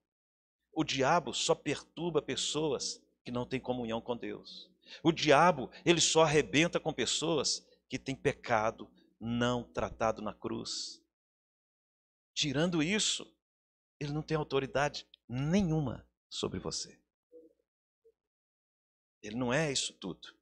O 0.72 0.82
diabo 0.82 1.32
só 1.32 1.54
perturba 1.54 2.20
pessoas 2.20 3.00
que 3.22 3.30
não 3.30 3.46
têm 3.46 3.60
comunhão 3.60 4.00
com 4.00 4.16
Deus. 4.16 4.73
O 5.02 5.12
diabo, 5.12 5.70
ele 5.84 6.00
só 6.00 6.22
arrebenta 6.22 6.78
com 6.78 6.92
pessoas 6.92 7.66
que 7.88 7.98
têm 7.98 8.14
pecado, 8.14 8.90
não 9.20 9.62
tratado 9.62 10.20
na 10.20 10.34
cruz. 10.34 11.02
Tirando 12.34 12.82
isso, 12.82 13.32
ele 14.00 14.12
não 14.12 14.22
tem 14.22 14.36
autoridade 14.36 15.06
nenhuma 15.28 16.06
sobre 16.28 16.58
você. 16.58 17.00
Ele 19.22 19.36
não 19.36 19.52
é 19.52 19.72
isso 19.72 19.92
tudo. 19.94 20.34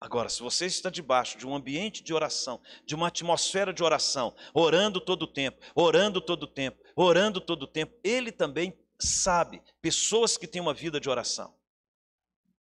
Agora, 0.00 0.28
se 0.28 0.40
você 0.40 0.66
está 0.66 0.90
debaixo 0.90 1.36
de 1.36 1.46
um 1.46 1.56
ambiente 1.56 2.04
de 2.04 2.14
oração, 2.14 2.62
de 2.84 2.94
uma 2.94 3.08
atmosfera 3.08 3.72
de 3.72 3.82
oração, 3.82 4.34
orando 4.54 5.00
todo 5.00 5.22
o 5.22 5.26
tempo, 5.26 5.60
orando 5.74 6.20
todo 6.20 6.44
o 6.44 6.46
tempo, 6.46 6.80
orando 6.94 7.40
todo 7.40 7.64
o 7.64 7.66
tempo, 7.66 7.98
ele 8.04 8.30
também 8.30 8.78
sabe, 8.98 9.62
pessoas 9.80 10.36
que 10.36 10.46
têm 10.46 10.60
uma 10.60 10.74
vida 10.74 11.00
de 11.00 11.08
oração. 11.08 11.56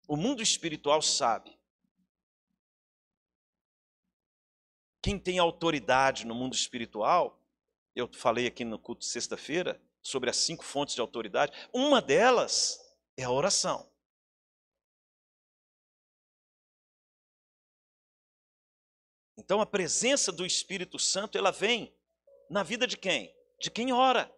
O 0.09 0.16
mundo 0.16 0.42
espiritual 0.42 1.01
sabe 1.01 1.59
quem 5.03 5.18
tem 5.18 5.38
autoridade 5.38 6.25
no 6.25 6.35
mundo 6.35 6.55
espiritual 6.55 7.40
Eu 7.95 8.09
falei 8.12 8.47
aqui 8.47 8.64
no 8.64 8.79
culto 8.79 9.05
sexta-feira 9.05 9.83
sobre 10.01 10.31
as 10.31 10.37
cinco 10.37 10.64
fontes 10.64 10.95
de 10.95 11.01
autoridade. 11.01 11.53
Uma 11.73 12.01
delas 12.01 12.81
é 13.16 13.25
a 13.25 13.31
oração. 13.31 13.90
Então 19.37 19.61
a 19.61 19.66
presença 19.66 20.33
do 20.33 20.47
Espírito 20.47 20.99
Santo, 20.99 21.37
ela 21.37 21.51
vem 21.51 21.95
na 22.49 22.62
vida 22.62 22.87
de 22.87 22.97
quem? 22.97 23.35
De 23.61 23.71
quem 23.71 23.92
ora. 23.92 24.33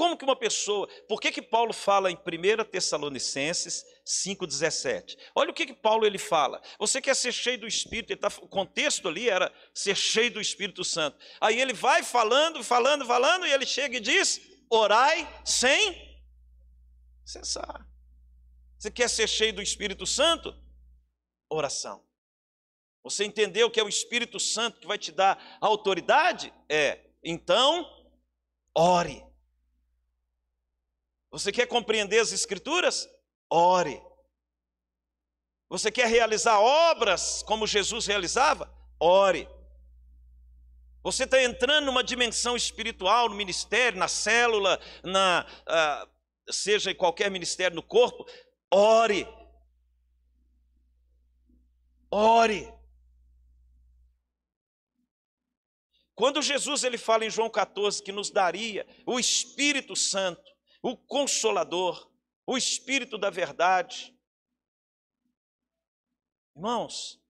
Como 0.00 0.16
que 0.16 0.24
uma 0.24 0.34
pessoa, 0.34 0.88
por 1.06 1.20
que 1.20 1.30
que 1.30 1.42
Paulo 1.42 1.74
fala 1.74 2.10
em 2.10 2.16
1 2.16 2.64
Tessalonicenses 2.70 3.84
5,17? 4.06 5.14
Olha 5.34 5.50
o 5.50 5.52
que 5.52 5.66
que 5.66 5.74
Paulo 5.74 6.06
ele 6.06 6.16
fala. 6.16 6.58
Você 6.78 7.02
quer 7.02 7.14
ser 7.14 7.32
cheio 7.32 7.60
do 7.60 7.66
Espírito, 7.66 8.16
tá, 8.16 8.28
o 8.40 8.48
contexto 8.48 9.08
ali 9.08 9.28
era 9.28 9.52
ser 9.74 9.94
cheio 9.94 10.30
do 10.32 10.40
Espírito 10.40 10.82
Santo. 10.82 11.18
Aí 11.38 11.60
ele 11.60 11.74
vai 11.74 12.02
falando, 12.02 12.64
falando, 12.64 13.04
falando, 13.04 13.46
e 13.46 13.52
ele 13.52 13.66
chega 13.66 13.98
e 13.98 14.00
diz: 14.00 14.40
orai 14.70 15.28
sem 15.44 16.18
cessar. 17.22 17.86
Você 18.78 18.90
quer 18.90 19.10
ser 19.10 19.28
cheio 19.28 19.52
do 19.52 19.60
Espírito 19.60 20.06
Santo? 20.06 20.56
Oração. 21.50 22.02
Você 23.04 23.26
entendeu 23.26 23.70
que 23.70 23.78
é 23.78 23.84
o 23.84 23.88
Espírito 23.88 24.40
Santo 24.40 24.80
que 24.80 24.86
vai 24.86 24.96
te 24.96 25.12
dar 25.12 25.58
autoridade? 25.60 26.50
É. 26.70 27.00
Então, 27.22 27.86
ore. 28.74 29.28
Você 31.30 31.52
quer 31.52 31.66
compreender 31.66 32.18
as 32.18 32.32
Escrituras? 32.32 33.08
Ore. 33.48 34.02
Você 35.68 35.90
quer 35.90 36.08
realizar 36.08 36.58
obras 36.58 37.42
como 37.44 37.66
Jesus 37.66 38.06
realizava? 38.06 38.72
Ore. 38.98 39.48
Você 41.02 41.24
está 41.24 41.42
entrando 41.42 41.86
numa 41.86 42.04
dimensão 42.04 42.56
espiritual 42.56 43.28
no 43.28 43.34
ministério, 43.34 43.98
na 43.98 44.08
célula, 44.08 44.78
na, 45.02 45.46
uh, 45.62 46.52
seja 46.52 46.90
em 46.90 46.94
qualquer 46.94 47.30
ministério 47.30 47.74
no 47.74 47.82
corpo, 47.82 48.26
ore. 48.70 49.26
Ore. 52.10 52.70
Quando 56.14 56.42
Jesus 56.42 56.84
ele 56.84 56.98
fala 56.98 57.24
em 57.24 57.30
João 57.30 57.48
14 57.48 58.02
que 58.02 58.12
nos 58.12 58.30
daria 58.30 58.86
o 59.06 59.18
Espírito 59.18 59.96
Santo, 59.96 60.49
o 60.82 60.96
Consolador, 60.96 62.10
o 62.46 62.56
Espírito 62.56 63.18
da 63.18 63.30
Verdade, 63.30 64.16
irmãos, 66.54 67.20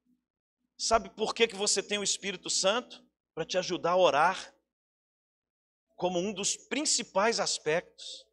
sabe 0.77 1.11
por 1.11 1.35
que, 1.35 1.49
que 1.49 1.57
você 1.57 1.83
tem 1.83 1.99
o 1.99 2.05
Espírito 2.05 2.49
Santo? 2.49 3.05
Para 3.35 3.45
te 3.45 3.59
ajudar 3.59 3.93
a 3.93 3.97
orar, 3.97 4.55
como 5.97 6.19
um 6.19 6.33
dos 6.33 6.57
principais 6.57 7.39
aspectos. 7.39 8.27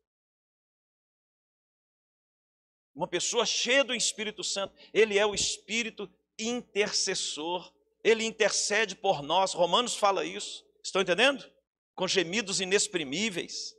Uma 2.95 3.07
pessoa 3.07 3.45
cheia 3.45 3.83
do 3.83 3.93
Espírito 3.93 4.43
Santo, 4.43 4.75
ele 4.93 5.17
é 5.19 5.25
o 5.25 5.35
Espírito 5.35 6.11
intercessor 6.39 7.71
ele 8.07 8.23
intercede 8.23 8.95
por 8.95 9.21
nós. 9.21 9.53
Romanos 9.53 9.95
fala 9.95 10.23
isso. 10.23 10.65
Estão 10.81 11.01
entendendo? 11.01 11.49
Com 11.93 12.07
gemidos 12.07 12.61
inexprimíveis. 12.61 13.76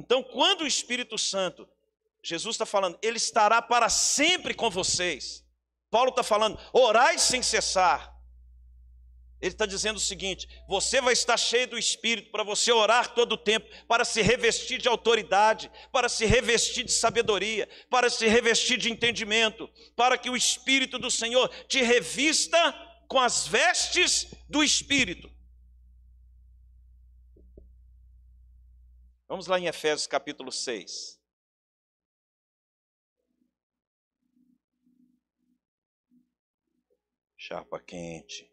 Então, 0.00 0.22
quando 0.22 0.62
o 0.62 0.66
Espírito 0.66 1.18
Santo, 1.18 1.68
Jesus 2.22 2.54
está 2.54 2.64
falando, 2.64 2.98
ele 3.02 3.18
estará 3.18 3.60
para 3.60 3.90
sempre 3.90 4.54
com 4.54 4.70
vocês. 4.70 5.44
Paulo 5.90 6.08
está 6.08 6.22
falando, 6.22 6.58
orai 6.72 7.18
sem 7.18 7.42
cessar. 7.42 8.10
Ele 9.42 9.52
está 9.52 9.66
dizendo 9.66 9.98
o 9.98 10.00
seguinte: 10.00 10.48
você 10.66 11.02
vai 11.02 11.12
estar 11.12 11.36
cheio 11.36 11.68
do 11.68 11.78
Espírito 11.78 12.30
para 12.30 12.42
você 12.42 12.72
orar 12.72 13.12
todo 13.14 13.32
o 13.32 13.36
tempo, 13.36 13.68
para 13.86 14.06
se 14.06 14.22
revestir 14.22 14.78
de 14.78 14.88
autoridade, 14.88 15.70
para 15.92 16.08
se 16.08 16.24
revestir 16.24 16.84
de 16.84 16.92
sabedoria, 16.92 17.68
para 17.90 18.08
se 18.08 18.26
revestir 18.26 18.78
de 18.78 18.90
entendimento, 18.90 19.68
para 19.94 20.16
que 20.16 20.30
o 20.30 20.36
Espírito 20.36 20.98
do 20.98 21.10
Senhor 21.10 21.46
te 21.68 21.82
revista 21.82 22.74
com 23.06 23.20
as 23.20 23.46
vestes 23.46 24.28
do 24.48 24.64
Espírito. 24.64 25.30
Vamos 29.30 29.46
lá 29.46 29.60
em 29.60 29.66
Efésios 29.66 30.08
capítulo 30.08 30.50
6. 30.50 31.22
Chapa 37.36 37.78
quente. 37.78 38.52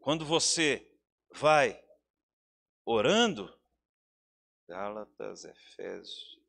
Quando 0.00 0.26
você 0.26 0.84
vai 1.30 1.80
orando, 2.84 3.56
Gálatas, 4.66 5.44
Efésios, 5.44 6.40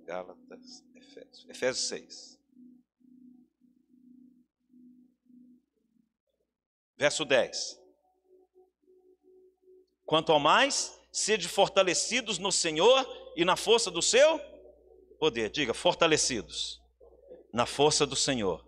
Gálatas, 0.00 0.84
Efésios, 0.94 1.48
Efésios 1.48 1.88
6. 1.88 2.40
Verso 6.98 7.24
10. 7.24 7.80
Quanto 10.04 10.30
ao 10.30 10.38
mais, 10.38 11.02
sede 11.14 11.48
fortalecidos 11.48 12.38
no 12.38 12.50
Senhor 12.50 13.06
e 13.36 13.44
na 13.44 13.54
força 13.56 13.88
do 13.88 14.02
seu 14.02 14.40
poder. 15.20 15.48
Diga, 15.48 15.72
fortalecidos 15.72 16.82
na 17.52 17.64
força 17.64 18.04
do 18.04 18.16
Senhor, 18.16 18.66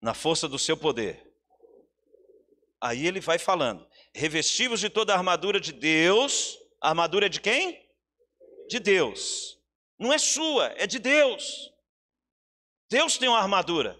na 0.00 0.14
força 0.14 0.48
do 0.48 0.60
seu 0.60 0.76
poder. 0.76 1.28
Aí 2.80 3.04
ele 3.04 3.18
vai 3.18 3.36
falando: 3.36 3.84
revestivos 4.14 4.78
de 4.78 4.88
toda 4.88 5.12
a 5.12 5.16
armadura 5.16 5.60
de 5.60 5.72
Deus. 5.72 6.56
A 6.80 6.90
armadura 6.90 7.28
de 7.28 7.40
quem? 7.40 7.84
De 8.68 8.78
Deus. 8.78 9.58
Não 9.98 10.12
é 10.12 10.18
sua, 10.18 10.66
é 10.76 10.86
de 10.86 11.00
Deus. 11.00 11.72
Deus 12.88 13.18
tem 13.18 13.28
uma 13.28 13.40
armadura. 13.40 13.98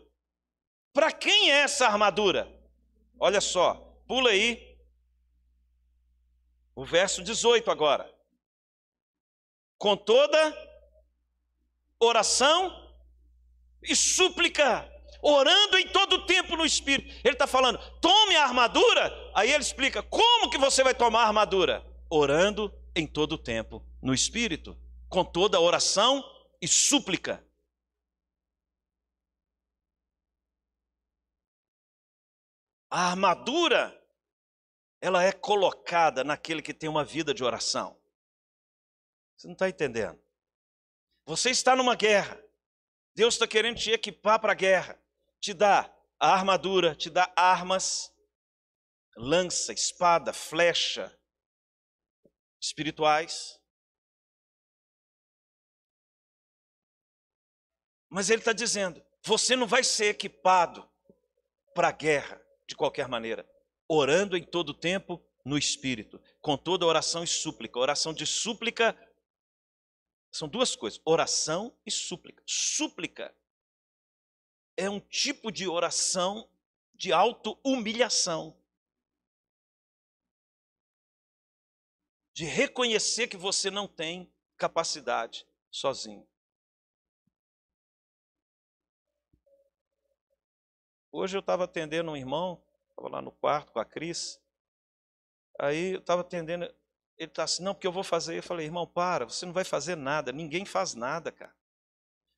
Para 0.92 1.10
quem 1.10 1.50
é 1.50 1.62
essa 1.62 1.88
armadura? 1.88 2.48
Olha 3.18 3.40
só, 3.40 3.74
pula 4.06 4.30
aí. 4.30 4.67
O 6.78 6.84
verso 6.84 7.24
18 7.24 7.72
agora. 7.72 8.08
Com 9.76 9.96
toda 9.96 10.38
oração 11.98 12.72
e 13.82 13.96
súplica 13.96 14.88
orando 15.20 15.76
em 15.76 15.88
todo 15.88 16.12
o 16.12 16.26
tempo 16.26 16.56
no 16.56 16.64
Espírito. 16.64 17.12
Ele 17.24 17.34
está 17.34 17.48
falando, 17.48 17.80
tome 18.00 18.36
a 18.36 18.44
armadura. 18.44 19.12
Aí 19.34 19.50
ele 19.50 19.60
explica, 19.60 20.04
como 20.04 20.48
que 20.48 20.56
você 20.56 20.84
vai 20.84 20.94
tomar 20.94 21.24
a 21.24 21.26
armadura? 21.26 21.84
Orando 22.08 22.72
em 22.94 23.08
todo 23.08 23.32
o 23.32 23.38
tempo 23.38 23.84
no 24.00 24.14
Espírito, 24.14 24.78
com 25.08 25.24
toda 25.24 25.58
oração 25.58 26.22
e 26.62 26.68
súplica. 26.68 27.44
A 32.88 33.10
armadura, 33.10 33.97
ela 35.00 35.22
é 35.22 35.32
colocada 35.32 36.24
naquele 36.24 36.62
que 36.62 36.74
tem 36.74 36.88
uma 36.88 37.04
vida 37.04 37.32
de 37.32 37.44
oração. 37.44 38.00
Você 39.36 39.46
não 39.46 39.54
está 39.54 39.68
entendendo? 39.68 40.20
Você 41.24 41.50
está 41.50 41.76
numa 41.76 41.94
guerra. 41.94 42.42
Deus 43.14 43.34
está 43.34 43.46
querendo 43.46 43.78
te 43.78 43.90
equipar 43.90 44.40
para 44.40 44.52
a 44.52 44.56
guerra 44.56 45.00
te 45.40 45.54
dá 45.54 45.92
a 46.18 46.32
armadura, 46.32 46.94
te 46.94 47.10
dá 47.10 47.32
armas, 47.36 48.12
lança, 49.16 49.72
espada, 49.72 50.32
flecha 50.32 51.16
espirituais. 52.60 53.60
Mas 58.08 58.30
ele 58.30 58.40
está 58.40 58.52
dizendo: 58.52 59.04
você 59.22 59.54
não 59.54 59.66
vai 59.66 59.84
ser 59.84 60.06
equipado 60.06 60.88
para 61.74 61.88
a 61.88 61.92
guerra 61.92 62.40
de 62.66 62.74
qualquer 62.74 63.08
maneira, 63.08 63.48
orando 63.88 64.36
em 64.36 64.44
todo 64.44 64.74
tempo 64.74 65.20
no 65.44 65.56
Espírito, 65.56 66.20
com 66.40 66.56
toda 66.56 66.84
oração 66.84 67.24
e 67.24 67.26
súplica. 67.26 67.78
Oração 67.78 68.12
de 68.12 68.26
súplica 68.26 68.96
são 70.30 70.46
duas 70.46 70.76
coisas: 70.76 71.00
oração 71.04 71.74
e 71.86 71.90
súplica. 71.90 72.42
Súplica 72.46 73.34
é 74.76 74.88
um 74.88 75.00
tipo 75.00 75.50
de 75.50 75.66
oração 75.66 76.48
de 76.94 77.12
auto-humilhação. 77.12 78.56
De 82.32 82.44
reconhecer 82.44 83.26
que 83.26 83.36
você 83.36 83.70
não 83.70 83.88
tem 83.88 84.32
capacidade 84.56 85.46
sozinho. 85.70 86.28
Hoje 91.10 91.36
eu 91.36 91.40
estava 91.40 91.64
atendendo 91.64 92.12
um 92.12 92.16
irmão, 92.16 92.62
estava 92.98 93.08
lá 93.08 93.22
no 93.22 93.30
quarto 93.30 93.72
com 93.72 93.78
a 93.78 93.84
Cris. 93.84 94.40
Aí 95.60 95.92
eu 95.92 96.00
estava 96.00 96.22
atendendo, 96.22 96.64
ele 97.16 97.30
está 97.30 97.44
assim, 97.44 97.62
não, 97.62 97.74
porque 97.74 97.86
eu 97.86 97.92
vou 97.92 98.04
fazer. 98.04 98.36
Eu 98.36 98.42
falei, 98.42 98.66
irmão, 98.66 98.86
para, 98.86 99.24
você 99.24 99.46
não 99.46 99.52
vai 99.52 99.64
fazer 99.64 99.96
nada, 99.96 100.32
ninguém 100.32 100.64
faz 100.64 100.94
nada, 100.94 101.30
cara. 101.32 101.54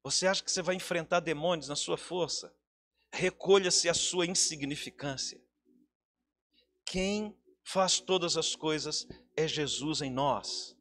Você 0.05 0.27
acha 0.27 0.43
que 0.43 0.51
você 0.51 0.63
vai 0.63 0.75
enfrentar 0.75 1.21
demônios 1.21 1.69
na 1.69 1.77
sua 1.77 1.97
força? 1.97 2.55
Recolha-se 3.13 3.89
a 3.89 3.95
sua 3.95 4.27
insignificância. 4.27 5.41
quem 6.87 7.37
faz 7.63 8.01
todas 8.01 8.37
as 8.37 8.57
coisas 8.57 9.07
é 9.37 9.47
Jesus 9.47 10.01
em 10.03 10.11
nós. 10.11 10.77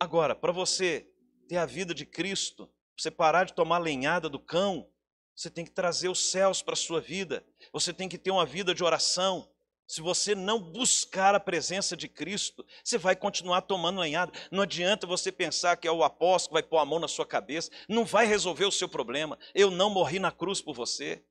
Agora, 0.00 0.34
para 0.34 0.50
você 0.50 1.08
ter 1.48 1.56
a 1.56 1.66
vida 1.66 1.94
de 1.94 2.04
Cristo, 2.04 2.68
você 2.98 3.12
parar 3.12 3.44
de 3.44 3.54
tomar 3.54 3.78
lenhada 3.78 4.28
do 4.28 4.40
cão, 4.40 4.90
você 5.34 5.50
tem 5.50 5.64
que 5.64 5.70
trazer 5.70 6.08
os 6.08 6.30
céus 6.30 6.62
para 6.62 6.74
a 6.74 6.76
sua 6.76 7.00
vida. 7.00 7.44
Você 7.72 7.92
tem 7.92 8.08
que 8.08 8.18
ter 8.18 8.30
uma 8.30 8.46
vida 8.46 8.74
de 8.74 8.84
oração. 8.84 9.48
Se 9.86 10.00
você 10.00 10.34
não 10.34 10.60
buscar 10.60 11.34
a 11.34 11.40
presença 11.40 11.96
de 11.96 12.08
Cristo, 12.08 12.64
você 12.82 12.96
vai 12.96 13.14
continuar 13.14 13.62
tomando 13.62 14.00
lenhada. 14.00 14.32
Não 14.50 14.62
adianta 14.62 15.06
você 15.06 15.30
pensar 15.30 15.76
que 15.76 15.88
é 15.88 15.90
o 15.90 16.04
apóstolo 16.04 16.50
que 16.50 16.62
vai 16.62 16.62
pôr 16.62 16.78
a 16.78 16.84
mão 16.84 16.98
na 16.98 17.08
sua 17.08 17.26
cabeça. 17.26 17.70
Não 17.88 18.04
vai 18.04 18.26
resolver 18.26 18.64
o 18.64 18.72
seu 18.72 18.88
problema. 18.88 19.38
Eu 19.54 19.70
não 19.70 19.90
morri 19.90 20.18
na 20.18 20.30
cruz 20.30 20.60
por 20.60 20.74
você. 20.74 21.22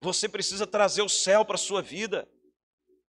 Você 0.00 0.28
precisa 0.28 0.66
trazer 0.66 1.02
o 1.02 1.08
céu 1.08 1.44
para 1.44 1.56
a 1.56 1.58
sua 1.58 1.82
vida. 1.82 2.28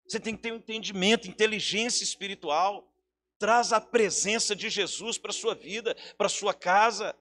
Você 0.07 0.19
tem 0.19 0.35
que 0.35 0.41
ter 0.41 0.51
um 0.51 0.57
entendimento, 0.57 1.29
inteligência 1.29 2.03
espiritual. 2.03 2.91
Traz 3.37 3.71
a 3.71 3.79
presença 3.79 4.55
de 4.55 4.69
Jesus 4.69 5.17
para 5.17 5.29
a 5.29 5.33
sua 5.33 5.53
vida, 5.53 5.95
para 6.17 6.25
a 6.25 6.29
sua 6.29 6.53
casa. 6.53 7.15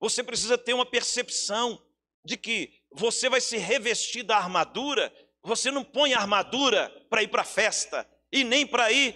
Você 0.00 0.24
precisa 0.24 0.56
ter 0.56 0.72
uma 0.72 0.86
percepção 0.86 1.78
de 2.24 2.36
que 2.36 2.82
você 2.90 3.28
vai 3.28 3.40
se 3.40 3.58
revestir 3.58 4.22
da 4.22 4.36
armadura. 4.36 5.14
Você 5.42 5.70
não 5.70 5.84
põe 5.84 6.14
armadura 6.14 6.90
para 7.08 7.22
ir 7.22 7.28
para 7.28 7.42
a 7.42 7.44
festa 7.44 8.08
e 8.32 8.42
nem 8.42 8.66
para 8.66 8.90
ir 8.90 9.14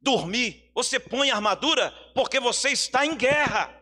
dormir. 0.00 0.70
Você 0.74 1.00
põe 1.00 1.30
armadura 1.30 1.90
porque 2.14 2.38
você 2.38 2.70
está 2.70 3.04
em 3.06 3.16
guerra. 3.16 3.76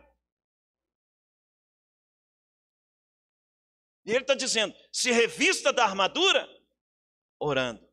E 4.05 4.11
ele 4.11 4.21
está 4.21 4.33
dizendo: 4.33 4.73
se 4.91 5.11
revista 5.11 5.73
da 5.73 5.83
armadura, 5.83 6.47
orando. 7.39 7.87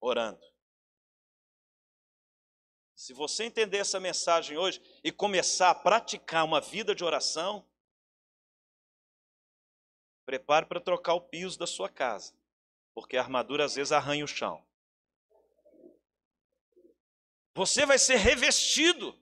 Orando. 0.00 0.53
Se 3.04 3.12
você 3.12 3.44
entender 3.44 3.76
essa 3.76 4.00
mensagem 4.00 4.56
hoje 4.56 4.80
e 5.04 5.12
começar 5.12 5.68
a 5.68 5.74
praticar 5.74 6.42
uma 6.42 6.58
vida 6.58 6.94
de 6.94 7.04
oração, 7.04 7.68
prepare 10.24 10.64
para 10.64 10.80
trocar 10.80 11.12
o 11.12 11.20
piso 11.20 11.58
da 11.58 11.66
sua 11.66 11.90
casa, 11.90 12.34
porque 12.94 13.18
a 13.18 13.20
armadura 13.20 13.66
às 13.66 13.74
vezes 13.74 13.92
arranha 13.92 14.24
o 14.24 14.26
chão. 14.26 14.66
Você 17.54 17.84
vai 17.84 17.98
ser 17.98 18.16
revestido 18.16 19.14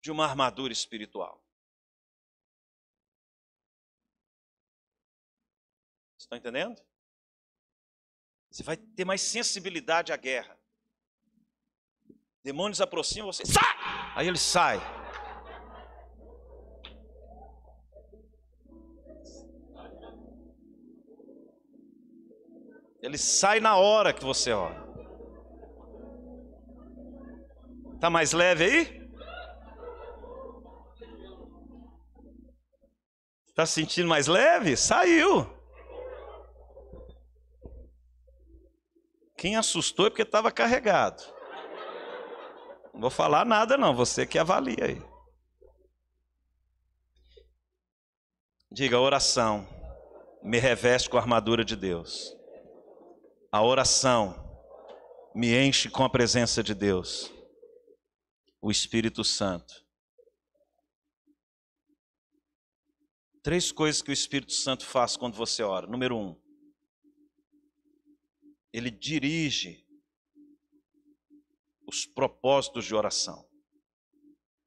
de 0.00 0.10
uma 0.10 0.24
armadura 0.24 0.72
espiritual. 0.72 1.44
Estão 6.18 6.38
entendendo? 6.38 6.82
Você 8.50 8.62
vai 8.62 8.78
ter 8.78 9.04
mais 9.04 9.20
sensibilidade 9.20 10.10
à 10.10 10.16
guerra. 10.16 10.61
Demônios 12.44 12.80
aproximam 12.80 13.32
você, 13.32 13.44
sai! 13.46 13.62
Aí 14.16 14.26
ele 14.26 14.38
sai. 14.38 14.80
Ele 23.00 23.18
sai 23.18 23.60
na 23.60 23.76
hora 23.76 24.12
que 24.12 24.24
você 24.24 24.52
ora. 24.52 24.80
Tá 28.00 28.08
mais 28.10 28.32
leve 28.32 28.64
aí? 28.64 29.02
Se 33.54 33.66
sentindo 33.66 34.08
mais 34.08 34.26
leve? 34.26 34.76
Saiu. 34.76 35.46
Quem 39.36 39.56
assustou 39.56 40.06
é 40.06 40.10
porque 40.10 40.22
estava 40.22 40.50
carregado. 40.50 41.22
Não 42.92 43.00
vou 43.00 43.10
falar 43.10 43.44
nada, 43.44 43.76
não. 43.76 43.94
Você 43.94 44.26
que 44.26 44.38
avalia 44.38 44.84
aí. 44.84 45.02
Diga, 48.70 48.98
oração 48.98 49.68
me 50.42 50.58
reveste 50.58 51.08
com 51.08 51.16
a 51.16 51.20
armadura 51.20 51.64
de 51.64 51.76
Deus. 51.76 52.34
A 53.50 53.62
oração 53.62 54.34
me 55.34 55.54
enche 55.56 55.90
com 55.90 56.04
a 56.04 56.10
presença 56.10 56.62
de 56.62 56.74
Deus. 56.74 57.32
O 58.60 58.70
Espírito 58.70 59.24
Santo 59.24 59.82
Três 63.42 63.72
coisas 63.72 64.00
que 64.00 64.10
o 64.10 64.12
Espírito 64.12 64.52
Santo 64.52 64.86
faz 64.86 65.16
quando 65.16 65.34
você 65.34 65.64
ora. 65.64 65.86
Número 65.88 66.16
um, 66.16 66.40
ele 68.72 68.88
dirige 68.88 69.84
os 71.92 72.06
propósitos 72.06 72.86
de 72.86 72.94
oração. 72.94 73.46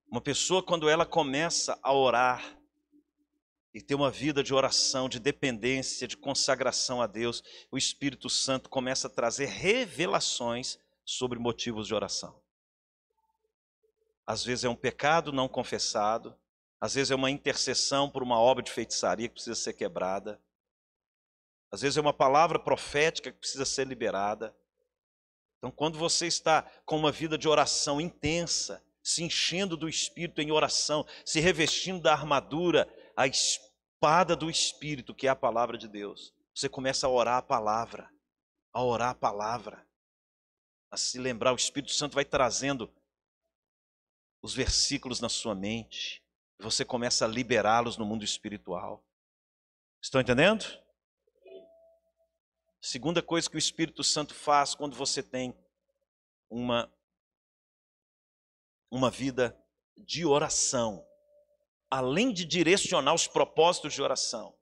Uma 0.09 0.21
pessoa, 0.21 0.61
quando 0.61 0.87
ela 0.87 1.05
começa 1.05 1.77
a 1.81 1.91
orar 1.91 2.57
e 3.73 3.81
ter 3.81 3.95
uma 3.95 4.11
vida 4.11 4.43
de 4.43 4.53
oração, 4.53 5.09
de 5.09 5.19
dependência, 5.19 6.07
de 6.07 6.15
consagração 6.15 7.01
a 7.01 7.07
Deus, 7.07 7.43
o 7.71 7.77
Espírito 7.77 8.29
Santo 8.29 8.69
começa 8.69 9.07
a 9.07 9.09
trazer 9.09 9.47
revelações 9.47 10.77
sobre 11.03 11.39
motivos 11.39 11.87
de 11.87 11.95
oração. 11.95 12.39
Às 14.25 14.43
vezes 14.43 14.63
é 14.63 14.69
um 14.69 14.75
pecado 14.75 15.33
não 15.33 15.47
confessado, 15.47 16.37
às 16.79 16.93
vezes 16.93 17.11
é 17.11 17.15
uma 17.15 17.31
intercessão 17.31 18.09
por 18.09 18.21
uma 18.21 18.39
obra 18.39 18.63
de 18.63 18.71
feitiçaria 18.71 19.27
que 19.27 19.33
precisa 19.33 19.55
ser 19.55 19.73
quebrada. 19.73 20.39
Às 21.71 21.81
vezes 21.81 21.97
é 21.97 22.01
uma 22.01 22.13
palavra 22.13 22.59
profética 22.59 23.31
que 23.31 23.39
precisa 23.39 23.65
ser 23.65 23.87
liberada. 23.87 24.55
Então, 25.65 25.73
quando 25.75 25.97
você 25.97 26.27
está 26.27 26.61
com 26.85 26.95
uma 26.95 27.11
vida 27.11 27.39
de 27.39 27.47
oração 27.47 27.99
intensa, 27.99 28.83
se 29.01 29.23
enchendo 29.23 29.75
do 29.75 29.89
Espírito 29.89 30.39
em 30.39 30.51
oração, 30.51 31.03
se 31.25 31.39
revestindo 31.39 31.99
da 31.99 32.13
armadura, 32.13 32.87
a 33.17 33.25
espada 33.25 34.35
do 34.35 34.47
Espírito, 34.47 35.15
que 35.15 35.25
é 35.25 35.29
a 35.31 35.35
palavra 35.35 35.75
de 35.75 35.87
Deus, 35.87 36.31
você 36.53 36.69
começa 36.69 37.07
a 37.07 37.09
orar 37.09 37.37
a 37.37 37.41
palavra, 37.41 38.07
a 38.71 38.83
orar 38.83 39.09
a 39.09 39.15
palavra, 39.15 39.83
a 40.91 40.97
se 40.97 41.17
lembrar, 41.17 41.51
o 41.51 41.55
Espírito 41.55 41.93
Santo 41.93 42.13
vai 42.13 42.25
trazendo 42.25 42.93
os 44.43 44.53
versículos 44.53 45.19
na 45.19 45.29
sua 45.29 45.55
mente, 45.55 46.21
você 46.59 46.85
começa 46.85 47.25
a 47.25 47.27
liberá-los 47.27 47.97
no 47.97 48.05
mundo 48.05 48.23
espiritual. 48.23 49.03
Estão 49.99 50.21
entendendo? 50.21 50.63
Segunda 52.85 53.19
coisa 53.19 53.49
que 53.49 53.55
o 53.55 53.57
Espírito 53.57 54.03
Santo 54.03 54.35
faz 54.35 54.75
quando 54.75 54.95
você 54.95 55.23
tem 55.23 55.57
uma 56.47 56.87
uma 58.91 59.09
vida 59.09 59.59
de 59.97 60.23
oração, 60.23 61.03
além 61.89 62.31
de 62.31 62.45
direcionar 62.45 63.15
os 63.15 63.27
propósitos 63.27 63.91
de 63.91 64.03
oração, 64.03 64.55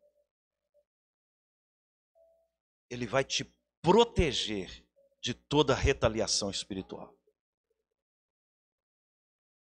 ele 2.90 3.06
vai 3.06 3.26
te 3.26 3.44
proteger 3.82 4.88
de 5.22 5.34
toda 5.34 5.76
retaliação 5.76 6.50
espiritual. 6.50 7.14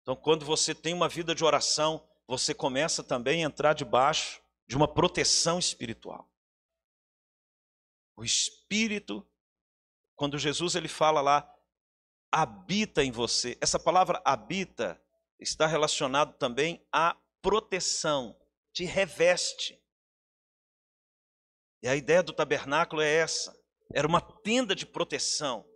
Então, 0.03 0.15
quando 0.15 0.47
você 0.47 0.73
tem 0.73 0.95
uma 0.95 1.09
vida 1.09 1.35
de 1.35 1.45
oração, 1.45 2.09
você 2.29 2.55
começa 2.55 3.03
também 3.03 3.45
a 3.45 3.49
entrar 3.49 3.73
debaixo 3.73 4.41
de 4.69 4.77
uma 4.77 4.87
proteção 4.87 5.59
espiritual. 5.59 6.32
O 8.23 8.25
espírito, 8.25 9.29
quando 10.15 10.39
Jesus 10.39 10.77
ele 10.77 10.87
fala 10.87 11.21
lá, 11.21 11.53
habita 12.31 13.03
em 13.03 13.11
você. 13.11 13.59
Essa 13.61 13.81
palavra 13.81 14.23
habita 14.25 15.03
está 15.41 15.67
relacionado 15.67 16.39
também 16.39 16.87
à 16.93 17.21
proteção, 17.43 18.41
te 18.73 18.85
reveste. 18.85 19.77
E 21.83 21.89
a 21.89 21.97
ideia 21.97 22.23
do 22.23 22.33
tabernáculo 22.33 23.03
é 23.03 23.13
essa. 23.13 23.61
Era 23.93 24.07
uma 24.07 24.21
tenda 24.21 24.73
de 24.73 24.87
proteção. 24.87 25.69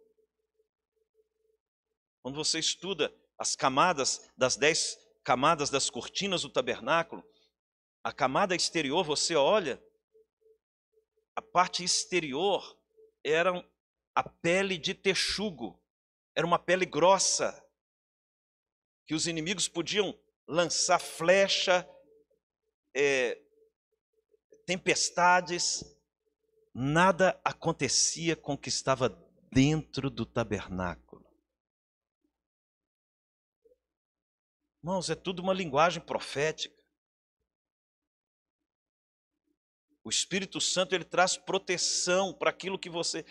Quando 2.23 2.37
você 2.37 2.61
estuda 2.61 3.13
as 3.37 3.57
camadas 3.57 4.31
das 4.37 4.55
dez 4.55 4.97
camadas 5.25 5.69
das 5.69 5.91
cortinas 5.91 6.43
do 6.43 6.49
tabernáculo, 6.49 7.29
a 8.05 8.13
camada 8.13 8.55
exterior, 8.55 9.03
você 9.03 9.35
olha, 9.35 9.85
a 11.37 11.43
parte 11.43 11.85
exterior 11.85 12.77
era 13.23 13.53
a 14.15 14.23
pele 14.27 14.79
de 14.79 14.95
texugo, 14.95 15.79
era 16.35 16.47
uma 16.47 16.59
pele 16.59 16.87
grossa, 16.87 17.63
que 19.07 19.15
os 19.15 19.27
inimigos 19.27 19.69
podiam 19.69 20.19
lançar 20.49 20.99
flecha, 20.99 21.87
é, 22.95 23.39
tempestades, 24.67 25.85
nada 26.75 27.39
acontecia 27.45 28.35
com 28.35 28.55
o 28.55 28.59
que 28.59 28.71
estava 28.71 29.11
dentro 29.53 30.09
do 30.09 30.25
tabernáculo. 30.25 31.25
Irmãos, 34.83 35.11
é 35.11 35.15
tudo 35.15 35.43
uma 35.43 35.53
linguagem 35.53 36.03
profética. 36.03 36.76
O 40.07 40.09
Espírito 40.09 40.61
Santo 40.61 40.95
ele 40.95 41.03
traz 41.03 41.37
proteção 41.37 42.33
para 42.33 42.51
aquilo 42.51 42.79
que 42.79 42.89
você. 42.89 43.27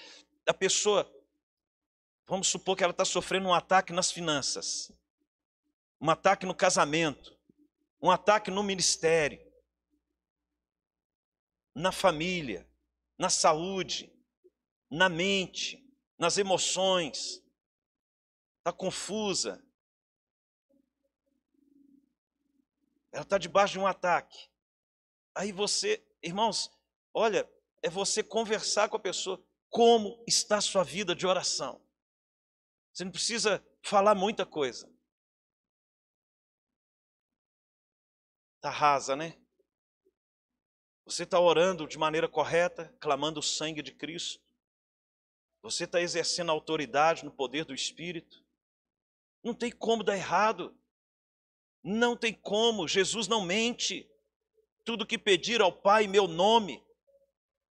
A 0.46 0.54
pessoa, 0.54 1.10
vamos 2.28 2.50
supor 2.50 2.76
que 2.76 2.84
ela 2.84 2.92
está 2.92 3.06
sofrendo 3.06 3.48
um 3.48 3.54
ataque 3.54 3.94
nas 3.94 4.12
finanças, 4.12 4.92
um 6.02 6.10
ataque 6.10 6.46
no 6.46 6.54
casamento, 6.54 7.40
um 8.02 8.12
ataque 8.12 8.52
no 8.52 8.62
ministério, 8.62 9.40
na 11.74 11.94
família, 11.94 12.70
na 13.18 13.30
saúde, 13.30 14.14
na 14.92 15.08
mente, 15.08 15.82
nas 16.18 16.38
emoções, 16.38 17.42
está 18.58 18.74
confusa. 18.74 19.66
Ela 23.14 23.24
está 23.24 23.38
debaixo 23.38 23.76
de 23.76 23.80
um 23.80 23.88
ataque. 23.88 24.50
Aí 25.34 25.54
você, 25.54 26.06
irmãos, 26.26 26.72
olha, 27.14 27.50
é 27.82 27.90
você 27.90 28.24
conversar 28.24 28.90
com 28.90 28.98
a 28.98 29.00
pessoa. 29.00 29.42
Como 29.70 30.24
está 30.28 30.58
a 30.58 30.62
sua 30.62 30.84
vida 30.84 31.16
de 31.16 31.28
oração? 31.28 31.82
Você 32.92 33.04
não 33.04 33.12
precisa 33.12 33.64
falar 33.84 34.16
muita 34.16 34.46
coisa. 34.46 34.90
Está 38.56 38.70
rasa, 38.70 39.16
né? 39.16 39.38
Você 41.06 41.24
está 41.24 41.40
orando 41.40 41.88
de 41.88 42.00
maneira 42.00 42.28
correta, 42.28 42.96
clamando 43.00 43.40
o 43.40 43.44
sangue 43.44 43.84
de 43.84 43.94
Cristo. 43.94 44.44
Você 45.62 45.84
está 45.84 46.02
exercendo 46.02 46.52
autoridade 46.52 47.24
no 47.24 47.32
poder 47.32 47.66
do 47.66 47.76
Espírito. 47.76 48.44
Não 49.44 49.54
tem 49.54 49.72
como 49.72 50.04
dar 50.04 50.16
errado. 50.16 50.76
Não 51.84 52.18
tem 52.18 52.34
como. 52.34 52.88
Jesus 52.88 53.28
não 53.28 53.46
mente. 53.46 54.10
Tudo 54.86 55.06
que 55.06 55.18
pedir 55.18 55.62
ao 55.62 55.74
Pai 55.74 56.06
em 56.06 56.08
meu 56.08 56.28
nome. 56.28 56.82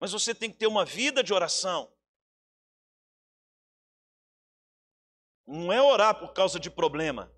Mas 0.00 0.10
você 0.10 0.34
tem 0.34 0.50
que 0.50 0.56
ter 0.56 0.66
uma 0.66 0.84
vida 0.84 1.22
de 1.22 1.32
oração. 1.32 1.92
Não 5.46 5.72
é 5.72 5.80
orar 5.80 6.18
por 6.18 6.32
causa 6.32 6.58
de 6.58 6.70
problema. 6.70 7.30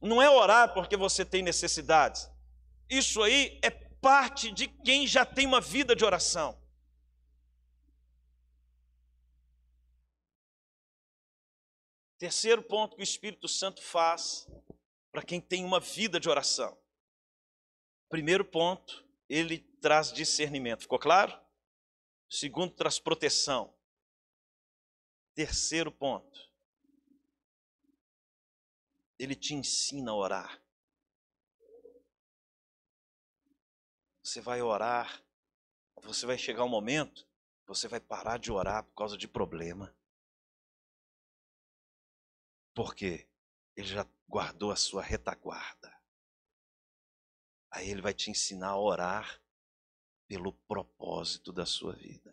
Não 0.00 0.20
é 0.20 0.28
orar 0.28 0.74
porque 0.74 0.96
você 0.96 1.24
tem 1.24 1.42
necessidades. 1.42 2.28
Isso 2.90 3.22
aí 3.22 3.58
é 3.62 3.70
parte 3.70 4.50
de 4.50 4.66
quem 4.66 5.06
já 5.06 5.24
tem 5.24 5.46
uma 5.46 5.60
vida 5.60 5.94
de 5.94 6.04
oração. 6.04 6.60
Terceiro 12.18 12.62
ponto 12.62 12.96
que 12.96 13.02
o 13.02 13.04
Espírito 13.04 13.48
Santo 13.48 13.80
faz 13.80 14.48
para 15.10 15.22
quem 15.22 15.40
tem 15.40 15.64
uma 15.64 15.78
vida 15.78 16.18
de 16.18 16.28
oração. 16.28 16.76
Primeiro 18.12 18.44
ponto, 18.44 19.02
ele 19.26 19.60
traz 19.80 20.12
discernimento. 20.12 20.82
Ficou 20.82 20.98
claro? 20.98 21.32
Segundo, 22.28 22.74
traz 22.74 22.98
proteção. 22.98 23.74
Terceiro 25.34 25.90
ponto, 25.90 26.52
ele 29.18 29.34
te 29.34 29.54
ensina 29.54 30.10
a 30.10 30.14
orar. 30.14 30.62
Você 34.22 34.42
vai 34.42 34.60
orar, 34.60 35.24
você 36.02 36.26
vai 36.26 36.36
chegar 36.36 36.64
um 36.64 36.68
momento, 36.68 37.26
você 37.66 37.88
vai 37.88 37.98
parar 37.98 38.38
de 38.38 38.52
orar 38.52 38.84
por 38.84 38.94
causa 38.94 39.16
de 39.16 39.26
problema. 39.26 39.96
Porque 42.74 43.26
ele 43.74 43.86
já 43.86 44.06
guardou 44.28 44.70
a 44.70 44.76
sua 44.76 45.02
retaguarda. 45.02 45.91
Aí 47.72 47.90
ele 47.90 48.02
vai 48.02 48.12
te 48.12 48.30
ensinar 48.30 48.68
a 48.68 48.78
orar 48.78 49.42
pelo 50.28 50.52
propósito 50.52 51.52
da 51.52 51.64
sua 51.64 51.94
vida. 51.94 52.32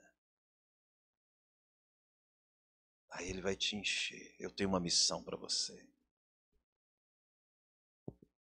Aí 3.11 3.29
ele 3.29 3.41
vai 3.41 3.55
te 3.55 3.75
encher. 3.75 4.35
Eu 4.37 4.51
tenho 4.51 4.69
uma 4.69 4.79
missão 4.79 5.23
para 5.23 5.37
você. 5.37 5.89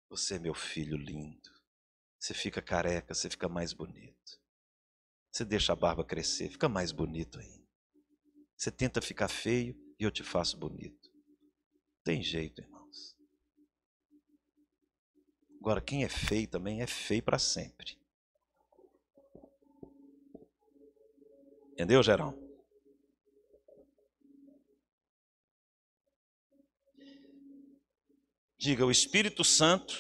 Você 0.10 0.36
é 0.36 0.40
meu 0.40 0.56
filho 0.56 0.98
lindo. 0.98 1.50
Você 2.20 2.34
fica 2.34 2.62
careca, 2.62 3.14
você 3.14 3.30
fica 3.30 3.48
mais 3.48 3.72
bonito. 3.72 4.42
Você 5.32 5.46
deixa 5.46 5.74
a 5.74 5.76
barba 5.76 6.04
crescer, 6.04 6.50
fica 6.50 6.68
mais 6.68 6.92
bonito 6.92 7.40
ainda. 7.40 7.70
Você 8.58 8.72
tenta 8.72 9.00
ficar 9.00 9.30
feio 9.30 9.80
e 10.00 10.04
eu 10.04 10.12
te 10.12 10.24
faço 10.24 10.58
bonito. 10.58 11.10
Tem 12.04 12.22
jeito, 12.22 12.62
irmãos. 12.62 12.79
Agora, 15.60 15.82
quem 15.82 16.04
é 16.04 16.10
feio 16.10 16.48
também 16.48 16.82
é 16.82 16.88
feio 16.88 17.22
para 17.22 17.38
sempre. 17.38 17.98
Entendeu, 21.74 22.02
Gerão? 22.02 22.38
Diga, 28.58 28.86
o 28.86 28.92
Espírito 28.92 29.44
Santo 29.44 29.96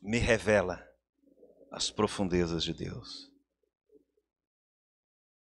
me 0.00 0.18
revela 0.18 0.86
as 1.70 1.90
profundezas 1.90 2.62
de 2.62 2.72
Deus. 2.72 3.32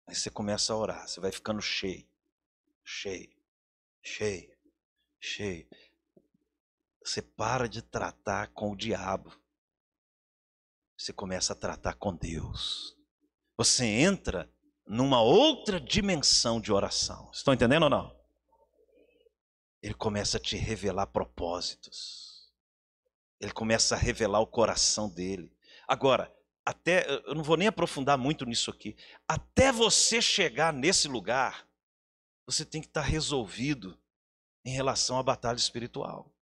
Aí 0.07 0.15
você 0.15 0.31
começa 0.31 0.73
a 0.73 0.77
orar, 0.77 1.07
você 1.07 1.21
vai 1.21 1.31
ficando 1.31 1.63
cheio, 1.63 2.09
cheio 2.85 3.39
cheio, 4.09 4.51
cheio. 5.21 5.69
Você 7.09 7.23
para 7.23 7.67
de 7.67 7.81
tratar 7.81 8.49
com 8.49 8.73
o 8.73 8.77
diabo. 8.77 9.33
Você 10.95 11.11
começa 11.11 11.55
a 11.55 11.57
tratar 11.57 11.95
com 11.95 12.15
Deus. 12.15 12.99
Você 13.57 13.87
entra 13.87 14.53
numa 14.87 15.23
outra 15.23 15.81
dimensão 15.81 16.61
de 16.61 16.71
oração. 16.71 17.31
Estão 17.33 17.55
entendendo 17.55 17.85
ou 17.85 17.89
não? 17.89 18.15
Ele 19.83 19.95
começa 19.95 20.37
a 20.37 20.41
te 20.41 20.55
revelar 20.57 21.07
propósitos. 21.07 22.53
Ele 23.41 23.53
começa 23.53 23.95
a 23.95 23.99
revelar 23.99 24.41
o 24.41 24.47
coração 24.47 25.09
dele. 25.09 25.51
Agora, 25.87 26.31
até 26.63 27.09
eu 27.27 27.35
não 27.35 27.43
vou 27.43 27.57
nem 27.57 27.69
aprofundar 27.69 28.19
muito 28.19 28.45
nisso 28.45 28.71
aqui. 28.71 28.95
Até 29.27 29.73
você 29.73 30.21
chegar 30.21 30.75
nesse 30.75 31.09
lugar, 31.09 31.67
você 32.45 32.67
tem 32.67 32.83
que 32.83 32.89
estar 32.89 33.01
resolvido 33.01 33.99
em 34.63 34.71
relação 34.71 35.19
à 35.19 35.23
batalha 35.23 35.57
espiritual. 35.57 36.35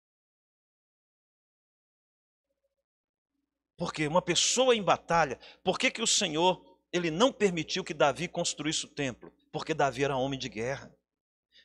Porque 3.76 4.06
uma 4.06 4.22
pessoa 4.22 4.74
em 4.74 4.82
batalha, 4.82 5.38
por 5.62 5.78
que, 5.78 5.90
que 5.90 6.02
o 6.02 6.06
Senhor 6.06 6.78
ele 6.92 7.10
não 7.10 7.32
permitiu 7.32 7.84
que 7.84 7.92
Davi 7.92 8.26
construísse 8.26 8.86
o 8.86 8.88
templo? 8.88 9.32
Porque 9.52 9.74
Davi 9.74 10.04
era 10.04 10.16
homem 10.16 10.38
de 10.38 10.48
guerra. 10.48 10.94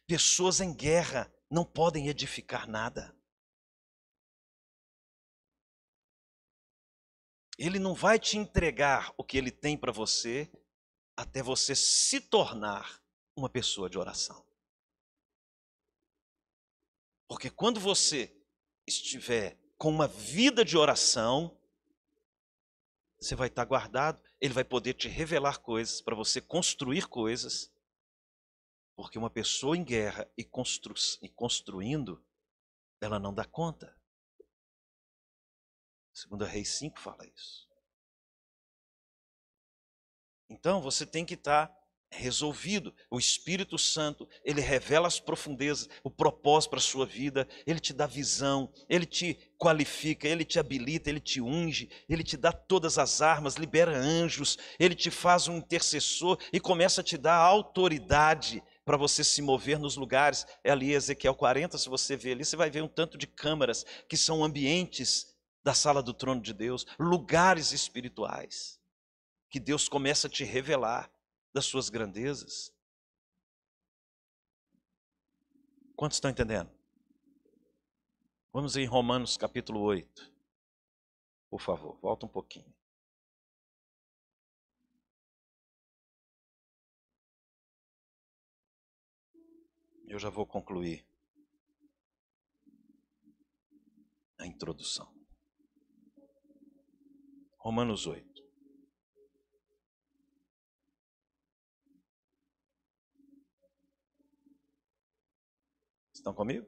Pessoas 0.05 0.59
em 0.59 0.74
guerra 0.74 1.34
não 1.49 1.64
podem 1.64 2.09
edificar 2.09 2.68
nada. 2.68 3.16
Ele 7.57 7.80
não 7.80 7.93
vai 7.93 8.20
te 8.20 8.38
entregar 8.38 9.14
o 9.18 9.24
que 9.24 9.38
ele 9.38 9.51
tem 9.51 9.78
para 9.78 9.91
você 9.91 10.51
até 11.16 11.43
você 11.43 11.76
se 11.76 12.20
tornar 12.20 13.01
uma 13.36 13.49
pessoa 13.49 13.89
de 13.89 13.97
oração. 13.97 14.43
Porque 17.28 17.49
quando 17.49 17.80
você 17.80 18.36
estiver 18.88 19.57
com 19.78 19.89
uma 19.89 20.07
vida 20.07 20.66
de 20.66 20.76
oração, 20.78 21.57
você 23.22 23.36
vai 23.36 23.48
estar 23.48 23.64
guardado, 23.66 24.20
ele 24.40 24.54
vai 24.54 24.64
poder 24.64 24.96
te 24.96 25.08
revelar 25.08 25.60
coisas 25.60 26.02
para 26.02 26.16
você 26.16 26.42
construir 26.42 27.08
coisas. 27.08 27.72
Porque 28.96 29.18
uma 29.18 29.30
pessoa 29.30 29.78
em 29.78 29.84
guerra 29.84 30.30
e, 30.36 30.44
constru 30.44 30.96
e 31.22 31.30
construindo, 31.30 32.26
ela 33.00 33.20
não 33.20 33.34
dá 33.34 33.46
conta. 33.46 33.96
Segunda 36.12 36.48
Reis 36.48 36.70
5 36.70 37.00
fala 37.00 37.26
isso. 37.28 37.70
Então 40.50 40.82
você 40.82 41.06
tem 41.06 41.24
que 41.24 41.36
estar 41.36 41.72
resolvido. 42.12 42.93
O 43.09 43.18
Espírito 43.18 43.78
Santo, 43.78 44.28
ele 44.43 44.62
revela 44.62 45.07
as 45.07 45.20
profundezas, 45.20 45.89
o 46.03 46.09
propósito 46.09 46.72
para 46.72 46.80
a 46.80 46.84
sua 46.84 47.05
vida, 47.05 47.47
ele 47.66 47.80
te 47.80 47.93
dá 47.93 48.05
visão, 48.05 48.72
ele 48.89 49.05
te 49.05 49.39
qualifica, 49.57 50.28
ele 50.28 50.43
te 50.43 50.59
habilita, 50.59 51.09
ele 51.09 51.20
te 51.20 51.41
unge, 51.41 51.89
ele 52.09 52.24
te 52.24 52.36
dá 52.36 52.51
todas 52.51 52.97
as 52.97 53.22
armas, 53.22 53.55
libera 53.55 53.97
anjos, 53.97 54.57
ele 54.78 54.93
te 54.93 55.09
faz 55.09 55.47
um 55.47 55.57
intercessor 55.57 56.38
e 56.51 56.59
começa 56.59 57.01
a 57.01 57.03
te 57.03 57.18
dar 57.18 57.36
autoridade 57.36 58.62
para 58.84 58.97
você 58.97 59.24
se 59.24 59.41
mover 59.41 59.80
nos 59.80 59.95
lugares. 59.95 60.45
É 60.64 60.72
ali 60.72 60.93
Ezequiel 60.93 61.34
40, 61.34 61.78
se 61.78 61.88
você 61.88 62.16
ver 62.16 62.34
ali, 62.34 62.45
você 62.45 62.57
vai 62.57 62.70
ver 62.70 62.84
um 62.84 62.88
tanto 62.88 63.18
de 63.18 63.26
câmaras 63.26 63.86
que 64.09 64.18
são 64.18 64.43
ambientes 64.43 65.34
da 65.64 65.74
sala 65.74 66.01
do 66.01 66.14
trono 66.14 66.41
de 66.41 66.53
Deus, 66.53 66.86
lugares 66.99 67.72
espirituais 67.72 68.80
que 69.49 69.59
Deus 69.59 69.88
começa 69.88 70.28
a 70.28 70.30
te 70.30 70.43
revelar 70.43 71.12
das 71.54 71.66
suas 71.66 71.89
grandezas. 71.89 72.74
Quantos 75.95 76.18
estão 76.18 76.32
entendendo? 76.32 76.72
Vamos 78.52 78.76
em 78.76 78.86
Romanos 78.86 79.38
capítulo 79.38 79.82
8. 79.82 80.32
Por 81.49 81.62
favor, 81.62 81.99
volta 82.02 82.26
um 82.26 82.30
pouquinho. 82.30 82.74
Eu 90.08 90.20
já 90.20 90.30
vou 90.30 90.45
concluir 90.45 91.06
a 94.38 94.45
introdução. 94.45 95.14
Romanos 97.58 98.08
8. 98.08 98.31
Estão 106.22 106.36
comigo? 106.36 106.68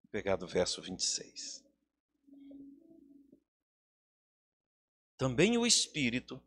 Vou 0.00 0.10
pegar 0.12 0.36
do 0.36 0.46
verso 0.46 0.80
26. 0.80 1.64
Também 5.18 5.58
o 5.58 5.66
Espírito 5.66 6.40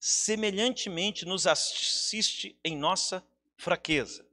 semelhantemente 0.00 1.26
nos 1.26 1.46
assiste 1.46 2.58
em 2.64 2.74
nossa 2.74 3.22
fraqueza, 3.58 4.26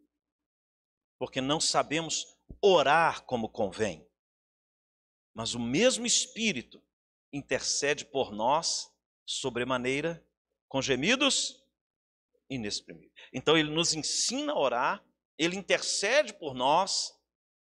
porque 1.20 1.42
não 1.42 1.60
sabemos 1.60 2.38
orar 2.62 3.26
como 3.26 3.50
convém. 3.50 4.08
Mas 5.34 5.54
o 5.54 5.60
mesmo 5.60 6.06
Espírito 6.06 6.85
intercede 7.36 8.06
por 8.06 8.32
nós 8.32 8.92
sobremaneira 9.26 10.24
com 10.68 10.82
gemidos 10.82 11.64
inexprimíveis. 12.50 13.12
Então 13.34 13.58
ele 13.58 13.70
nos 13.70 13.94
ensina 13.94 14.54
a 14.54 14.60
orar, 14.60 15.04
ele 15.38 15.56
intercede 15.56 16.34
por 16.34 16.54
nós, 16.54 17.14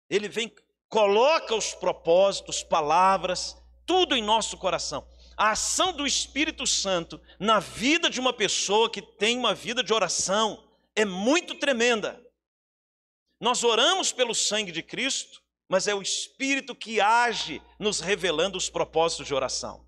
ele 0.09 0.29
vem, 0.29 0.55
coloca 0.89 1.55
os 1.55 1.75
propósitos, 1.75 2.63
palavras, 2.63 3.57
tudo 3.85 4.15
em 4.15 4.23
nosso 4.23 4.57
coração 4.59 5.07
a 5.37 5.51
ação 5.51 5.93
do 5.93 6.07
Espírito 6.07 6.67
Santo 6.67 7.21
na 7.39 7.61
vida 7.61 8.09
de 8.09 8.19
uma 8.19 8.33
pessoa 8.33 8.91
que 8.91 9.03
tem 9.03 9.37
uma 9.37 9.55
vida 9.55 9.85
de 9.85 9.93
oração 9.93 10.67
é 10.95 11.05
muito 11.05 11.57
tremenda. 11.57 12.25
Nós 13.39 13.63
oramos 13.63 14.13
pelo 14.13 14.35
sangue 14.35 14.73
de 14.73 14.83
Cristo, 14.83 15.43
mas 15.69 15.89
é 15.89 15.95
o 15.95 16.03
Espírito 16.03 16.75
que 16.75 17.01
age 17.01 17.61
nos 17.79 18.01
revelando 18.01 18.57
os 18.57 18.71
propósitos 18.71 19.27
de 19.27 19.35
oração. 19.35 19.87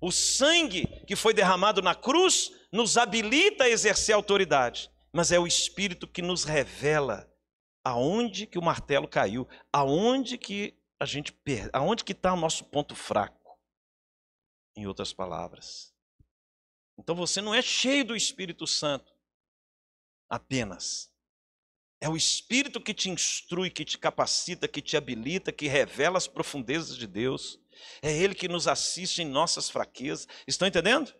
O 0.00 0.10
sangue 0.10 0.86
que 1.06 1.14
foi 1.14 1.32
derramado 1.32 1.80
na 1.80 1.94
cruz 1.94 2.50
nos 2.72 2.96
habilita 2.96 3.64
a 3.64 3.68
exercer 3.68 4.14
autoridade, 4.14 4.90
mas 5.12 5.30
é 5.30 5.38
o 5.38 5.46
Espírito 5.46 6.08
que 6.08 6.22
nos 6.22 6.44
revela 6.44 7.30
aonde 7.84 8.46
que 8.46 8.58
o 8.58 8.62
martelo 8.62 9.08
caiu, 9.08 9.48
aonde 9.72 10.38
que 10.38 10.78
a 10.98 11.04
gente 11.04 11.32
perde, 11.32 11.70
aonde 11.72 12.04
que 12.04 12.12
está 12.12 12.32
o 12.32 12.36
nosso 12.36 12.64
ponto 12.64 12.94
fraco 12.94 13.58
em 14.76 14.86
outras 14.86 15.12
palavras. 15.12 15.92
Então 16.98 17.14
você 17.14 17.40
não 17.40 17.54
é 17.54 17.60
cheio 17.60 18.04
do 18.04 18.16
Espírito 18.16 18.66
Santo 18.66 19.12
apenas. 20.28 21.11
É 22.02 22.08
o 22.08 22.16
Espírito 22.16 22.80
que 22.80 22.92
te 22.92 23.08
instrui, 23.08 23.70
que 23.70 23.84
te 23.84 23.96
capacita, 23.96 24.66
que 24.66 24.82
te 24.82 24.96
habilita, 24.96 25.52
que 25.52 25.68
revela 25.68 26.18
as 26.18 26.26
profundezas 26.26 26.96
de 26.96 27.06
Deus. 27.06 27.60
É 28.02 28.12
Ele 28.12 28.34
que 28.34 28.48
nos 28.48 28.66
assiste 28.66 29.22
em 29.22 29.24
nossas 29.24 29.70
fraquezas. 29.70 30.26
Estão 30.46 30.66
entendendo? 30.66 31.14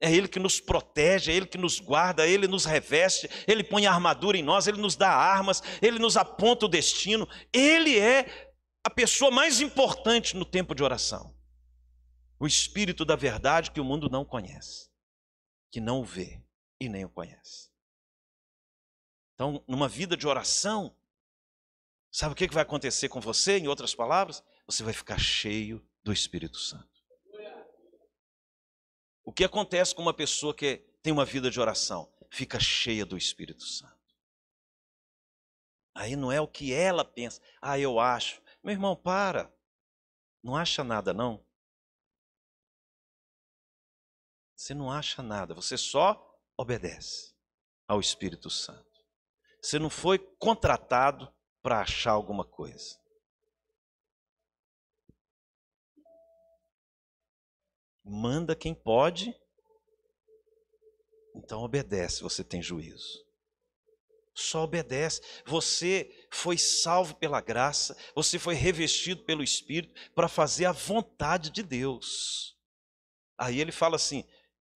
É 0.00 0.10
Ele 0.10 0.26
que 0.26 0.38
nos 0.38 0.58
protege, 0.58 1.30
é 1.30 1.34
Ele 1.34 1.46
que 1.46 1.58
nos 1.58 1.78
guarda, 1.78 2.26
Ele 2.26 2.48
nos 2.48 2.64
reveste, 2.64 3.28
Ele 3.46 3.62
põe 3.62 3.86
armadura 3.86 4.38
em 4.38 4.42
nós, 4.42 4.66
Ele 4.66 4.80
nos 4.80 4.96
dá 4.96 5.10
armas, 5.10 5.62
Ele 5.82 5.98
nos 5.98 6.16
aponta 6.16 6.64
o 6.64 6.68
destino. 6.68 7.28
Ele 7.52 7.98
é 7.98 8.54
a 8.82 8.88
pessoa 8.88 9.30
mais 9.30 9.60
importante 9.60 10.34
no 10.34 10.44
tempo 10.44 10.74
de 10.74 10.82
oração 10.82 11.36
o 12.38 12.46
Espírito 12.46 13.04
da 13.04 13.16
verdade 13.16 13.70
que 13.70 13.80
o 13.80 13.84
mundo 13.84 14.08
não 14.10 14.24
conhece, 14.24 14.90
que 15.70 15.80
não 15.80 16.00
o 16.00 16.04
vê 16.04 16.42
e 16.80 16.88
nem 16.88 17.04
o 17.04 17.08
conhece. 17.08 17.70
Então, 19.36 19.62
numa 19.68 19.86
vida 19.86 20.16
de 20.16 20.26
oração, 20.26 20.96
sabe 22.10 22.32
o 22.32 22.34
que 22.34 22.48
vai 22.48 22.62
acontecer 22.62 23.10
com 23.10 23.20
você? 23.20 23.58
Em 23.58 23.68
outras 23.68 23.94
palavras, 23.94 24.42
você 24.66 24.82
vai 24.82 24.94
ficar 24.94 25.18
cheio 25.18 25.86
do 26.02 26.10
Espírito 26.10 26.56
Santo. 26.56 26.88
O 29.22 29.30
que 29.30 29.44
acontece 29.44 29.94
com 29.94 30.00
uma 30.00 30.14
pessoa 30.14 30.54
que 30.54 30.78
tem 31.02 31.12
uma 31.12 31.26
vida 31.26 31.50
de 31.50 31.60
oração? 31.60 32.10
Fica 32.30 32.58
cheia 32.58 33.04
do 33.04 33.14
Espírito 33.18 33.62
Santo. 33.62 33.94
Aí 35.94 36.16
não 36.16 36.32
é 36.32 36.40
o 36.40 36.48
que 36.48 36.72
ela 36.72 37.04
pensa. 37.04 37.42
Ah, 37.60 37.78
eu 37.78 38.00
acho. 38.00 38.40
Meu 38.64 38.72
irmão, 38.72 38.96
para. 38.96 39.52
Não 40.42 40.56
acha 40.56 40.82
nada, 40.82 41.12
não. 41.12 41.44
Você 44.54 44.72
não 44.72 44.90
acha 44.90 45.22
nada, 45.22 45.52
você 45.52 45.76
só 45.76 46.40
obedece 46.56 47.34
ao 47.86 48.00
Espírito 48.00 48.48
Santo. 48.48 48.85
Você 49.66 49.80
não 49.80 49.90
foi 49.90 50.16
contratado 50.38 51.28
para 51.60 51.80
achar 51.80 52.12
alguma 52.12 52.44
coisa. 52.44 52.96
Manda 58.04 58.54
quem 58.54 58.72
pode, 58.72 59.34
então 61.34 61.64
obedece, 61.64 62.22
você 62.22 62.44
tem 62.44 62.62
juízo. 62.62 63.26
Só 64.32 64.62
obedece. 64.62 65.20
Você 65.44 66.28
foi 66.30 66.56
salvo 66.56 67.16
pela 67.16 67.40
graça, 67.40 67.96
você 68.14 68.38
foi 68.38 68.54
revestido 68.54 69.24
pelo 69.24 69.42
Espírito 69.42 70.00
para 70.14 70.28
fazer 70.28 70.66
a 70.66 70.72
vontade 70.72 71.50
de 71.50 71.64
Deus. 71.64 72.56
Aí 73.36 73.60
ele 73.60 73.72
fala 73.72 73.96
assim: 73.96 74.24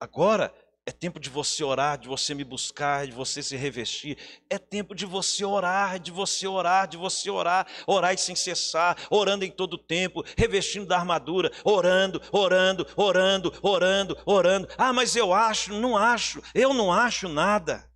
Agora 0.01 0.53
é 0.91 0.93
tempo 0.93 1.21
de 1.21 1.31
você 1.31 1.63
orar, 1.63 1.97
de 1.97 2.09
você 2.09 2.35
me 2.35 2.43
buscar, 2.43 3.07
de 3.07 3.13
você 3.13 3.45
se 3.45 3.55
revestir. 3.57 4.19
É 4.51 4.59
tempo 4.59 4.93
de 4.93 5.07
você 5.07 5.45
orar, 5.45 6.01
de 6.01 6.11
você 6.11 6.49
orar, 6.49 6.89
de 6.89 6.97
você 6.97 7.31
orar, 7.31 7.65
orar 7.87 8.13
e 8.13 8.19
sem 8.19 8.35
cessar, 8.35 8.99
orando 9.09 9.45
em 9.45 9.53
todo 9.53 9.79
tempo, 9.79 10.25
revestindo 10.37 10.87
da 10.87 10.99
armadura, 10.99 11.49
orando, 11.65 12.21
orando, 12.33 12.85
orando, 12.97 13.53
orando, 13.63 14.19
orando. 14.27 14.69
Ah, 14.77 14.93
mas 14.93 15.15
eu 15.15 15.33
acho, 15.33 15.73
não 15.75 15.97
acho, 15.97 16.43
eu 16.53 16.75
não 16.75 16.93
acho 16.93 17.29
nada. 17.29 17.89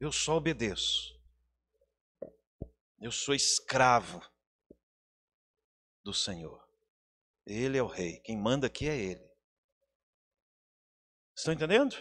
Eu 0.00 0.10
só 0.10 0.36
obedeço. 0.36 1.14
Eu 3.00 3.12
sou 3.12 3.32
escravo 3.32 4.20
do 6.02 6.12
Senhor. 6.12 6.66
Ele 7.46 7.78
é 7.78 7.82
o 7.82 7.86
rei, 7.86 8.18
quem 8.24 8.36
manda 8.36 8.66
aqui 8.66 8.88
é 8.88 8.96
ele. 8.96 9.25
Estão 11.36 11.52
entendendo? 11.52 11.94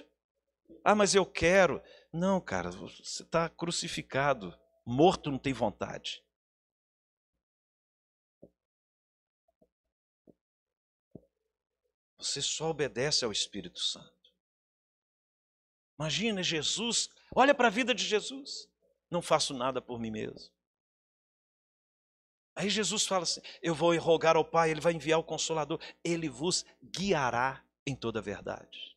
Ah, 0.84 0.96
mas 0.96 1.14
eu 1.14 1.26
quero. 1.26 1.84
Não, 2.12 2.40
cara, 2.40 2.72
você 2.72 3.24
está 3.24 3.50
crucificado. 3.50 4.58
Morto 4.86 5.30
não 5.30 5.38
tem 5.38 5.52
vontade. 5.52 6.24
Você 12.18 12.42
só 12.42 12.70
obedece 12.70 13.26
ao 13.26 13.32
Espírito 13.32 13.80
Santo. 13.80 14.14
Imagina 16.00 16.42
Jesus, 16.42 17.10
olha 17.36 17.54
para 17.54 17.68
a 17.68 17.72
vida 17.72 17.94
de 17.94 18.04
Jesus. 18.04 18.70
Não 19.12 19.22
faço 19.22 19.54
nada 19.54 19.82
por 19.82 20.00
mim 20.00 20.12
mesmo. 20.12 20.52
Aí 22.56 22.70
Jesus 22.70 23.06
fala 23.06 23.24
assim: 23.24 23.42
Eu 23.62 23.76
vou 23.76 23.96
rogar 23.98 24.36
ao 24.38 24.46
Pai, 24.46 24.72
Ele 24.72 24.82
vai 24.82 24.94
enviar 24.94 25.20
o 25.20 25.24
Consolador, 25.24 25.80
Ele 26.04 26.30
vos 26.30 26.66
guiará 26.82 27.64
em 27.86 27.96
toda 27.96 28.20
a 28.20 28.22
verdade. 28.22 28.95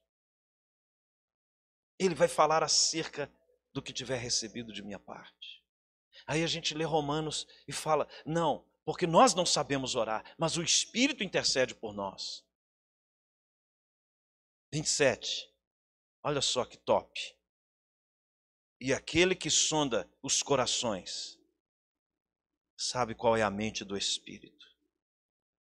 Ele 1.99 2.15
vai 2.15 2.29
falar 2.29 2.63
acerca 2.63 3.31
do 3.73 3.83
que 3.83 3.93
tiver 3.93 4.19
recebido 4.19 4.73
de 4.73 4.83
minha 4.83 4.99
parte. 4.99 5.63
Aí 6.27 6.43
a 6.43 6.47
gente 6.47 6.75
lê 6.75 6.85
Romanos 6.85 7.47
e 7.67 7.73
fala: 7.73 8.09
não, 8.25 8.67
porque 8.85 9.07
nós 9.07 9.35
não 9.35 9.47
sabemos 9.47 9.95
orar, 9.95 10.25
mas 10.39 10.57
o 10.57 10.63
Espírito 10.63 11.25
intercede 11.25 11.75
por 11.75 11.95
nós. 11.95 12.45
27. 14.73 15.51
Olha 16.23 16.41
só 16.41 16.65
que 16.65 16.77
top. 16.77 17.37
E 18.81 18.93
aquele 18.93 19.35
que 19.35 19.51
sonda 19.51 20.09
os 20.23 20.43
corações 20.43 21.39
sabe 22.77 23.15
qual 23.15 23.37
é 23.37 23.43
a 23.43 23.51
mente 23.51 23.85
do 23.85 23.97
Espírito. 23.97 24.67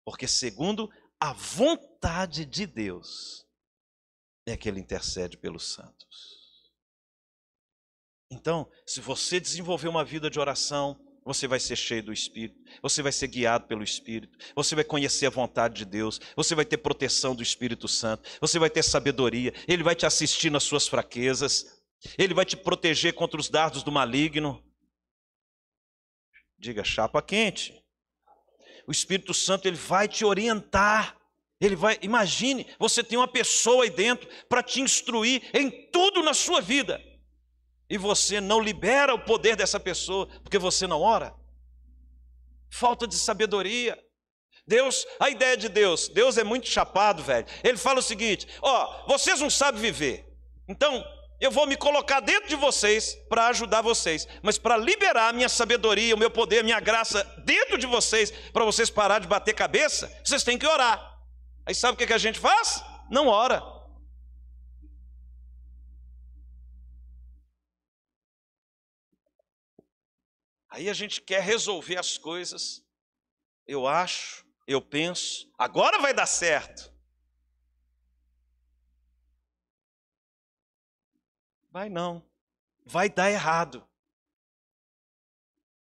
Porque, 0.05 0.29
segundo 0.29 0.91
a 1.19 1.33
vontade 1.33 2.45
de 2.45 2.67
Deus, 2.67 3.46
é 4.47 4.57
que 4.57 4.69
ele 4.69 4.81
intercede 4.81 5.37
pelos 5.37 5.73
santos. 5.73 6.37
Então, 8.31 8.71
se 8.87 9.01
você 9.01 9.39
desenvolver 9.41 9.89
uma 9.89 10.05
vida 10.05 10.31
de 10.31 10.39
oração, 10.39 11.01
você 11.25 11.49
vai 11.49 11.59
ser 11.59 11.75
cheio 11.75 12.05
do 12.05 12.13
Espírito, 12.13 12.57
você 12.81 13.03
vai 13.03 13.11
ser 13.11 13.27
guiado 13.27 13.67
pelo 13.67 13.83
Espírito, 13.83 14.39
você 14.55 14.77
vai 14.77 14.85
conhecer 14.85 15.27
a 15.27 15.31
vontade 15.31 15.75
de 15.75 15.85
Deus, 15.85 16.21
você 16.37 16.55
vai 16.55 16.65
ter 16.65 16.77
proteção 16.77 17.35
do 17.35 17.43
Espírito 17.43 17.89
Santo, 17.89 18.29
você 18.41 18.59
vai 18.59 18.71
ter 18.71 18.85
sabedoria, 18.85 19.53
Ele 19.67 19.83
vai 19.83 19.97
te 19.97 20.07
assistir 20.07 20.51
nas 20.51 20.63
suas 20.63 20.87
fraquezas, 20.87 21.83
Ele 22.17 22.33
vai 22.33 22.45
te 22.45 22.57
proteger 22.57 23.15
contra 23.15 23.41
os 23.41 23.49
dardos 23.49 23.83
do 23.83 23.91
maligno. 23.91 24.63
Diga 26.57 26.85
chapa 26.85 27.21
quente. 27.21 27.85
O 28.87 28.93
Espírito 28.93 29.35
Santo 29.35 29.67
ele 29.67 29.77
vai 29.77 30.07
te 30.07 30.25
orientar 30.25 31.16
Ele 31.61 31.75
vai, 31.75 31.99
imagine, 32.03 32.67
você 32.79 33.03
tem 33.03 33.19
uma 33.19 33.29
pessoa 33.29 33.85
aí 33.85 33.91
dentro 33.91 34.29
para 34.49 34.63
te 34.63 34.81
instruir 34.81 35.43
em 35.55 35.71
tudo 35.91 36.23
na 36.23 36.35
sua 36.35 36.61
vida. 36.61 37.03
E 37.89 37.97
você 37.97 38.41
não 38.41 38.61
libera 38.61 39.15
o 39.15 39.25
poder 39.25 39.57
dessa 39.57 39.81
pessoa 39.81 40.27
porque 40.43 40.59
você 40.59 40.87
não 40.87 41.01
ora. 41.01 41.35
Falta 42.69 43.07
de 43.07 43.15
sabedoria. 43.15 43.99
Deus, 44.67 45.07
a 45.21 45.31
ideia 45.31 45.57
de 45.57 45.69
Deus, 45.69 46.09
Deus 46.09 46.37
é 46.37 46.43
muito 46.43 46.69
chapado, 46.69 47.23
velho. 47.23 47.47
Ele 47.63 47.79
fala 47.79 48.01
o 48.01 48.03
seguinte: 48.03 48.47
ó, 48.61 49.07
vocês 49.07 49.41
não 49.41 49.49
sabem 49.49 49.81
viver. 49.81 50.27
Então, 50.69 51.05
eu 51.41 51.51
vou 51.51 51.67
me 51.67 51.77
colocar 51.77 52.21
dentro 52.21 52.49
de 52.49 52.57
vocês 52.57 53.15
para 53.29 53.47
ajudar 53.49 53.81
vocês, 53.81 54.27
mas 54.43 54.59
para 54.59 54.77
liberar 54.77 55.29
a 55.29 55.33
minha 55.33 55.49
sabedoria, 55.49 56.15
o 56.15 56.19
meu 56.19 56.31
poder, 56.31 56.61
a 56.61 56.63
minha 56.65 56.81
graça 56.81 57.23
dentro 57.45 57.79
de 57.79 57.87
vocês, 57.87 58.31
para 58.53 58.65
vocês 58.65 58.91
parar 58.91 59.21
de 59.21 59.29
bater 59.29 59.55
cabeça, 59.55 60.13
vocês 60.25 60.43
têm 60.43 60.59
que 60.59 60.67
orar. 60.67 61.16
Aí 61.67 61.75
sabe 61.75 61.95
o 62.03 62.07
que 62.07 62.13
a 62.13 62.19
gente 62.19 62.39
faz? 62.39 62.81
Não 63.11 63.27
ora. 63.27 63.61
Aí 70.69 70.89
a 70.89 70.93
gente 70.93 71.21
quer 71.21 71.43
resolver 71.43 71.99
as 71.99 72.17
coisas. 72.17 72.87
Eu 73.67 73.87
acho, 73.87 74.47
eu 74.67 74.81
penso, 74.81 75.51
agora 75.59 75.99
vai 75.99 76.15
dar 76.15 76.27
certo. 76.27 76.95
Vai 81.71 81.89
não. 81.89 82.25
Vai 82.85 83.09
dar 83.09 83.31
errado. 83.31 83.87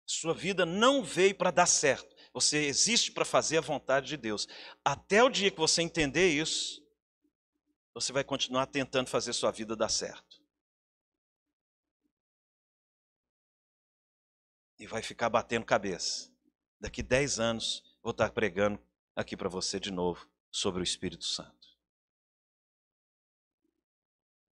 Sua 0.05 0.34
vida 0.34 0.65
não 0.65 1.03
veio 1.03 1.36
para 1.36 1.51
dar 1.51 1.65
certo. 1.65 2.15
Você 2.38 2.67
existe 2.67 3.11
para 3.11 3.25
fazer 3.25 3.57
a 3.57 3.61
vontade 3.61 4.09
de 4.09 4.15
Deus. 4.15 4.47
Até 4.85 5.23
o 5.23 5.29
dia 5.29 5.49
que 5.49 5.57
você 5.57 5.81
entender 5.81 6.29
isso, 6.29 6.85
você 7.95 8.13
vai 8.13 8.23
continuar 8.23 8.67
tentando 8.67 9.09
fazer 9.09 9.33
sua 9.33 9.49
vida 9.49 9.75
dar 9.75 9.89
certo. 9.89 10.39
E 14.77 14.85
vai 14.85 15.01
ficar 15.01 15.31
batendo 15.31 15.65
cabeça. 15.65 16.31
Daqui 16.79 17.01
10 17.01 17.39
anos, 17.39 17.83
vou 18.03 18.11
estar 18.11 18.29
pregando 18.29 18.79
aqui 19.15 19.35
para 19.35 19.49
você 19.49 19.79
de 19.79 19.89
novo 19.89 20.29
sobre 20.51 20.81
o 20.81 20.83
Espírito 20.83 21.25
Santo. 21.25 21.75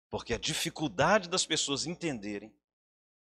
Porque 0.09 0.33
a 0.33 0.39
dificuldade 0.39 1.27
das 1.27 1.45
pessoas 1.45 1.85
entenderem 1.85 2.55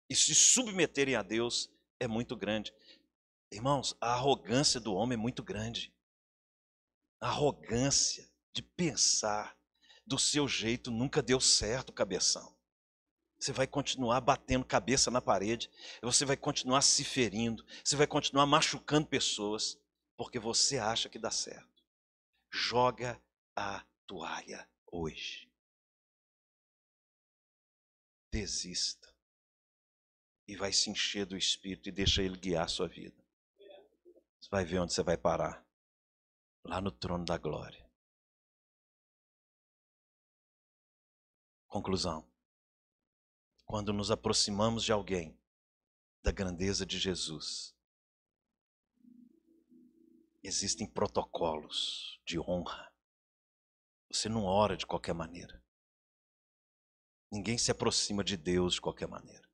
e 0.10 0.16
se 0.18 0.36
submeterem 0.36 1.16
a 1.16 1.22
Deus 1.22 1.72
é 1.98 2.10
muito 2.10 2.36
grande. 2.36 2.74
Irmãos, 3.54 3.96
a 4.02 4.14
arrogância 4.14 4.80
do 4.80 4.94
homem 4.94 5.18
é 5.18 5.22
muito 5.22 5.44
grande. 5.44 5.94
A 7.22 7.28
arrogância 7.28 8.30
de 8.52 8.62
pensar 8.62 9.58
do 10.06 10.18
seu 10.18 10.48
jeito 10.48 10.92
nunca 10.92 11.22
deu 11.22 11.40
certo, 11.40 11.94
cabeção. 11.94 12.58
Você 13.40 13.52
vai 13.52 13.68
continuar 13.68 14.22
batendo 14.22 14.66
cabeça 14.66 15.12
na 15.12 15.22
parede, 15.22 15.70
você 16.02 16.26
vai 16.26 16.36
continuar 16.36 16.82
se 16.82 17.04
ferindo, 17.04 17.64
você 17.84 17.96
vai 17.96 18.08
continuar 18.08 18.46
machucando 18.46 19.08
pessoas, 19.08 19.78
porque 20.18 20.40
você 20.40 20.78
acha 20.78 21.08
que 21.08 21.20
dá 21.20 21.30
certo. 21.30 21.84
Joga 22.52 23.22
a 23.56 23.86
toalha 24.08 24.68
hoje 24.92 25.54
desista. 28.34 29.14
E 30.48 30.56
vai 30.56 30.74
se 30.74 30.90
encher 30.90 31.26
do 31.26 31.38
Espírito 31.38 31.88
e 31.88 31.92
deixa 31.92 32.24
Ele 32.24 32.36
guiar 32.36 32.66
a 32.66 32.68
sua 32.68 32.88
vida. 32.88 33.23
Vai 34.54 34.64
ver 34.64 34.78
onde 34.78 34.94
você 34.94 35.02
vai 35.02 35.18
parar. 35.18 35.68
Lá 36.64 36.80
no 36.80 36.92
trono 36.92 37.26
da 37.26 37.40
glória. 37.40 37.90
Conclusão. 41.68 42.32
Quando 43.66 43.92
nos 43.92 44.12
aproximamos 44.12 44.84
de 44.84 44.92
alguém, 44.92 45.36
da 46.22 46.32
grandeza 46.32 46.86
de 46.86 47.00
Jesus, 47.00 47.76
existem 50.44 50.88
protocolos 50.88 52.22
de 52.24 52.40
honra. 52.40 52.94
Você 54.12 54.30
não 54.30 54.46
ora 54.46 54.78
de 54.78 54.86
qualquer 54.86 55.16
maneira. 55.16 55.66
Ninguém 57.32 57.58
se 57.58 57.72
aproxima 57.72 58.24
de 58.24 58.38
Deus 58.38 58.76
de 58.76 58.82
qualquer 58.82 59.08
maneira. 59.08 59.50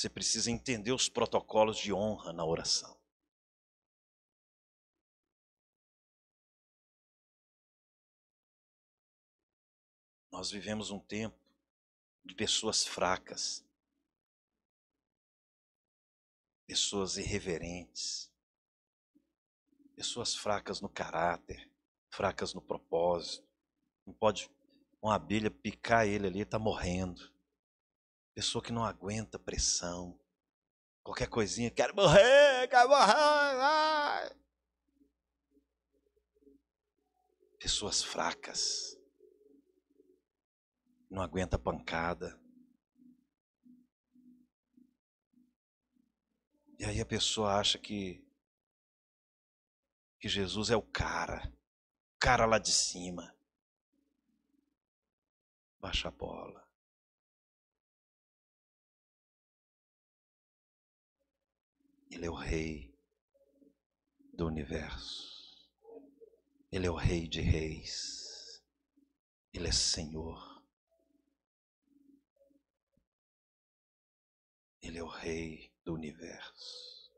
Você 0.00 0.08
precisa 0.08 0.50
entender 0.50 0.92
os 0.92 1.10
protocolos 1.10 1.76
de 1.76 1.92
honra 1.92 2.32
na 2.32 2.42
oração. 2.42 2.98
Nós 10.32 10.50
vivemos 10.50 10.90
um 10.90 10.98
tempo 10.98 11.36
de 12.24 12.34
pessoas 12.34 12.86
fracas, 12.86 13.62
pessoas 16.66 17.18
irreverentes, 17.18 18.32
pessoas 19.94 20.34
fracas 20.34 20.80
no 20.80 20.88
caráter, 20.88 21.70
fracas 22.08 22.54
no 22.54 22.62
propósito. 22.62 23.46
Não 24.06 24.14
pode 24.14 24.50
uma 25.02 25.16
abelha 25.16 25.50
picar 25.50 26.06
ele 26.06 26.26
ali, 26.26 26.40
está 26.40 26.58
morrendo. 26.58 27.38
Pessoa 28.34 28.62
que 28.62 28.72
não 28.72 28.84
aguenta 28.84 29.38
pressão. 29.38 30.18
Qualquer 31.02 31.28
coisinha, 31.28 31.70
quer 31.70 31.92
morrer, 31.92 32.68
quer 32.68 32.86
morrer. 32.86 33.56
Vai. 33.56 34.36
Pessoas 37.58 38.02
fracas. 38.02 38.96
Não 41.10 41.22
aguenta 41.22 41.58
pancada. 41.58 42.38
E 46.78 46.84
aí 46.84 47.00
a 47.00 47.06
pessoa 47.06 47.56
acha 47.58 47.78
que 47.78 48.24
que 50.18 50.28
Jesus 50.28 50.70
é 50.70 50.76
o 50.76 50.82
cara 50.82 51.50
cara 52.20 52.44
lá 52.44 52.58
de 52.58 52.70
cima. 52.70 53.34
Baixa 55.80 56.08
a 56.08 56.10
bola. 56.10 56.69
Ele 62.10 62.26
é 62.26 62.30
o 62.30 62.34
rei 62.34 62.92
do 64.34 64.46
universo. 64.46 65.68
Ele 66.72 66.86
é 66.86 66.90
o 66.90 66.96
rei 66.96 67.28
de 67.28 67.40
reis. 67.40 68.62
Ele 69.52 69.68
é 69.68 69.72
Senhor. 69.72 70.60
Ele 74.82 74.98
é 74.98 75.02
o 75.02 75.08
rei 75.08 75.72
do 75.84 75.94
universo. 75.94 77.12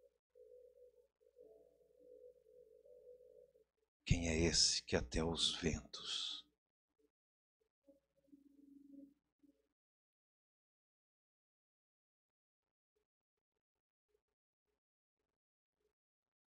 Quem 4.05 4.29
é 4.29 4.39
esse 4.41 4.83
que 4.83 4.95
até 4.95 5.25
os 5.25 5.55
ventos 5.57 6.42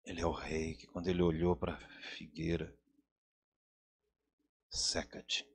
Ele 0.07 0.21
é 0.21 0.25
o 0.25 0.31
rei 0.31 0.73
que, 0.73 0.87
quando 0.87 1.09
ele 1.09 1.21
olhou 1.21 1.53
para 1.53 1.73
a 1.73 2.01
figueira, 2.15 2.73
seca-te. 4.69 5.45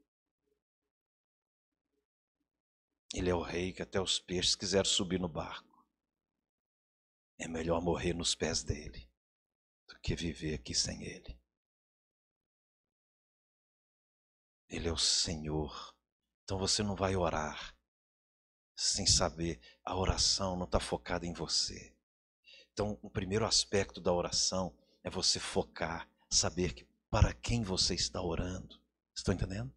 Ele 3.15 3.31
é 3.31 3.35
o 3.35 3.41
rei 3.41 3.73
que 3.73 3.81
até 3.81 3.99
os 3.99 4.19
peixes 4.19 4.55
quiseram 4.55 4.85
subir 4.85 5.19
no 5.19 5.27
barco. 5.27 5.83
É 7.39 7.49
melhor 7.49 7.81
morrer 7.81 8.13
nos 8.13 8.35
pés 8.35 8.63
dele 8.63 9.11
do 9.89 9.99
que 10.01 10.15
viver 10.15 10.57
aqui 10.57 10.75
sem 10.75 11.03
ele. 11.03 11.41
Ele 14.69 14.87
é 14.87 14.93
o 14.93 14.99
Senhor. 14.99 15.97
Então 16.45 16.59
você 16.59 16.83
não 16.83 16.95
vai 16.95 17.17
orar 17.17 17.75
sem 18.77 19.07
saber. 19.07 19.59
A 19.83 19.97
oração 19.97 20.57
não 20.57 20.67
está 20.67 20.79
focada 20.79 21.27
em 21.27 21.33
você. 21.33 21.92
Então, 22.73 22.99
o 23.03 23.11
primeiro 23.11 23.45
aspecto 23.45 24.01
da 24.01 24.13
oração 24.13 24.75
é 25.05 25.11
você 25.11 25.39
focar, 25.39 26.09
saber 26.31 26.73
que 26.73 26.87
para 27.11 27.35
quem 27.35 27.63
você 27.63 27.95
está 27.95 28.23
orando. 28.23 28.81
Estão 29.15 29.35
entendendo? 29.35 29.71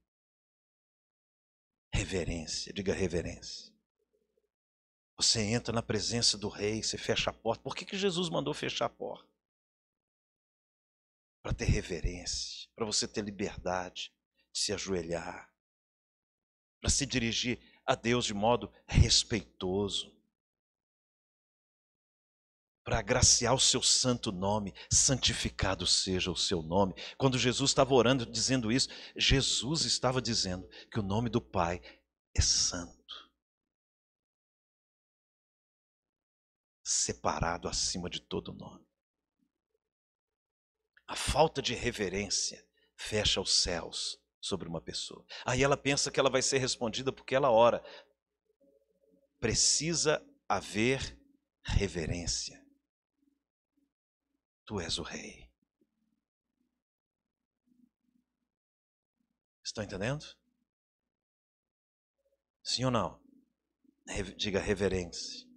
Reverência, 1.94 2.72
diga 2.72 2.94
reverência. 2.94 3.74
Você 5.18 5.42
entra 5.42 5.74
na 5.74 5.82
presença 5.82 6.38
do 6.38 6.48
rei, 6.48 6.82
você 6.82 6.98
fecha 6.98 7.30
a 7.30 7.34
porta. 7.34 7.64
Por 7.64 7.76
que, 7.76 7.86
que 7.86 7.98
Jesus 7.98 8.30
mandou 8.30 8.54
fechar 8.54 8.86
a 8.86 8.90
porta? 8.90 9.30
Para 11.42 11.54
ter 11.54 11.66
reverência, 11.66 12.70
para 12.76 12.86
você 12.86 13.08
ter 13.08 13.24
liberdade, 13.24 14.14
se 14.54 14.74
ajoelhar, 14.74 15.54
para 16.80 16.90
se 16.90 17.06
dirigir 17.06 17.60
a 17.86 17.96
Deus 17.96 18.26
de 18.26 18.34
modo 18.34 18.72
respeitoso. 18.88 20.15
Para 22.86 23.00
agraciar 23.00 23.56
o 23.56 23.60
seu 23.60 23.82
santo 23.82 24.32
nome, 24.32 24.72
santificado 24.92 25.88
seja 25.88 26.30
o 26.30 26.38
seu 26.38 26.62
nome. 26.62 26.94
Quando 27.18 27.40
Jesus 27.40 27.72
estava 27.72 27.96
orando, 27.96 28.28
dizendo 28.28 28.72
isso, 28.72 28.88
Jesus 29.18 29.86
estava 29.86 30.22
dizendo 30.22 30.70
que 30.92 31.00
o 31.00 31.04
nome 31.04 31.28
do 31.28 31.42
Pai 31.42 31.82
é 32.36 32.42
santo. 32.42 32.94
Separado 36.84 37.68
acima 37.68 38.08
de 38.08 38.22
todo 38.22 38.54
nome. 38.54 38.86
A 41.08 41.16
falta 41.16 41.64
de 41.64 41.74
reverência 41.74 42.64
fecha 42.96 43.42
os 43.42 43.64
céus 43.64 44.20
sobre 44.40 44.68
uma 44.70 44.80
pessoa. 44.80 45.26
Aí 45.44 45.64
ela 45.64 45.76
pensa 45.76 46.12
que 46.12 46.20
ela 46.20 46.30
vai 46.30 46.44
ser 46.44 46.60
respondida 46.60 47.12
porque 47.12 47.34
ela 47.34 47.50
ora. 47.50 47.84
Precisa 49.40 50.24
haver 50.48 51.20
reverência. 51.64 52.65
Tu 54.66 54.80
és 54.80 54.98
o 54.98 55.04
rei. 55.04 55.50
Estão 59.64 59.84
entendendo? 59.84 60.26
Sim 62.64 62.86
ou 62.86 62.92
não? 62.92 63.20
Diga 64.38 64.60
reverência. 64.60 65.48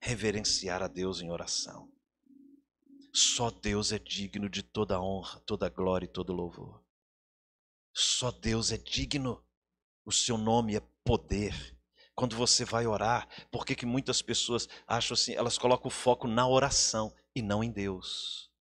Reverenciar 0.00 0.82
a 0.82 0.88
Deus 0.88 1.20
em 1.20 1.30
oração. 1.30 1.90
Só 3.12 3.50
Deus 3.50 3.90
é 3.90 3.98
digno 3.98 4.48
de 4.48 4.62
toda 4.62 5.00
honra, 5.00 5.40
toda 5.40 5.68
glória 5.68 6.06
e 6.06 6.12
todo 6.12 6.32
louvor. 6.32 6.84
Só 7.92 8.30
Deus 8.30 8.70
é 8.70 8.78
digno. 8.78 9.44
O 10.04 10.12
seu 10.12 10.38
nome 10.38 10.76
é 10.76 10.80
poder. 11.04 11.79
Quando 12.20 12.36
você 12.36 12.66
vai 12.66 12.86
orar, 12.86 13.26
por 13.50 13.64
que, 13.64 13.86
muitas 13.86 14.20
pessoas 14.20 14.68
acham 14.86 15.14
assim, 15.14 15.32
elas 15.32 15.56
colocam 15.56 15.86
o 15.86 15.90
foco 15.90 16.28
na 16.28 16.46
oração 16.46 17.16
e 17.34 17.40
não 17.40 17.64
em 17.64 17.72
Deus? 17.72 18.52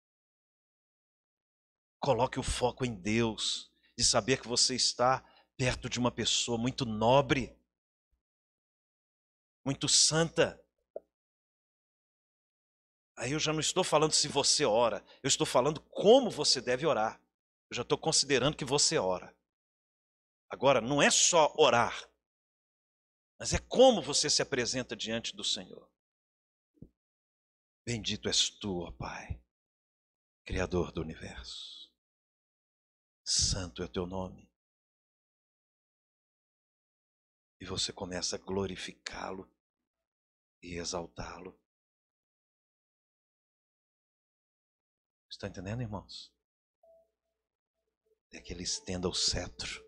Coloque 2.00 2.38
o 2.38 2.42
foco 2.44 2.84
em 2.84 2.94
Deus, 2.94 3.68
de 3.98 4.04
saber 4.04 4.40
que 4.40 4.46
você 4.46 4.76
está 4.76 5.28
perto 5.56 5.90
de 5.90 5.98
uma 5.98 6.12
pessoa 6.12 6.56
muito 6.56 6.86
nobre, 6.86 7.60
muito 9.66 9.88
santa. 9.88 10.64
Aí 13.16 13.32
eu 13.32 13.40
já 13.40 13.52
não 13.52 13.58
estou 13.58 13.82
falando 13.82 14.12
se 14.12 14.28
você 14.28 14.64
ora, 14.64 15.04
eu 15.20 15.26
estou 15.26 15.44
falando 15.44 15.80
como 15.80 16.30
você 16.30 16.60
deve 16.60 16.86
orar. 16.86 17.20
Eu 17.68 17.74
já 17.74 17.82
estou 17.82 17.98
considerando 17.98 18.56
que 18.56 18.64
você 18.64 18.98
ora. 18.98 19.36
Agora, 20.48 20.80
não 20.80 21.02
é 21.02 21.10
só 21.10 21.52
orar, 21.58 22.07
mas 23.38 23.52
é 23.52 23.58
como 23.58 24.02
você 24.02 24.28
se 24.28 24.42
apresenta 24.42 24.96
diante 24.96 25.34
do 25.36 25.44
Senhor. 25.44 25.88
Bendito 27.86 28.28
és 28.28 28.50
tu, 28.50 28.80
ó 28.80 28.90
Pai, 28.92 29.40
Criador 30.44 30.90
do 30.92 31.00
universo. 31.00 31.90
Santo 33.24 33.82
é 33.82 33.86
o 33.86 33.88
teu 33.88 34.06
nome. 34.06 34.50
E 37.60 37.64
você 37.64 37.92
começa 37.92 38.36
a 38.36 38.38
glorificá-lo 38.38 39.50
e 40.62 40.74
exaltá-lo. 40.74 41.58
Está 45.30 45.46
entendendo, 45.46 45.82
irmãos? 45.82 46.32
É 48.32 48.40
que 48.40 48.52
ele 48.52 48.64
estenda 48.64 49.08
o 49.08 49.14
cetro 49.14 49.87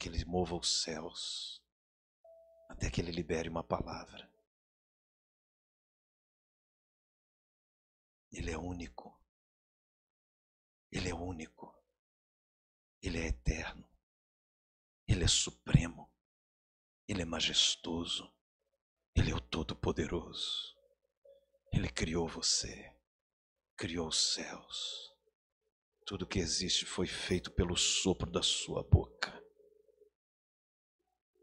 que 0.00 0.08
Ele 0.08 0.24
mova 0.24 0.56
os 0.56 0.82
céus, 0.82 1.62
até 2.70 2.90
que 2.90 3.02
Ele 3.02 3.12
libere 3.12 3.50
uma 3.50 3.62
palavra. 3.62 4.32
Ele 8.32 8.50
é 8.50 8.56
único. 8.56 9.20
Ele 10.90 11.10
é 11.10 11.14
único. 11.14 11.78
Ele 13.02 13.18
é 13.18 13.26
eterno. 13.26 13.86
Ele 15.06 15.24
é 15.24 15.28
supremo. 15.28 16.10
Ele 17.06 17.20
é 17.20 17.26
majestoso. 17.26 18.32
Ele 19.14 19.32
é 19.32 19.34
o 19.34 19.40
Todo-Poderoso. 19.40 20.78
Ele 21.72 21.90
criou 21.90 22.26
você, 22.26 22.96
criou 23.76 24.08
os 24.08 24.34
céus. 24.34 25.14
Tudo 26.06 26.26
que 26.26 26.38
existe 26.38 26.86
foi 26.86 27.06
feito 27.06 27.50
pelo 27.50 27.76
sopro 27.76 28.30
da 28.30 28.42
sua 28.42 28.82
boca. 28.82 29.39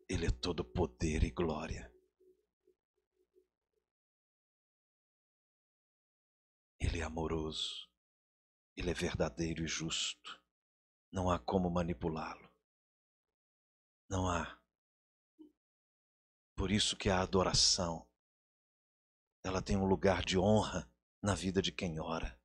Ele 0.10 0.28
é 0.28 0.32
todo 0.32 0.64
poder 0.64 1.24
e 1.24 1.32
glória. 1.32 1.94
Ele 6.80 7.00
é 7.00 7.04
amoroso. 7.04 7.90
Ele 8.76 8.90
é 8.90 8.94
verdadeiro 8.94 9.64
e 9.64 9.68
justo. 9.68 10.42
Não 11.12 11.30
há 11.30 11.38
como 11.38 11.70
manipulá-lo. 11.70 12.50
Não 14.10 14.30
há. 14.30 14.58
Por 16.56 16.72
isso 16.72 16.96
que 16.96 17.10
a 17.10 17.22
adoração 17.22 18.08
ela 19.44 19.62
tem 19.62 19.76
um 19.78 19.86
lugar 19.86 20.24
de 20.24 20.38
honra 20.38 20.90
na 21.22 21.36
vida 21.36 21.62
de 21.62 21.72
quem 21.72 22.00
ora. 22.00 22.40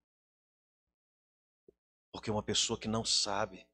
Porque 2.11 2.31
uma 2.31 2.43
pessoa 2.43 2.79
que 2.79 2.89
não 2.89 3.05
sabe 3.05 3.67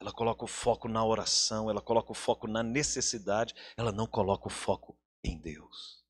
ela 0.00 0.12
coloca 0.12 0.44
o 0.44 0.48
foco 0.48 0.88
na 0.88 1.04
oração, 1.04 1.68
ela 1.68 1.82
coloca 1.82 2.10
o 2.10 2.14
foco 2.14 2.48
na 2.48 2.62
necessidade, 2.62 3.54
ela 3.76 3.92
não 3.92 4.06
coloca 4.06 4.46
o 4.46 4.50
foco 4.50 4.98
em 5.22 5.38
Deus. 5.38 6.02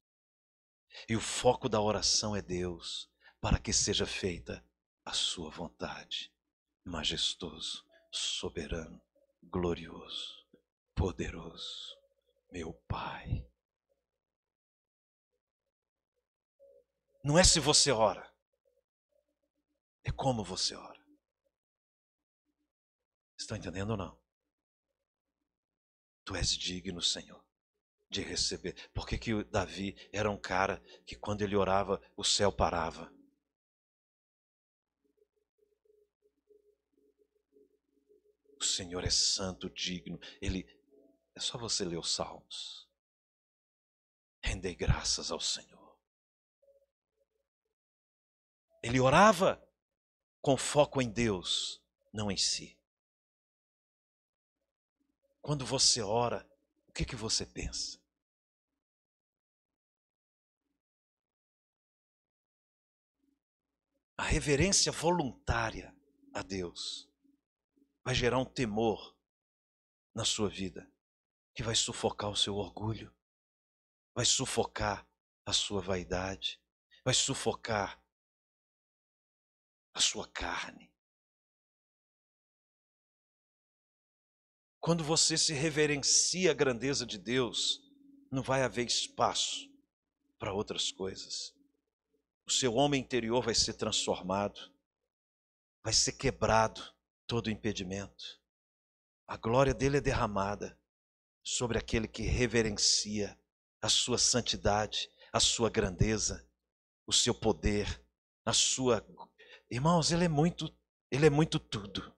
E 1.08 1.16
o 1.16 1.20
foco 1.20 1.68
da 1.68 1.80
oração 1.80 2.36
é 2.36 2.40
Deus, 2.40 3.10
para 3.40 3.58
que 3.58 3.72
seja 3.72 4.06
feita 4.06 4.64
a 5.04 5.12
sua 5.12 5.50
vontade. 5.50 6.32
Majestoso, 6.84 7.84
soberano, 8.12 9.02
glorioso, 9.42 10.46
poderoso, 10.94 11.96
meu 12.52 12.72
Pai. 12.86 13.44
Não 17.24 17.36
é 17.36 17.42
se 17.42 17.58
você 17.58 17.90
ora, 17.90 18.32
é 20.04 20.12
como 20.12 20.44
você 20.44 20.76
ora. 20.76 20.99
Estão 23.50 23.58
entendendo 23.58 23.90
ou 23.90 23.96
não? 23.96 24.16
Tu 26.24 26.36
és 26.36 26.56
digno, 26.56 27.02
Senhor, 27.02 27.44
de 28.08 28.22
receber. 28.22 28.88
Por 28.90 29.04
que, 29.08 29.18
que 29.18 29.42
Davi 29.42 29.96
era 30.12 30.30
um 30.30 30.40
cara 30.40 30.80
que 31.04 31.16
quando 31.16 31.42
ele 31.42 31.56
orava, 31.56 32.00
o 32.16 32.22
céu 32.22 32.52
parava? 32.52 33.12
O 38.56 38.62
Senhor 38.62 39.02
é 39.02 39.10
santo, 39.10 39.68
digno. 39.68 40.20
Ele 40.40 40.64
é 41.34 41.40
só 41.40 41.58
você 41.58 41.84
ler 41.84 41.98
os 41.98 42.14
salmos. 42.14 42.88
Rendei 44.40 44.76
graças 44.76 45.32
ao 45.32 45.40
Senhor. 45.40 45.98
Ele 48.80 49.00
orava 49.00 49.60
com 50.40 50.56
foco 50.56 51.02
em 51.02 51.10
Deus, 51.10 51.82
não 52.12 52.30
em 52.30 52.36
si. 52.36 52.79
Quando 55.40 55.64
você 55.64 56.02
ora, 56.02 56.46
o 56.88 56.92
que, 56.92 57.04
que 57.04 57.16
você 57.16 57.46
pensa? 57.46 57.98
A 64.16 64.22
reverência 64.22 64.92
voluntária 64.92 65.96
a 66.34 66.42
Deus 66.42 67.08
vai 68.04 68.14
gerar 68.14 68.38
um 68.38 68.44
temor 68.44 69.16
na 70.14 70.24
sua 70.24 70.48
vida 70.48 70.90
que 71.54 71.62
vai 71.62 71.74
sufocar 71.74 72.30
o 72.30 72.36
seu 72.36 72.56
orgulho, 72.56 73.14
vai 74.14 74.24
sufocar 74.24 75.08
a 75.46 75.52
sua 75.52 75.80
vaidade, 75.80 76.60
vai 77.04 77.14
sufocar 77.14 78.02
a 79.94 80.00
sua 80.00 80.28
carne. 80.28 80.89
Quando 84.80 85.04
você 85.04 85.36
se 85.36 85.52
reverencia 85.52 86.50
a 86.50 86.54
grandeza 86.54 87.04
de 87.04 87.18
Deus, 87.18 87.80
não 88.30 88.42
vai 88.42 88.62
haver 88.62 88.86
espaço 88.86 89.68
para 90.38 90.54
outras 90.54 90.90
coisas. 90.90 91.54
O 92.46 92.50
seu 92.50 92.74
homem 92.74 93.02
interior 93.02 93.44
vai 93.44 93.54
ser 93.54 93.74
transformado, 93.74 94.58
vai 95.84 95.92
ser 95.92 96.12
quebrado 96.12 96.82
todo 97.26 97.50
impedimento. 97.50 98.40
A 99.26 99.36
glória 99.36 99.74
dele 99.74 99.98
é 99.98 100.00
derramada 100.00 100.80
sobre 101.44 101.78
aquele 101.78 102.08
que 102.08 102.22
reverencia 102.22 103.38
a 103.82 103.88
sua 103.88 104.16
santidade, 104.16 105.10
a 105.30 105.38
sua 105.38 105.68
grandeza, 105.68 106.48
o 107.06 107.12
seu 107.12 107.34
poder, 107.34 108.02
a 108.46 108.52
sua. 108.54 109.06
Irmãos, 109.70 110.10
ele 110.10 110.24
é 110.24 110.28
muito 110.28 110.74
Ele 111.10 111.26
é 111.26 111.30
muito 111.30 111.58
tudo. 111.58 112.14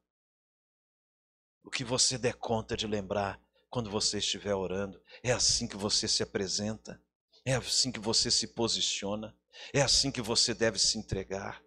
O 1.63 1.71
que 1.71 1.85
você 1.85 2.19
der 2.19 2.35
conta 2.35 2.77
de 2.77 2.87
lembrar 2.87 3.41
quando 3.71 3.91
você 3.91 4.19
estiver 4.19 4.55
orando, 4.55 5.03
é 5.23 5.33
assim 5.33 5.67
que 5.67 5.77
você 5.77 6.07
se 6.07 6.23
apresenta, 6.23 7.03
é 7.45 7.55
assim 7.55 7.91
que 7.91 7.99
você 7.99 8.31
se 8.31 8.49
posiciona, 8.49 9.35
é 9.73 9.81
assim 9.81 10.11
que 10.11 10.21
você 10.21 10.53
deve 10.53 10.79
se 10.79 10.99
entregar. 10.99 11.63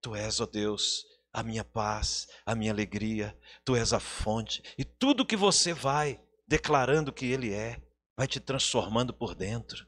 Tu 0.00 0.14
és, 0.14 0.40
ó 0.40 0.46
Deus, 0.46 1.06
a 1.32 1.42
minha 1.42 1.64
paz, 1.64 2.28
a 2.44 2.54
minha 2.54 2.72
alegria, 2.72 3.38
tu 3.64 3.76
és 3.76 3.92
a 3.92 4.00
fonte, 4.00 4.62
e 4.76 4.84
tudo 4.84 5.26
que 5.26 5.36
você 5.36 5.72
vai 5.72 6.20
declarando 6.46 7.12
que 7.12 7.26
Ele 7.26 7.52
é, 7.52 7.80
vai 8.16 8.26
te 8.26 8.40
transformando 8.40 9.12
por 9.12 9.34
dentro. 9.34 9.86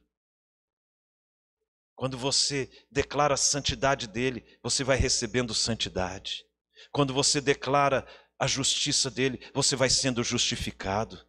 Quando 1.94 2.18
você 2.18 2.70
declara 2.90 3.34
a 3.34 3.38
santidade 3.38 4.06
dele, 4.06 4.44
você 4.62 4.84
vai 4.84 4.96
recebendo 4.96 5.54
santidade. 5.54 6.44
Quando 6.92 7.14
você 7.14 7.40
declara 7.40 8.06
a 8.38 8.46
justiça 8.46 9.10
dele, 9.10 9.38
você 9.54 9.74
vai 9.76 9.88
sendo 9.88 10.22
justificado. 10.22 11.26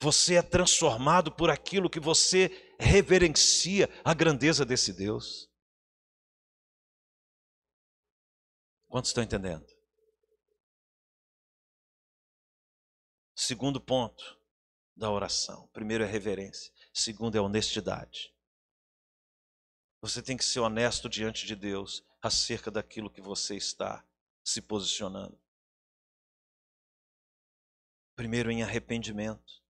Você 0.00 0.34
é 0.34 0.42
transformado 0.42 1.32
por 1.32 1.50
aquilo 1.50 1.90
que 1.90 2.00
você 2.00 2.50
reverencia 2.78 3.88
a 4.04 4.12
grandeza 4.12 4.64
desse 4.64 4.92
Deus. 4.92 5.50
Quantos 8.88 9.10
estão 9.10 9.24
entendendo? 9.24 9.66
Segundo 13.34 13.80
ponto 13.80 14.38
da 14.96 15.10
oração: 15.10 15.68
primeiro 15.72 16.04
é 16.04 16.06
reverência, 16.06 16.72
segundo 16.92 17.36
é 17.36 17.40
honestidade. 17.40 18.32
Você 20.00 20.22
tem 20.22 20.36
que 20.36 20.44
ser 20.44 20.60
honesto 20.60 21.08
diante 21.08 21.46
de 21.46 21.56
Deus 21.56 22.04
acerca 22.20 22.70
daquilo 22.70 23.10
que 23.10 23.20
você 23.20 23.56
está 23.56 24.06
se 24.44 24.60
posicionando. 24.60 25.43
Primeiro 28.16 28.50
em 28.50 28.62
arrependimento, 28.62 29.62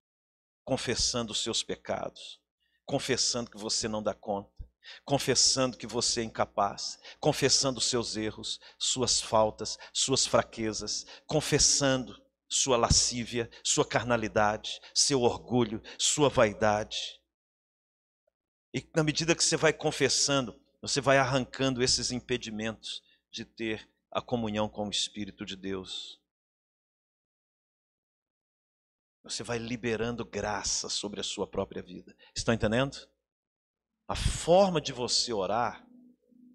confessando 0.65 1.33
os 1.33 1.43
seus 1.43 1.63
pecados, 1.63 2.41
confessando 2.85 3.51
que 3.51 3.59
você 3.59 3.89
não 3.89 4.03
dá 4.03 4.15
conta, 4.15 4.53
confessando 5.05 5.77
que 5.77 5.87
você 5.87 6.21
é 6.21 6.25
incapaz, 6.25 6.99
confessando 7.19 7.79
os 7.79 7.87
seus 7.87 8.17
erros, 8.17 8.61
suas 8.79 9.21
faltas, 9.21 9.79
suas 9.93 10.27
fraquezas, 10.27 11.07
confessando 11.27 12.23
sua 12.49 12.77
lascívia, 12.77 13.51
sua 13.63 13.87
carnalidade, 13.87 14.81
seu 14.95 15.23
orgulho, 15.23 15.83
sua 15.99 16.29
vaidade. 16.29 17.21
E 18.73 18.87
na 18.95 19.03
medida 19.03 19.35
que 19.35 19.43
você 19.43 19.57
vai 19.57 19.73
confessando, 19.73 20.61
você 20.81 21.01
vai 21.01 21.19
arrancando 21.19 21.83
esses 21.83 22.11
impedimentos 22.11 23.03
de 23.31 23.45
ter 23.45 23.89
a 24.11 24.21
comunhão 24.21 24.69
com 24.69 24.87
o 24.87 24.91
Espírito 24.91 25.45
de 25.45 25.57
Deus. 25.57 26.21
Você 29.25 29.43
vai 29.43 29.57
liberando 29.57 30.25
graça 30.25 30.91
sobre 30.91 31.19
a 31.19 31.25
sua 31.25 31.47
própria 31.47 31.83
vida. 31.83 32.15
Estão 32.37 32.53
entendendo? 32.53 33.09
A 34.07 34.15
forma 34.15 34.83
de 34.83 34.93
você 34.93 35.33
orar, 35.33 35.85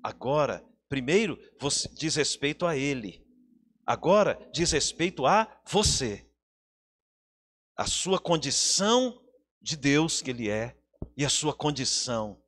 agora, 0.04 0.64
primeiro, 0.88 1.38
você 1.60 1.90
diz 1.90 2.16
respeito 2.16 2.68
a 2.68 2.78
Ele. 2.78 3.26
Agora, 3.86 4.40
diz 4.54 4.72
respeito 4.72 5.26
a 5.26 5.62
você. 5.68 6.32
A 7.76 7.88
sua 7.88 8.20
condição 8.20 9.20
de 9.60 9.76
Deus 9.76 10.22
que 10.22 10.30
Ele 10.30 10.48
é 10.48 10.80
e 11.18 11.26
a 11.26 11.30
sua 11.30 11.56
condição 11.56 12.40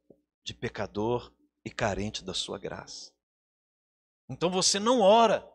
de 0.45 0.53
pecador 0.53 1.33
e 1.65 1.71
carente 1.71 2.23
da 2.23 2.33
sua 2.33 2.59
graça. 2.59 3.11
Então 4.29 4.51
você 4.51 4.79
não 4.79 5.01
ora 5.01 5.45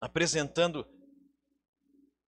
apresentando 0.00 0.86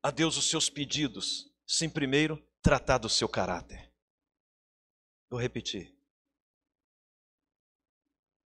a 0.05 0.11
Deus 0.11 0.37
os 0.37 0.51
seus 0.51 0.69
pedidos, 0.69 1.51
sem 1.67 1.89
primeiro 1.89 2.37
tratar 2.61 2.99
do 2.99 3.09
seu 3.09 3.27
caráter. 3.27 3.91
Vou 5.31 5.41
repetir. 5.41 5.97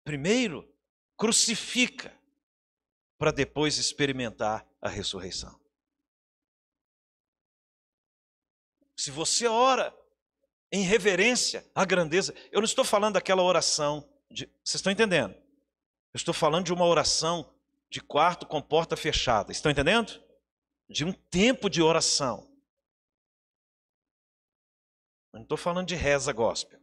Primeiro, 0.04 0.68
crucifica, 1.16 2.12
para 3.20 3.32
depois 3.32 3.78
experimentar 3.78 4.68
a 4.82 4.89
ressurreição. 4.89 5.58
Se 8.97 9.12
você 9.12 9.45
ora 9.45 9.95
em 10.74 10.82
reverência 10.82 11.64
à 11.76 11.86
grandeza. 11.86 12.34
Eu 12.51 12.60
não 12.60 12.66
estou 12.66 12.84
falando 12.84 13.14
daquela 13.14 13.43
oração, 13.43 14.10
de, 14.32 14.47
vocês 14.64 14.80
estão 14.80 14.91
entendendo? 14.91 15.36
Eu 15.36 16.18
estou 16.18 16.34
falando 16.34 16.66
de 16.66 16.74
uma 16.74 16.86
oração 16.86 17.47
de 17.91 18.01
quarto 18.01 18.47
com 18.47 18.60
porta 18.60 18.97
fechada. 18.97 19.51
Estão 19.51 19.72
entendendo? 19.72 20.22
De 20.93 21.03
um 21.03 21.11
tempo 21.11 21.71
de 21.71 21.81
oração. 21.81 22.47
Eu 25.33 25.39
não 25.39 25.41
estou 25.41 25.57
falando 25.57 25.87
de 25.87 25.95
reza 25.95 26.31
gospel. 26.31 26.79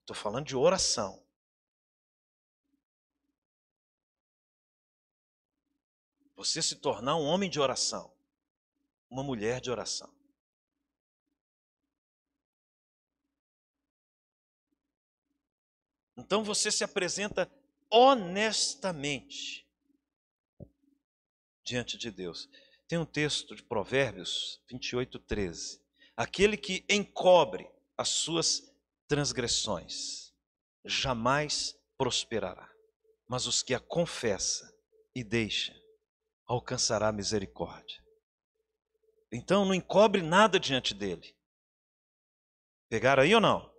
Estou 0.00 0.16
falando 0.16 0.46
de 0.46 0.56
oração. 0.56 1.22
Você 6.34 6.62
se 6.62 6.76
tornar 6.76 7.16
um 7.16 7.26
homem 7.26 7.50
de 7.50 7.60
oração, 7.60 8.10
uma 9.10 9.22
mulher 9.22 9.60
de 9.60 9.70
oração. 9.70 10.10
Então 16.16 16.42
você 16.42 16.72
se 16.72 16.82
apresenta 16.82 17.46
honestamente 17.90 19.69
diante 21.64 21.96
de 21.96 22.10
Deus. 22.10 22.48
Tem 22.88 22.98
um 22.98 23.04
texto 23.04 23.54
de 23.54 23.62
Provérbios 23.62 24.60
28, 24.68 25.18
13. 25.20 25.80
Aquele 26.16 26.56
que 26.56 26.84
encobre 26.88 27.70
as 27.96 28.08
suas 28.08 28.72
transgressões 29.06 30.32
jamais 30.84 31.78
prosperará, 31.96 32.70
mas 33.28 33.46
os 33.46 33.62
que 33.62 33.74
a 33.74 33.80
confessa 33.80 34.74
e 35.14 35.22
deixa 35.22 35.74
alcançará 36.46 37.12
misericórdia. 37.12 38.02
Então 39.32 39.64
não 39.64 39.74
encobre 39.74 40.22
nada 40.22 40.58
diante 40.58 40.94
dele. 40.94 41.36
Pegaram 42.88 43.22
aí 43.22 43.34
ou 43.34 43.40
não? 43.40 43.72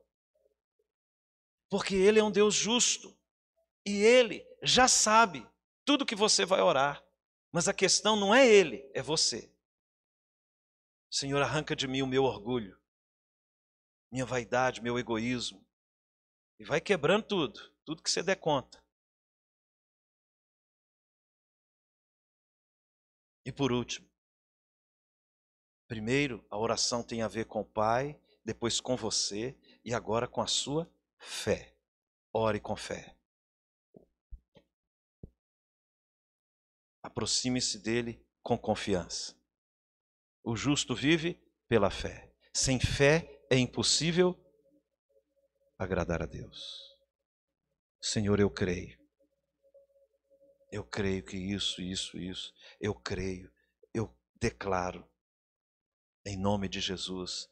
Porque 1.69 1.95
Ele 1.95 2.19
é 2.19 2.23
um 2.23 2.31
Deus 2.31 2.55
justo. 2.55 3.17
E 3.85 4.01
Ele 4.03 4.45
já 4.63 4.87
sabe 4.87 5.45
tudo 5.83 6.05
que 6.05 6.15
você 6.15 6.45
vai 6.45 6.61
orar. 6.61 7.03
Mas 7.51 7.67
a 7.67 7.73
questão 7.73 8.15
não 8.15 8.33
é 8.33 8.47
Ele, 8.47 8.89
é 8.93 9.01
você. 9.01 9.51
Senhor, 11.09 11.41
arranca 11.41 11.75
de 11.75 11.87
mim 11.87 12.01
o 12.01 12.07
meu 12.07 12.23
orgulho, 12.23 12.79
minha 14.09 14.25
vaidade, 14.25 14.81
meu 14.81 14.97
egoísmo. 14.97 15.65
E 16.57 16.63
vai 16.63 16.79
quebrando 16.79 17.23
tudo, 17.25 17.59
tudo 17.83 18.01
que 18.01 18.09
você 18.09 18.23
der 18.23 18.37
conta. 18.37 18.81
E 23.43 23.51
por 23.51 23.71
último, 23.71 24.07
primeiro 25.87 26.45
a 26.49 26.57
oração 26.57 27.03
tem 27.03 27.21
a 27.21 27.27
ver 27.27 27.45
com 27.45 27.61
o 27.61 27.65
Pai, 27.65 28.17
depois 28.45 28.79
com 28.79 28.95
você 28.95 29.57
e 29.83 29.93
agora 29.93 30.27
com 30.27 30.41
a 30.41 30.47
sua 30.47 30.89
fé. 31.17 31.75
Ore 32.31 32.59
com 32.59 32.75
fé. 32.75 33.17
Aproxime-se 37.11 37.77
dele 37.77 38.25
com 38.41 38.57
confiança. 38.57 39.35
O 40.41 40.55
justo 40.55 40.95
vive 40.95 41.37
pela 41.67 41.91
fé. 41.91 42.33
Sem 42.53 42.79
fé 42.79 43.43
é 43.49 43.57
impossível 43.57 44.33
agradar 45.77 46.21
a 46.23 46.25
Deus. 46.25 46.57
Senhor, 48.01 48.39
eu 48.39 48.49
creio. 48.49 48.97
Eu 50.71 50.85
creio 50.85 51.21
que 51.21 51.35
isso, 51.35 51.81
isso, 51.81 52.17
isso. 52.17 52.53
Eu 52.79 52.95
creio. 52.95 53.51
Eu 53.93 54.17
declaro. 54.39 55.05
Em 56.25 56.37
nome 56.37 56.69
de 56.69 56.79
Jesus, 56.79 57.49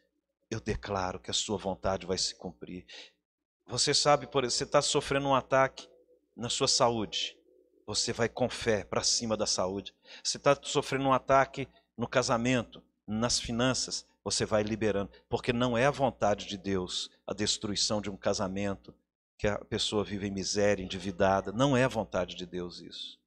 eu 0.50 0.62
declaro 0.62 1.20
que 1.20 1.30
a 1.30 1.34
sua 1.34 1.58
vontade 1.58 2.08
vai 2.08 2.18
se 2.18 2.34
cumprir. 2.34 2.86
Você 3.68 3.94
sabe, 3.94 4.26
por 4.26 4.46
você 4.46 4.64
está 4.64 4.82
sofrendo 4.82 5.28
um 5.28 5.36
ataque 5.36 5.86
na 6.34 6.50
sua 6.50 6.68
saúde. 6.68 7.39
Você 7.90 8.14
vai 8.14 8.30
com 8.30 8.48
fé 8.48 8.84
para 8.84 9.02
cima 9.02 9.36
da 9.36 9.48
saúde. 9.48 9.96
Você 10.24 10.38
está 10.38 10.56
sofrendo 10.62 11.06
um 11.06 11.12
ataque 11.12 11.68
no 11.98 12.08
casamento, 12.08 12.84
nas 13.08 13.40
finanças. 13.40 14.06
Você 14.24 14.46
vai 14.46 14.62
liberando. 14.62 15.10
Porque 15.28 15.52
não 15.52 15.76
é 15.76 15.88
a 15.88 15.92
vontade 15.92 16.46
de 16.46 16.56
Deus 16.56 17.10
a 17.26 17.34
destruição 17.34 18.00
de 18.00 18.08
um 18.08 18.16
casamento, 18.16 18.94
que 19.40 19.48
a 19.48 19.58
pessoa 19.66 20.04
vive 20.04 20.28
em 20.28 20.32
miséria, 20.32 20.84
endividada. 20.84 21.52
Não 21.52 21.76
é 21.76 21.84
a 21.84 21.88
vontade 21.88 22.36
de 22.36 22.46
Deus 22.46 22.80
isso. 22.80 23.20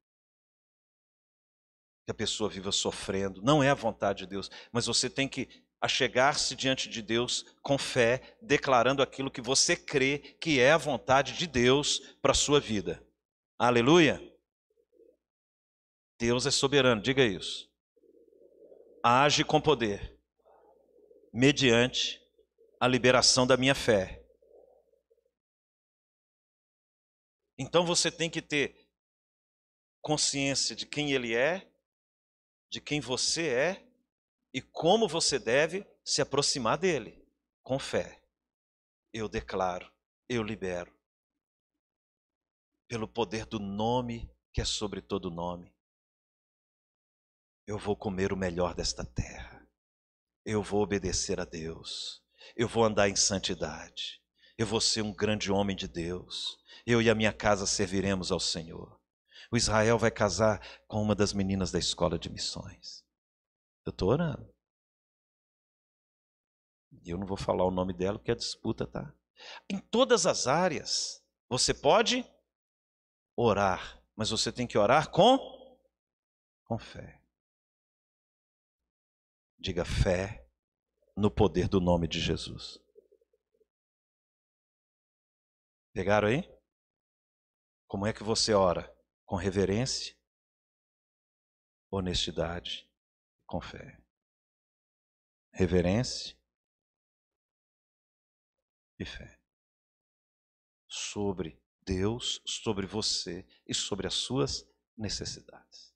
Que 2.07 2.13
a 2.13 2.15
pessoa 2.15 2.49
viva 2.49 2.71
sofrendo. 2.71 3.43
Não 3.43 3.65
é 3.65 3.69
a 3.69 3.75
vontade 3.75 4.21
de 4.21 4.27
Deus. 4.29 4.49
Mas 4.71 4.87
você 4.87 5.11
tem 5.11 5.29
que 5.29 5.49
a 5.81 5.89
chegar-se 5.89 6.55
diante 6.55 6.89
de 6.89 7.03
Deus 7.03 7.45
com 7.63 7.77
fé, 7.77 8.37
declarando 8.41 9.03
aquilo 9.03 9.29
que 9.29 9.41
você 9.41 9.75
crê 9.75 10.19
que 10.41 10.61
é 10.61 10.71
a 10.71 10.79
vontade 10.79 11.33
de 11.33 11.49
Deus 11.49 11.99
para 12.23 12.31
a 12.31 12.37
sua 12.37 12.61
vida. 12.61 13.05
Aleluia! 13.59 14.32
Deus 16.23 16.47
é 16.47 16.53
soberano, 16.53 17.03
diga 17.03 17.25
isso. 17.25 17.68
Age 19.03 19.45
com 19.45 19.61
poder, 19.61 20.16
mediante 21.33 22.25
a 22.79 22.87
liberação 22.87 23.45
da 23.45 23.57
minha 23.57 23.75
fé. 23.75 24.25
Então 27.59 27.85
você 27.85 28.09
tem 28.09 28.31
que 28.31 28.41
ter 28.41 28.89
consciência 30.01 30.77
de 30.77 30.87
quem 30.87 31.11
Ele 31.11 31.35
é, 31.35 31.68
de 32.70 32.81
quem 32.81 33.01
você 33.01 33.49
é 33.49 33.85
e 34.55 34.62
como 34.62 35.09
você 35.09 35.41
deve 35.41 35.85
se 36.05 36.23
aproximar 36.23 36.79
dele 36.79 37.20
com 37.64 37.81
fé. 37.81 38.23
Eu 39.12 39.29
declaro, 39.29 39.93
eu 40.29 40.45
libero, 40.45 40.97
pelo 42.87 43.09
poder 43.09 43.45
do 43.45 43.59
nome 43.59 44.33
que 44.53 44.61
é 44.61 44.64
sobre 44.64 45.03
todo 45.03 45.29
nome. 45.29 45.75
Eu 47.67 47.79
vou 47.79 47.97
comer 47.97 48.33
o 48.33 48.37
melhor 48.37 48.75
desta 48.75 49.05
terra. 49.05 49.67
Eu 50.45 50.63
vou 50.63 50.83
obedecer 50.83 51.39
a 51.41 51.45
Deus. 51.45 52.23
Eu 52.57 52.67
vou 52.67 52.85
andar 52.85 53.09
em 53.09 53.17
santidade. 53.17 54.21
Eu 54.59 54.67
vou 54.67 54.81
ser 54.81 55.03
um 55.03 55.15
grande 55.15 55.51
homem 55.51 55.77
de 55.77 55.87
Deus. 55.87 56.59
Eu 56.85 57.01
e 57.01 57.09
a 57.09 57.15
minha 57.15 57.33
casa 57.33 57.67
serviremos 57.67 58.33
ao 58.33 58.41
Senhor. 58.41 59.01
O 59.51 59.57
Israel 59.57 59.99
vai 59.99 60.11
casar 60.11 60.61
com 60.89 61.01
uma 61.01 61.15
das 61.15 61.33
meninas 61.33 61.71
da 61.71 61.79
escola 61.79 62.19
de 62.19 62.31
missões. 62.31 63.05
Eu 63.85 63.91
estou 63.91 64.09
orando. 64.09 64.53
E 67.05 67.11
eu 67.11 67.19
não 67.19 67.27
vou 67.27 67.37
falar 67.37 67.65
o 67.65 67.71
nome 67.71 67.93
dela 67.93 68.19
porque 68.19 68.33
é 68.33 68.35
disputa, 68.35 68.87
tá? 68.87 69.15
Em 69.69 69.79
todas 69.79 70.27
as 70.27 70.47
áreas, 70.47 71.23
você 71.49 71.73
pode 71.73 72.25
orar, 73.37 74.03
mas 74.17 74.31
você 74.31 74.53
tem 74.53 74.67
que 74.67 74.79
orar 74.79 75.11
com 75.11 75.39
com 76.65 76.79
fé. 76.79 77.22
Diga 79.63 79.85
fé 79.85 80.45
no 81.17 81.31
poder 81.31 81.69
do 81.69 81.81
nome 81.81 82.09
de 82.09 82.19
Jesus. 82.19 82.81
Pegaram 85.93 86.27
aí? 86.27 86.43
Como 87.87 88.05
é 88.05 88.13
que 88.13 88.25
você 88.25 88.53
ora? 88.55 88.93
Com 89.25 89.37
reverência, 89.37 90.19
honestidade, 91.89 92.91
com 93.47 93.61
fé. 93.61 94.03
Reverência 95.53 96.37
e 98.99 99.05
fé. 99.05 99.41
Sobre 100.89 101.63
Deus, 101.83 102.43
sobre 102.45 102.85
você 102.85 103.47
e 103.65 103.73
sobre 103.73 104.09
as 104.09 104.15
suas 104.15 104.69
necessidades. 104.97 105.95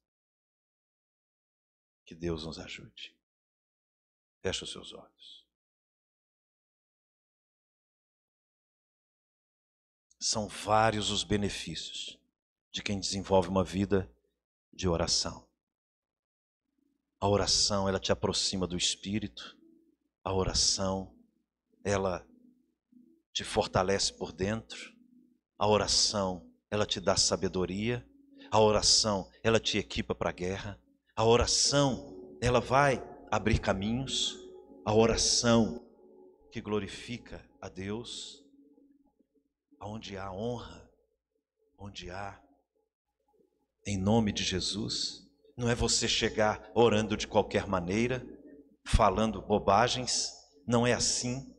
Que 2.04 2.14
Deus 2.14 2.46
nos 2.46 2.60
ajude. 2.60 3.15
Feche 4.46 4.62
os 4.62 4.70
seus 4.70 4.92
olhos. 4.92 5.44
São 10.20 10.46
vários 10.46 11.10
os 11.10 11.24
benefícios 11.24 12.16
de 12.70 12.80
quem 12.80 13.00
desenvolve 13.00 13.48
uma 13.48 13.64
vida 13.64 14.08
de 14.72 14.86
oração. 14.86 15.48
A 17.18 17.26
oração, 17.26 17.88
ela 17.88 17.98
te 17.98 18.12
aproxima 18.12 18.68
do 18.68 18.76
Espírito. 18.76 19.58
A 20.22 20.32
oração, 20.32 21.12
ela 21.82 22.24
te 23.32 23.42
fortalece 23.42 24.12
por 24.12 24.30
dentro. 24.30 24.96
A 25.58 25.66
oração, 25.66 26.48
ela 26.70 26.86
te 26.86 27.00
dá 27.00 27.16
sabedoria. 27.16 28.08
A 28.48 28.60
oração, 28.60 29.28
ela 29.42 29.58
te 29.58 29.76
equipa 29.76 30.14
para 30.14 30.30
a 30.30 30.32
guerra. 30.32 30.80
A 31.16 31.24
oração, 31.24 32.38
ela 32.40 32.60
vai 32.60 33.15
abrir 33.36 33.58
caminhos. 33.58 34.38
A 34.84 34.94
oração 34.94 35.84
que 36.50 36.60
glorifica 36.60 37.44
a 37.60 37.68
Deus. 37.68 38.42
Onde 39.80 40.16
há 40.16 40.32
honra, 40.32 40.90
onde 41.78 42.10
há 42.10 42.40
em 43.86 43.98
nome 43.98 44.32
de 44.32 44.42
Jesus. 44.42 45.22
Não 45.56 45.68
é 45.68 45.74
você 45.74 46.08
chegar 46.08 46.70
orando 46.74 47.16
de 47.16 47.26
qualquer 47.26 47.66
maneira, 47.66 48.26
falando 48.84 49.42
bobagens. 49.42 50.32
Não 50.66 50.86
é 50.86 50.92
assim. 50.92 51.54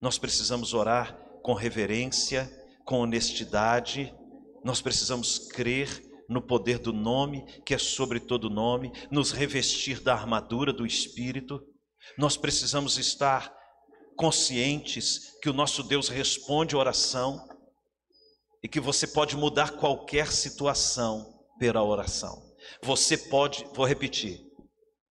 Nós 0.00 0.18
precisamos 0.18 0.74
orar 0.74 1.16
com 1.42 1.54
reverência, 1.54 2.50
com 2.84 3.00
honestidade. 3.00 4.12
Nós 4.64 4.80
precisamos 4.80 5.38
crer 5.38 6.09
no 6.30 6.40
poder 6.40 6.78
do 6.78 6.92
nome, 6.92 7.44
que 7.66 7.74
é 7.74 7.78
sobre 7.78 8.20
todo 8.20 8.48
nome, 8.48 8.92
nos 9.10 9.32
revestir 9.32 10.00
da 10.00 10.14
armadura 10.14 10.72
do 10.72 10.86
Espírito. 10.86 11.60
Nós 12.16 12.36
precisamos 12.36 12.96
estar 12.98 13.52
conscientes 14.16 15.36
que 15.42 15.50
o 15.50 15.52
nosso 15.52 15.82
Deus 15.82 16.08
responde 16.08 16.76
oração 16.76 17.48
e 18.62 18.68
que 18.68 18.78
você 18.78 19.08
pode 19.08 19.36
mudar 19.36 19.72
qualquer 19.72 20.30
situação 20.30 21.42
pela 21.58 21.82
oração. 21.82 22.40
Você 22.80 23.18
pode, 23.18 23.66
vou 23.74 23.84
repetir, 23.84 24.40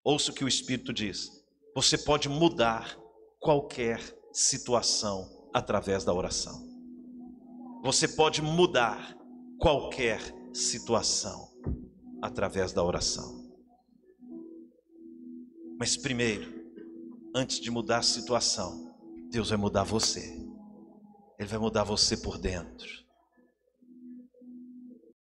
ouça 0.05 0.31
o 0.31 0.35
que 0.35 0.45
o 0.45 0.49
Espírito 0.49 0.93
diz. 0.93 1.29
Você 1.75 1.99
pode 1.99 2.29
mudar 2.29 2.97
qualquer 3.41 4.01
situação 4.33 5.49
através 5.53 6.05
da 6.05 6.15
oração. 6.15 6.65
Você 7.83 8.07
pode 8.07 8.41
mudar 8.41 9.17
qualquer 9.59 10.38
situação 10.59 11.53
através 12.21 12.73
da 12.73 12.83
oração. 12.83 13.49
Mas 15.79 15.97
primeiro, 15.97 16.53
antes 17.35 17.61
de 17.61 17.71
mudar 17.71 17.99
a 17.99 18.03
situação, 18.03 18.93
Deus 19.31 19.51
vai 19.51 19.59
mudar 19.59 19.85
você. 19.85 20.37
Ele 21.39 21.49
vai 21.49 21.59
mudar 21.59 21.85
você 21.85 22.17
por 22.17 22.39
dentro. 22.39 23.08